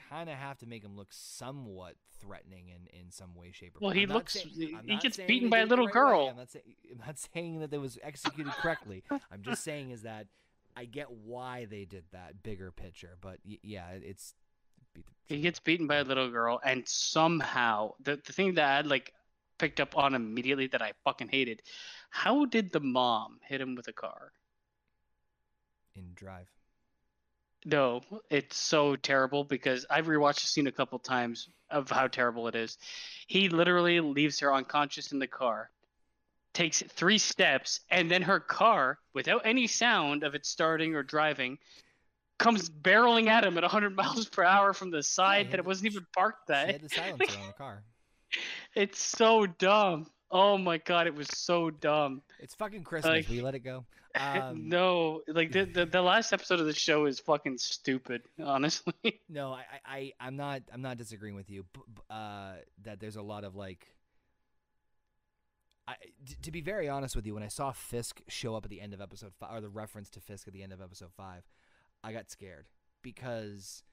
[0.10, 3.80] Kind of have to make him look somewhat threatening in, in some way, shape, or
[3.81, 6.02] Well, he looks- saying- he- I'm he not gets beaten by a little right way.
[6.02, 6.27] girl.
[6.30, 6.61] I'm not, say,
[6.91, 9.03] I'm not saying that it was executed correctly.
[9.31, 10.27] I'm just saying is that
[10.76, 14.34] I get why they did that bigger picture, but y- yeah, it's.
[15.27, 19.14] He gets beaten by a little girl, and somehow the the thing that I like
[19.60, 21.61] picked up on immediately that I fucking hated.
[22.10, 24.31] How did the mom hit him with a car?
[25.95, 26.49] in Drive.
[27.65, 32.48] No, it's so terrible because I've rewatched the scene a couple times of how terrible
[32.48, 32.77] it is.
[33.27, 35.69] He literally leaves her unconscious in the car,
[36.53, 41.57] takes three steps, and then her car, without any sound of it starting or driving,
[42.38, 45.65] comes barreling at him at 100 miles per hour from the side he that it
[45.65, 46.72] wasn't even parked She that.
[46.72, 47.84] had the silencer on the car.
[48.73, 50.07] It's so dumb.
[50.32, 52.22] Oh my god, it was so dumb.
[52.40, 53.12] It's fucking Christmas.
[53.12, 53.86] Like- Will you let it go?
[54.20, 58.94] Um, no, like the, the the last episode of the show is fucking stupid, honestly.
[59.30, 61.64] No, I, I, I'm not, I'm not disagreeing with you.
[62.10, 62.54] Uh,
[62.86, 63.86] that there's a lot of like.
[65.88, 65.94] I,
[66.42, 68.96] to be very honest with you, when I saw Fisk show up at the end
[68.96, 71.44] of episode five, or the reference to Fisk at the end of episode five,
[72.04, 72.68] I got scared
[73.04, 73.84] because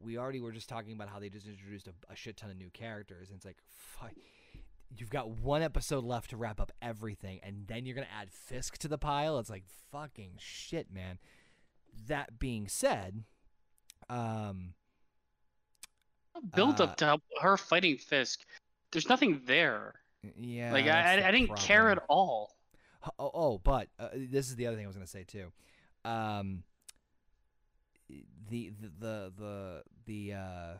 [0.00, 2.56] we already were just talking about how they just introduced a, a shit ton of
[2.56, 4.12] new characters, and it's like, fuck,
[4.96, 8.78] you've got one episode left to wrap up everything, and then you're gonna add Fisk
[8.78, 9.38] to the pile.
[9.38, 11.18] It's like fucking shit, man.
[12.06, 13.24] That being said,
[14.08, 14.74] um,
[16.54, 18.40] Build Uh, up to her fighting Fisk.
[18.92, 20.00] There's nothing there.
[20.36, 22.56] yeah, like I, I, I didn't care at all.
[23.18, 25.52] Oh, oh but uh, this is the other thing I was going to say too.
[26.04, 26.64] Um,
[28.48, 30.74] the the the the the uh,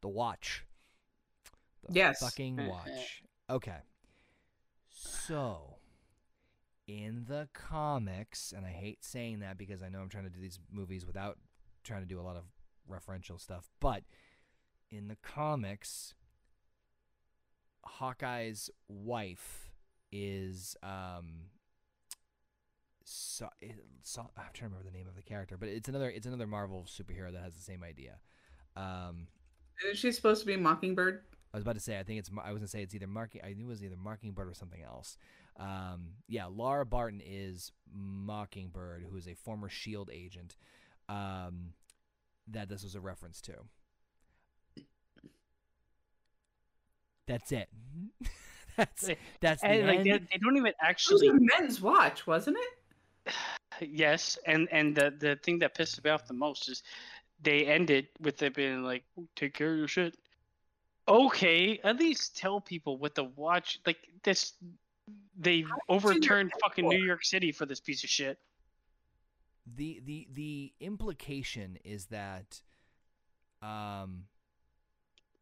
[0.00, 0.64] the watch.
[1.86, 2.20] The Yes.
[2.20, 3.22] Fucking watch.
[3.50, 3.78] Okay.
[4.90, 5.76] So,
[6.86, 10.40] in the comics, and I hate saying that because I know I'm trying to do
[10.40, 11.38] these movies without
[11.84, 12.44] trying to do a lot of
[12.90, 14.02] referential stuff, but
[14.90, 16.14] in the comics,
[17.84, 19.70] Hawkeye's wife
[20.10, 21.50] is um
[23.04, 23.48] so,
[24.02, 26.46] so I'm trying to remember the name of the character, but it's another it's another
[26.46, 28.18] Marvel superhero that has the same idea.
[28.76, 29.28] Um,
[29.82, 31.22] Isn't she supposed to be Mockingbird?
[31.52, 33.06] I was about to say I think it's Mar- I was gonna say it's either
[33.06, 35.16] marking I knew it was either Mockingbird or something else.
[35.58, 40.56] Um, yeah, Laura Barton is Mockingbird, who is a former Shield agent.
[41.08, 41.72] Um,
[42.48, 43.54] that this was a reference to.
[47.26, 47.68] That's it.
[48.76, 49.18] that's it.
[49.40, 50.28] that's the And like they, end.
[50.30, 51.26] they don't even actually.
[51.26, 53.34] It was actually a men's watch, wasn't it?
[53.88, 56.82] yes, and and the the thing that pissed me off the most is
[57.42, 59.04] they ended with it being like,
[59.36, 60.16] "Take care of your shit."
[61.08, 64.52] Okay, at least tell people what the watch like this.
[65.38, 67.02] They overturned fucking New?
[67.02, 68.38] York City for this piece of shit.
[69.76, 72.62] the the the implication is that
[73.62, 74.24] um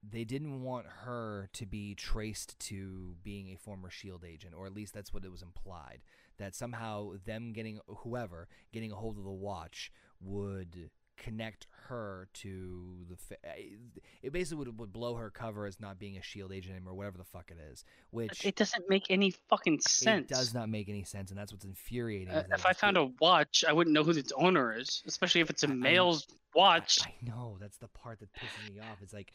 [0.08, 4.74] they didn't want her to be traced to being a former shield agent or at
[4.74, 6.02] least that's what it was implied
[6.38, 13.04] that somehow them getting whoever getting a hold of the watch would connect her to
[13.08, 13.76] the fa- eh,
[14.22, 17.16] it basically would, would blow her cover as not being a shield agent anymore whatever
[17.18, 20.30] the fuck it is which It doesn't make any fucking sense.
[20.30, 23.06] it does not make any sense and that's what's infuriating Uh, if I found a
[23.20, 26.26] watch, I wouldn't know who its owner is, especially if it's a I- I- male's
[26.28, 27.00] I- watch.
[27.06, 28.98] I know that's the part that pisses me off.
[29.02, 29.32] It's like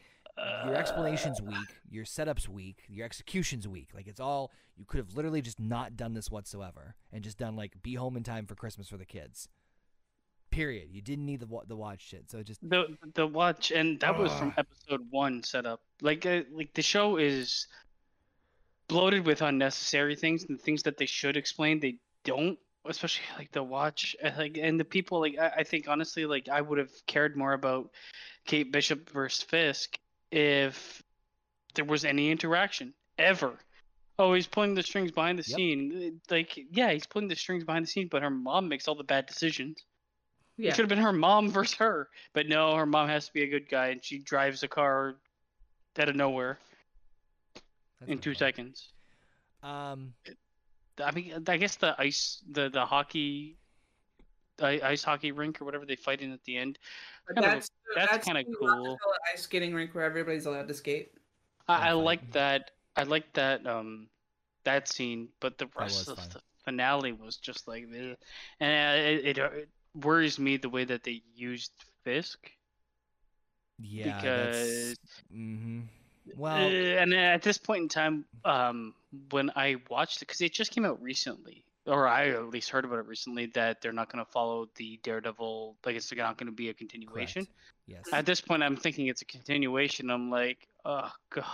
[0.65, 1.57] your explanation's weak,
[1.89, 3.89] your setup's weak, your execution's weak.
[3.93, 7.55] Like it's all you could have literally just not done this whatsoever and just done
[7.55, 9.47] like be home in time for Christmas for the kids.
[10.51, 10.89] Period.
[10.91, 12.29] You didn't need the the watch shit.
[12.29, 15.81] So just the the watch, and that was from episode one set up.
[16.01, 17.67] Like uh, like the show is
[18.89, 22.59] bloated with unnecessary things and things that they should explain they don't.
[22.83, 25.21] Especially like the watch, uh, like and the people.
[25.21, 27.91] Like I, I think honestly, like I would have cared more about
[28.45, 29.97] Kate Bishop versus Fisk
[30.31, 31.01] if
[31.75, 33.53] there was any interaction ever.
[34.19, 35.55] Oh, he's pulling the strings behind the Yep.
[35.57, 36.21] scene.
[36.29, 39.03] Like, yeah, he's pulling the strings behind the scene, but her mom makes all the
[39.03, 39.83] bad decisions.
[40.69, 42.09] It should have been her mom versus her.
[42.33, 45.15] But no, her mom has to be a good guy, and she drives a car
[45.99, 46.57] out of nowhere
[47.99, 48.39] that's in two fault.
[48.39, 48.93] seconds.
[49.63, 50.13] Um,
[51.03, 53.57] I mean, I guess the ice, the the hockey,
[54.61, 56.79] i- ice hockey rink or whatever they fight in at the end.
[57.27, 58.97] But kind of that's that's kinda cool.
[59.33, 61.13] Ice skating rink where everybody's allowed to skate.
[61.67, 62.71] I, I like that.
[62.95, 63.65] I like that.
[63.65, 64.07] Um,
[64.63, 66.29] that scene, but the rest of fun.
[66.33, 68.13] the finale was just like, eh.
[68.59, 71.71] and uh, it, it, uh, it worries me the way that they used
[72.03, 72.51] Fisk.
[73.79, 74.95] yeah, because
[75.31, 75.81] hmm
[76.35, 78.93] Well, Uh, and at this point in time, um,
[79.31, 82.85] when I watched it, because it just came out recently, or I at least heard
[82.85, 85.77] about it recently, that they're not going to follow the Daredevil.
[85.85, 87.45] Like it's not going to be a continuation.
[87.45, 87.57] Correct.
[87.87, 88.03] Yes.
[88.13, 90.09] At this point, I'm thinking it's a continuation.
[90.09, 91.45] I'm like, oh god.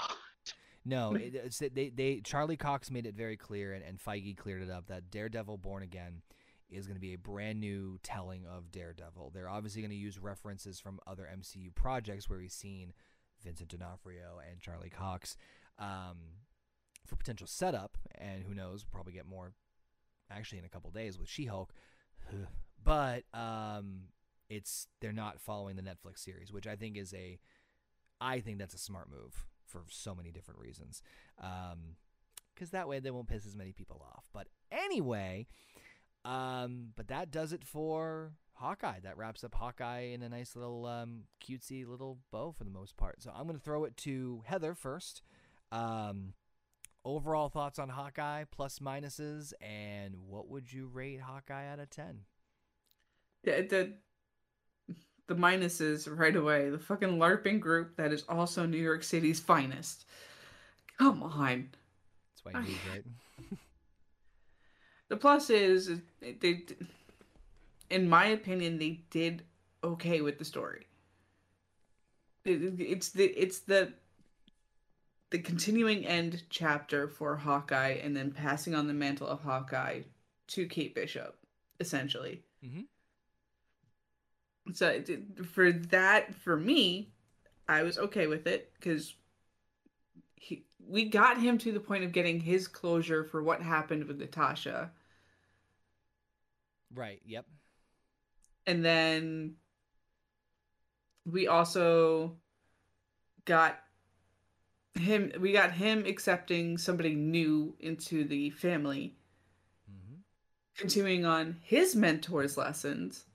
[0.85, 4.69] No, it, they they Charlie Cox made it very clear, and, and Feige cleared it
[4.69, 6.21] up that Daredevil Born Again
[6.69, 9.31] is going to be a brand new telling of Daredevil.
[9.33, 12.93] They're obviously going to use references from other MCU projects where we've seen
[13.43, 15.37] Vincent D'Onofrio and Charlie Cox
[15.79, 16.17] um,
[17.05, 19.53] for potential setup, and who knows, we'll probably get more
[20.29, 21.71] actually in a couple days with She-Hulk.
[22.83, 24.09] but um,
[24.49, 27.39] it's they're not following the Netflix series, which I think is a
[28.19, 31.01] I think that's a smart move for so many different reasons.
[31.37, 34.25] Because that way they won't piss as many people off.
[34.33, 35.47] But anyway,
[36.27, 38.99] um, but that does it for Hawkeye.
[39.01, 42.97] That wraps up Hawkeye in a nice little um, cutesy little bow for the most
[42.97, 43.21] part.
[43.23, 45.21] So I'm going to throw it to Heather first.
[45.71, 46.33] Um,
[47.05, 52.19] overall thoughts on Hawkeye, plus minuses, and what would you rate Hawkeye out of 10?
[53.45, 53.93] The, the
[55.27, 56.69] the minuses right away.
[56.69, 60.05] The fucking LARPing group that is also New York City's finest.
[60.97, 61.69] Come on.
[62.33, 63.57] That's why you lose, right?
[65.09, 66.65] The plus is they,
[67.89, 69.43] in my opinion, they did
[69.83, 70.87] okay with the story.
[72.45, 73.93] It, it's the it's the
[75.29, 80.01] the continuing end chapter for Hawkeye, and then passing on the mantle of Hawkeye
[80.47, 81.37] to Kate Bishop,
[81.79, 82.43] essentially.
[82.65, 82.81] Mm-hmm.
[84.73, 85.01] So
[85.45, 87.11] for that, for me,
[87.67, 89.15] I was okay with it because
[90.35, 94.19] he we got him to the point of getting his closure for what happened with
[94.19, 94.91] Natasha,
[96.93, 97.21] right.
[97.25, 97.45] Yep.
[98.65, 99.55] and then
[101.25, 102.37] we also
[103.45, 103.79] got
[104.95, 105.31] him.
[105.39, 109.15] We got him accepting somebody new into the family,
[109.87, 110.15] hmm
[110.77, 113.25] continuing on his mentor's lessons,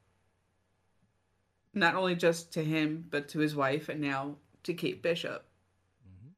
[1.74, 5.44] not only just to him but to his wife, and now to Kate Bishop.
[6.04, 6.28] hmm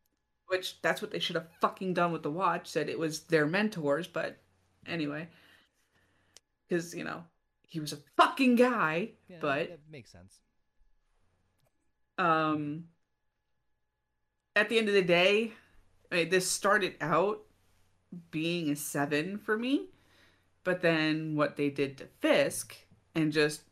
[0.48, 3.46] which that's what they should have fucking done with the watch said it was their
[3.46, 4.38] mentors but
[4.86, 5.28] anyway
[6.68, 7.24] because you know
[7.66, 10.40] he was a fucking guy Yeah, but that makes sense.
[12.18, 12.84] um
[14.56, 15.52] at the end of the day
[16.12, 17.40] I mean, this started out
[18.30, 19.88] being a seven for me
[20.62, 22.76] but then what they did to fisk
[23.14, 23.62] and just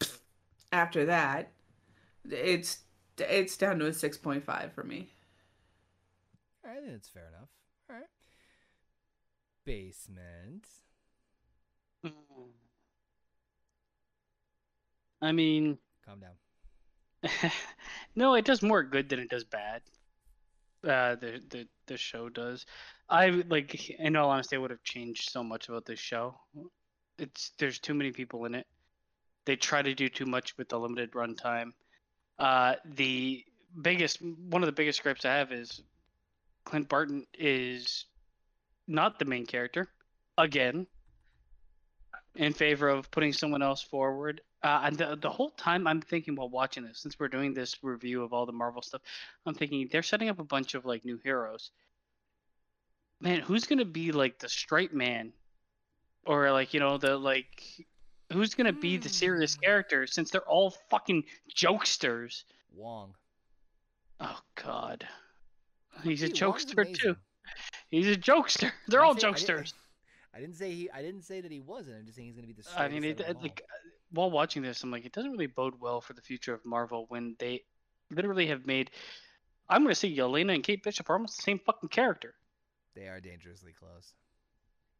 [0.72, 1.52] after that
[2.28, 2.80] it's
[3.18, 5.08] it's down to a 6.5 for me
[6.64, 7.48] All right, I think that's fair enough.
[7.88, 8.06] All right.
[9.64, 10.66] Basement.
[15.22, 17.50] I mean, Calm down.
[18.16, 19.82] no, it does more good than it does bad.
[20.84, 22.66] Uh, the the the show does.
[23.08, 26.38] I like, in all honesty, I would have changed so much about this show.
[27.18, 28.66] It's there's too many people in it.
[29.46, 31.72] They try to do too much with the limited runtime.
[32.38, 33.44] Uh, the
[33.80, 35.82] biggest, one of the biggest gripes I have is
[36.64, 38.06] Clint Barton is
[38.88, 39.88] not the main character
[40.36, 40.86] again.
[42.36, 46.34] In favor of putting someone else forward, uh, and the, the whole time I'm thinking
[46.36, 49.00] while watching this, since we're doing this review of all the Marvel stuff,
[49.46, 51.70] I'm thinking they're setting up a bunch of like new heroes.
[53.20, 55.32] Man, who's gonna be like the straight man,
[56.26, 57.62] or like you know the like,
[58.30, 59.60] who's gonna be the serious Hmm.
[59.62, 60.06] character?
[60.06, 62.44] Since they're all fucking jokesters.
[62.74, 63.14] Wong.
[64.20, 65.06] Oh God,
[66.02, 67.16] he's a jokester too.
[67.88, 68.72] He's a jokester.
[68.88, 69.72] They're all didn't I didn't- jokesters.
[70.36, 70.90] I didn't say he.
[70.90, 71.96] I didn't say that he wasn't.
[71.96, 72.64] I'm just saying he's gonna be the.
[72.76, 73.62] I mean, it, like
[74.12, 77.06] while watching this, I'm like, it doesn't really bode well for the future of Marvel
[77.08, 77.62] when they
[78.10, 78.90] literally have made.
[79.68, 82.34] I'm gonna say Yelena and Kate Bishop are almost the same fucking character.
[82.94, 84.12] They are dangerously close.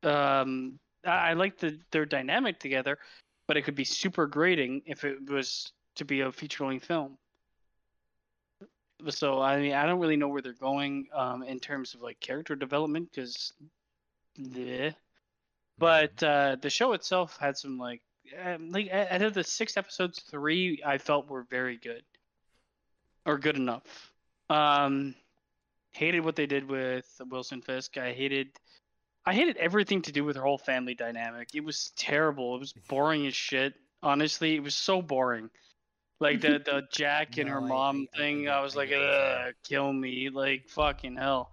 [0.02, 2.98] Um, I, I like the their dynamic together,
[3.46, 7.18] but it could be super grating if it was to be a feature length film.
[9.10, 12.18] So I mean, I don't really know where they're going um, in terms of like
[12.20, 13.52] character development because,
[15.78, 18.02] but uh, the show itself had some like
[18.44, 22.02] um, like out of the six episodes, three I felt were very good
[23.24, 24.12] or good enough.
[24.50, 25.14] Um,
[25.92, 27.98] hated what they did with Wilson Fisk.
[27.98, 28.48] I hated
[29.24, 31.48] I hated everything to do with her whole family dynamic.
[31.54, 32.54] It was terrible.
[32.56, 33.74] It was boring as shit.
[34.02, 35.50] Honestly, it was so boring.
[36.20, 38.76] Like the the Jack and her No, I- mom I- I thing, get- I was
[38.76, 39.44] I like, get what you're saying.
[39.48, 41.50] Ugh, kill me, like fucking hell.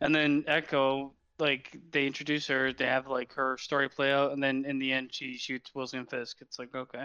[0.00, 1.12] And then Echo,
[1.42, 4.92] like they introduce her, they have like her story play out, and then in the
[4.92, 6.38] end she shoots Wilson Fisk.
[6.40, 7.04] It's like okay.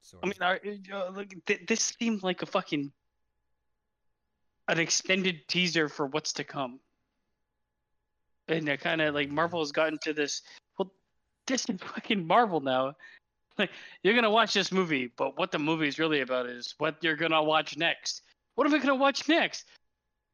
[0.00, 0.60] Sort I mean, are,
[0.94, 2.92] uh, look, th- this seemed like a fucking
[4.68, 6.78] an extended teaser for what's to come.
[8.46, 10.42] And I kind of like Marvel has gotten to this.
[10.78, 10.92] Well,
[11.48, 12.94] this is fucking Marvel now.
[13.58, 13.70] Like
[14.04, 17.16] you're gonna watch this movie, but what the movie is really about is what you're
[17.16, 18.22] gonna watch next.
[18.54, 19.64] What are we gonna watch next?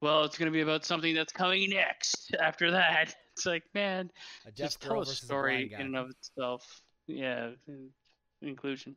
[0.02, 3.14] Well, it's gonna be about something that's coming next after that.
[3.34, 4.10] It's like, man,
[4.46, 6.82] A just tell a story blind in and of itself.
[7.06, 7.52] Yeah,
[8.42, 8.96] inclusion.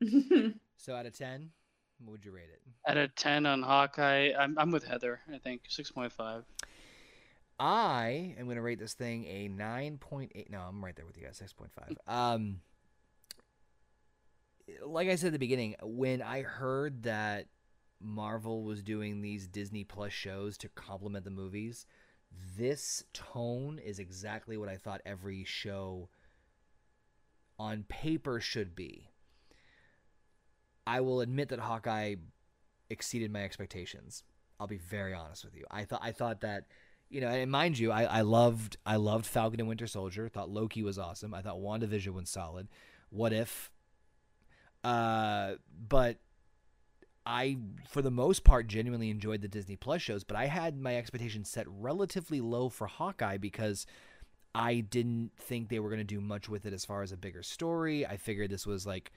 [0.76, 1.50] So out of ten,
[1.98, 2.62] what would you rate it?
[2.88, 5.20] Out of ten on Hawkeye, I'm I'm with Heather.
[5.34, 6.44] I think six point five.
[7.58, 10.48] I am going to rate this thing a 9.8.
[10.48, 11.96] No, I'm right there with you guys, 6.5.
[12.08, 12.60] Um,
[14.86, 17.48] like I said at the beginning, when I heard that
[18.00, 21.86] Marvel was doing these Disney Plus shows to complement the movies,
[22.56, 26.08] this tone is exactly what I thought every show
[27.58, 29.10] on paper should be.
[30.86, 32.16] I will admit that Hawkeye
[32.88, 34.24] exceeded my expectations.
[34.58, 35.64] I'll be very honest with you.
[35.70, 36.64] I thought I thought that
[37.08, 40.28] you know, and mind you, I, I loved I loved Falcon and Winter Soldier.
[40.28, 41.34] Thought Loki was awesome.
[41.34, 42.68] I thought WandaVision was solid.
[43.10, 43.70] What if?
[44.84, 45.54] Uh,
[45.88, 46.18] but
[47.26, 50.24] I, for the most part, genuinely enjoyed the Disney Plus shows.
[50.24, 53.86] But I had my expectations set relatively low for Hawkeye because
[54.54, 57.16] I didn't think they were going to do much with it as far as a
[57.16, 58.06] bigger story.
[58.06, 59.12] I figured this was like.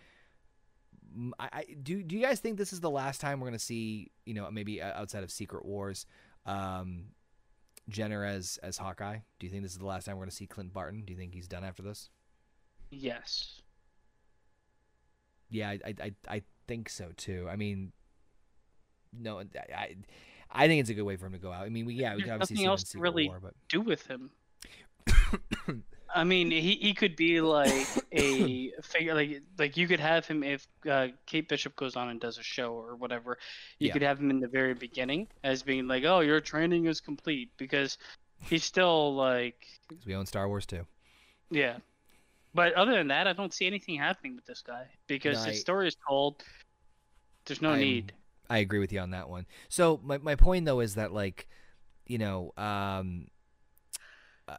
[1.39, 2.01] I, I- do.
[2.03, 4.49] Do you guys think this is the last time we're going to see, you know,
[4.51, 6.05] maybe outside of Secret Wars,
[6.45, 7.05] um,
[7.97, 9.19] Renner as as Hawkeye?
[9.39, 11.03] Do you think this is the last time we're going to see Clint Barton?
[11.05, 12.09] Do you think he's done after this?
[12.91, 13.61] Yes.
[15.49, 17.47] Yeah, I I I, I think so too.
[17.49, 17.91] I mean,
[19.11, 19.95] no, I
[20.51, 21.65] I- think it's a good way for him to go out.
[21.65, 23.81] I mean, we yeah, we There's can obviously nothing else to really War, but Do
[23.81, 24.29] with him.
[26.15, 30.43] I mean, he, he could be like a figure, like like you could have him
[30.43, 33.39] if uh, Kate Bishop goes on and does a show or whatever.
[33.79, 33.93] You Yeah.
[33.93, 37.49] could have him in the very beginning as being like, "Oh, your training is complete,"
[37.57, 37.97] because
[38.41, 40.85] he's still like, 'cause we own Star Wars too.
[41.49, 41.77] yeah.
[42.53, 45.57] But other than that, I don't see anything happening with this guy because No, his
[45.57, 46.43] I- story is told.
[47.45, 48.13] There's no I'm- need.
[48.49, 49.45] I agree with you on that one.
[49.69, 51.47] So my my point though is that like,
[52.05, 53.27] you know, um,
[54.47, 54.57] uh,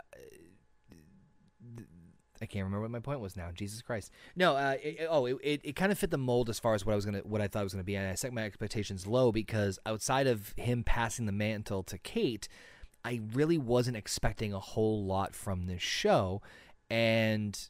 [2.42, 3.50] I can't remember what my point was now.
[3.54, 4.10] Jesus Christ.
[4.36, 4.56] No.
[4.56, 6.92] Uh, it, oh, it, it, it kind of fit the mold as far as what
[6.92, 9.06] I was gonna what I thought it was gonna be, and I set my expectations
[9.06, 12.48] low because outside of him passing the mantle to Kate,
[13.04, 16.42] I really wasn't expecting a whole lot from this show,
[16.90, 17.68] and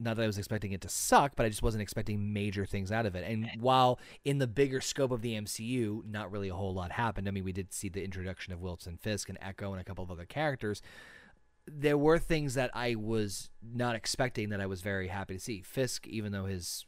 [0.00, 2.92] not that I was expecting it to suck, but I just wasn't expecting major things
[2.92, 3.24] out of it.
[3.26, 7.26] And while in the bigger scope of the MCU, not really a whole lot happened.
[7.26, 10.04] I mean, we did see the introduction of Wilson Fisk and Echo and a couple
[10.04, 10.82] of other characters.
[11.66, 15.62] There were things that I was not expecting that I was very happy to see.
[15.62, 16.86] Fisk, even though his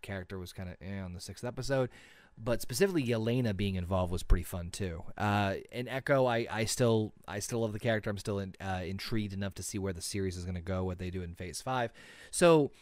[0.00, 1.90] character was kind of eh, on the sixth episode,
[2.38, 5.04] but specifically Yelena being involved was pretty fun too.
[5.16, 8.10] Uh, and Echo, I, I still I still love the character.
[8.10, 10.84] I'm still in, uh, intrigued enough to see where the series is going to go,
[10.84, 11.92] what they do in Phase Five.
[12.30, 12.72] So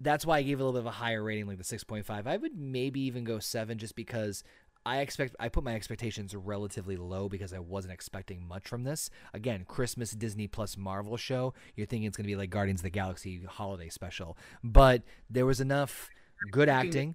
[0.00, 2.26] that's why I gave a little bit of a higher rating, like the 6.5.
[2.26, 4.42] I would maybe even go seven, just because
[4.84, 9.10] I expect I put my expectations relatively low because I wasn't expecting much from this.
[9.32, 11.54] Again, Christmas Disney Plus Marvel show.
[11.76, 15.46] You're thinking it's going to be like Guardians of the Galaxy holiday special, but there
[15.46, 16.10] was enough
[16.50, 17.14] good acting.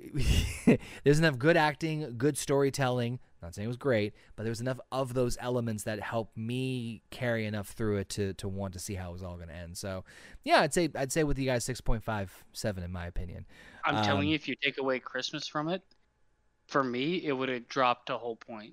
[1.04, 3.20] There's enough good acting, good storytelling.
[3.42, 7.02] Not saying it was great, but there was enough of those elements that helped me
[7.10, 9.54] carry enough through it to to want to see how it was all going to
[9.54, 9.76] end.
[9.76, 10.04] So,
[10.44, 13.44] yeah, I'd say I'd say with you guys 6.57 in my opinion.
[13.84, 15.82] I'm telling Um, you, if you take away Christmas from it,
[16.68, 18.72] for me, it would have dropped a whole point.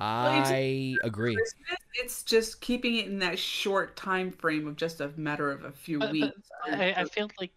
[0.00, 1.36] it's- I agree.
[1.94, 5.72] It's just keeping it in that short time frame of just a matter of a
[5.72, 6.50] few But- but weeks.
[6.66, 7.52] I, I feel like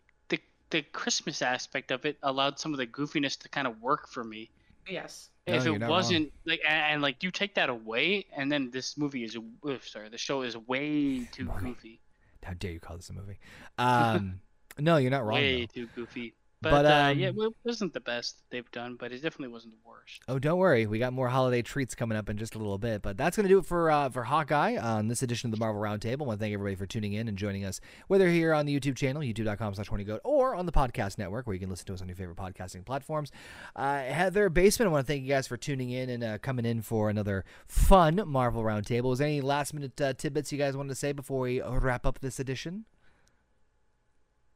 [0.72, 4.08] the the Christmas aspect of it allowed some of the goofiness to kind of work
[4.08, 4.50] for me.
[4.88, 5.30] yes.
[5.48, 5.96] No, if you're it not wrong.
[5.98, 9.38] wasn't like and, and, like you take that away, and then this movie is
[9.86, 11.70] sorry, the show is way too Movie.
[11.74, 12.02] goofy,
[12.44, 13.40] How dare you call this a movie?
[13.78, 14.40] Um,
[14.80, 15.36] no, you're not wrong.
[15.36, 15.74] way though.
[15.74, 16.34] too goofy.
[16.62, 19.48] But, But, uh, yeah, um, well, it wasn't the best they've done, but it definitely
[19.48, 20.22] wasn't the worst.
[20.28, 20.86] Oh, don't worry.
[20.86, 23.02] We got more holiday treats coming up in just a little bit.
[23.02, 25.64] But that's going to do it for uh, for Hawkeye on this edition of the
[25.64, 26.22] Marvel Roundtable.
[26.22, 28.80] I want to thank everybody for tuning in and joining us, whether here on the
[28.80, 32.08] YouTube channel, YouTube.com/slash/20goat, or on the podcast network, where you can listen to us on
[32.08, 33.32] your favorite podcasting platforms.
[33.76, 36.66] Uh, Heather Basement, I want to thank you guys for tuning in and uh, coming
[36.66, 39.14] in for another fun Marvel Roundtable.
[39.14, 42.06] Is there any last minute uh, tidbits you guys wanted to say before we wrap
[42.06, 42.86] up this edition?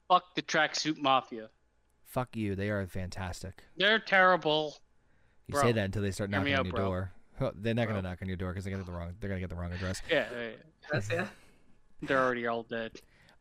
[0.07, 1.49] Fuck the tracksuit mafia.
[2.15, 2.55] Fuck you.
[2.55, 3.61] They are fantastic.
[3.75, 4.77] They're terrible.
[5.47, 6.85] You Bro, say that until they start hear me knocking on your bro.
[6.85, 7.11] door.
[7.41, 9.15] Oh, They're not going to knock on your door because they get the wrong.
[9.19, 10.01] They're going to get the wrong address.
[10.09, 10.49] Yeah, yeah, yeah.
[10.93, 11.27] That's yeah.
[12.03, 12.93] they're already all dead.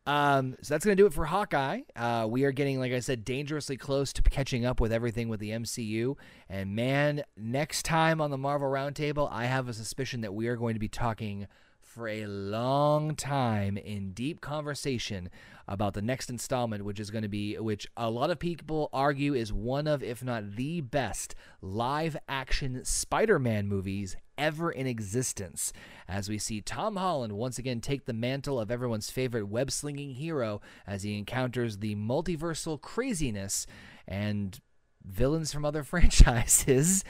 [0.05, 1.81] Um, so that's gonna do it for Hawkeye.
[1.95, 5.39] Uh, we are getting, like I said, dangerously close to catching up with everything with
[5.39, 6.15] the MCU.
[6.47, 10.57] And man, next time on the Marvel Roundtable, I have a suspicion that we are
[10.57, 11.47] going to be talking
[11.95, 15.29] for a long time in deep conversation
[15.65, 19.33] about the next installment, which is going to be, which a lot of people argue
[19.33, 25.71] is one of, if not the best, live action Spider Man movies ever in existence.
[26.05, 30.15] As we see Tom Holland once again take the mantle of everyone's favorite web slinging
[30.15, 33.65] hero as he encounters the multiversal craziness
[34.05, 34.59] and
[35.01, 37.05] villains from other franchises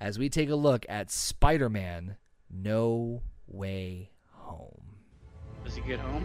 [0.00, 2.16] as we take a look at Spider Man
[2.50, 4.10] No Way
[4.54, 4.80] home.
[5.64, 6.24] Does he get home?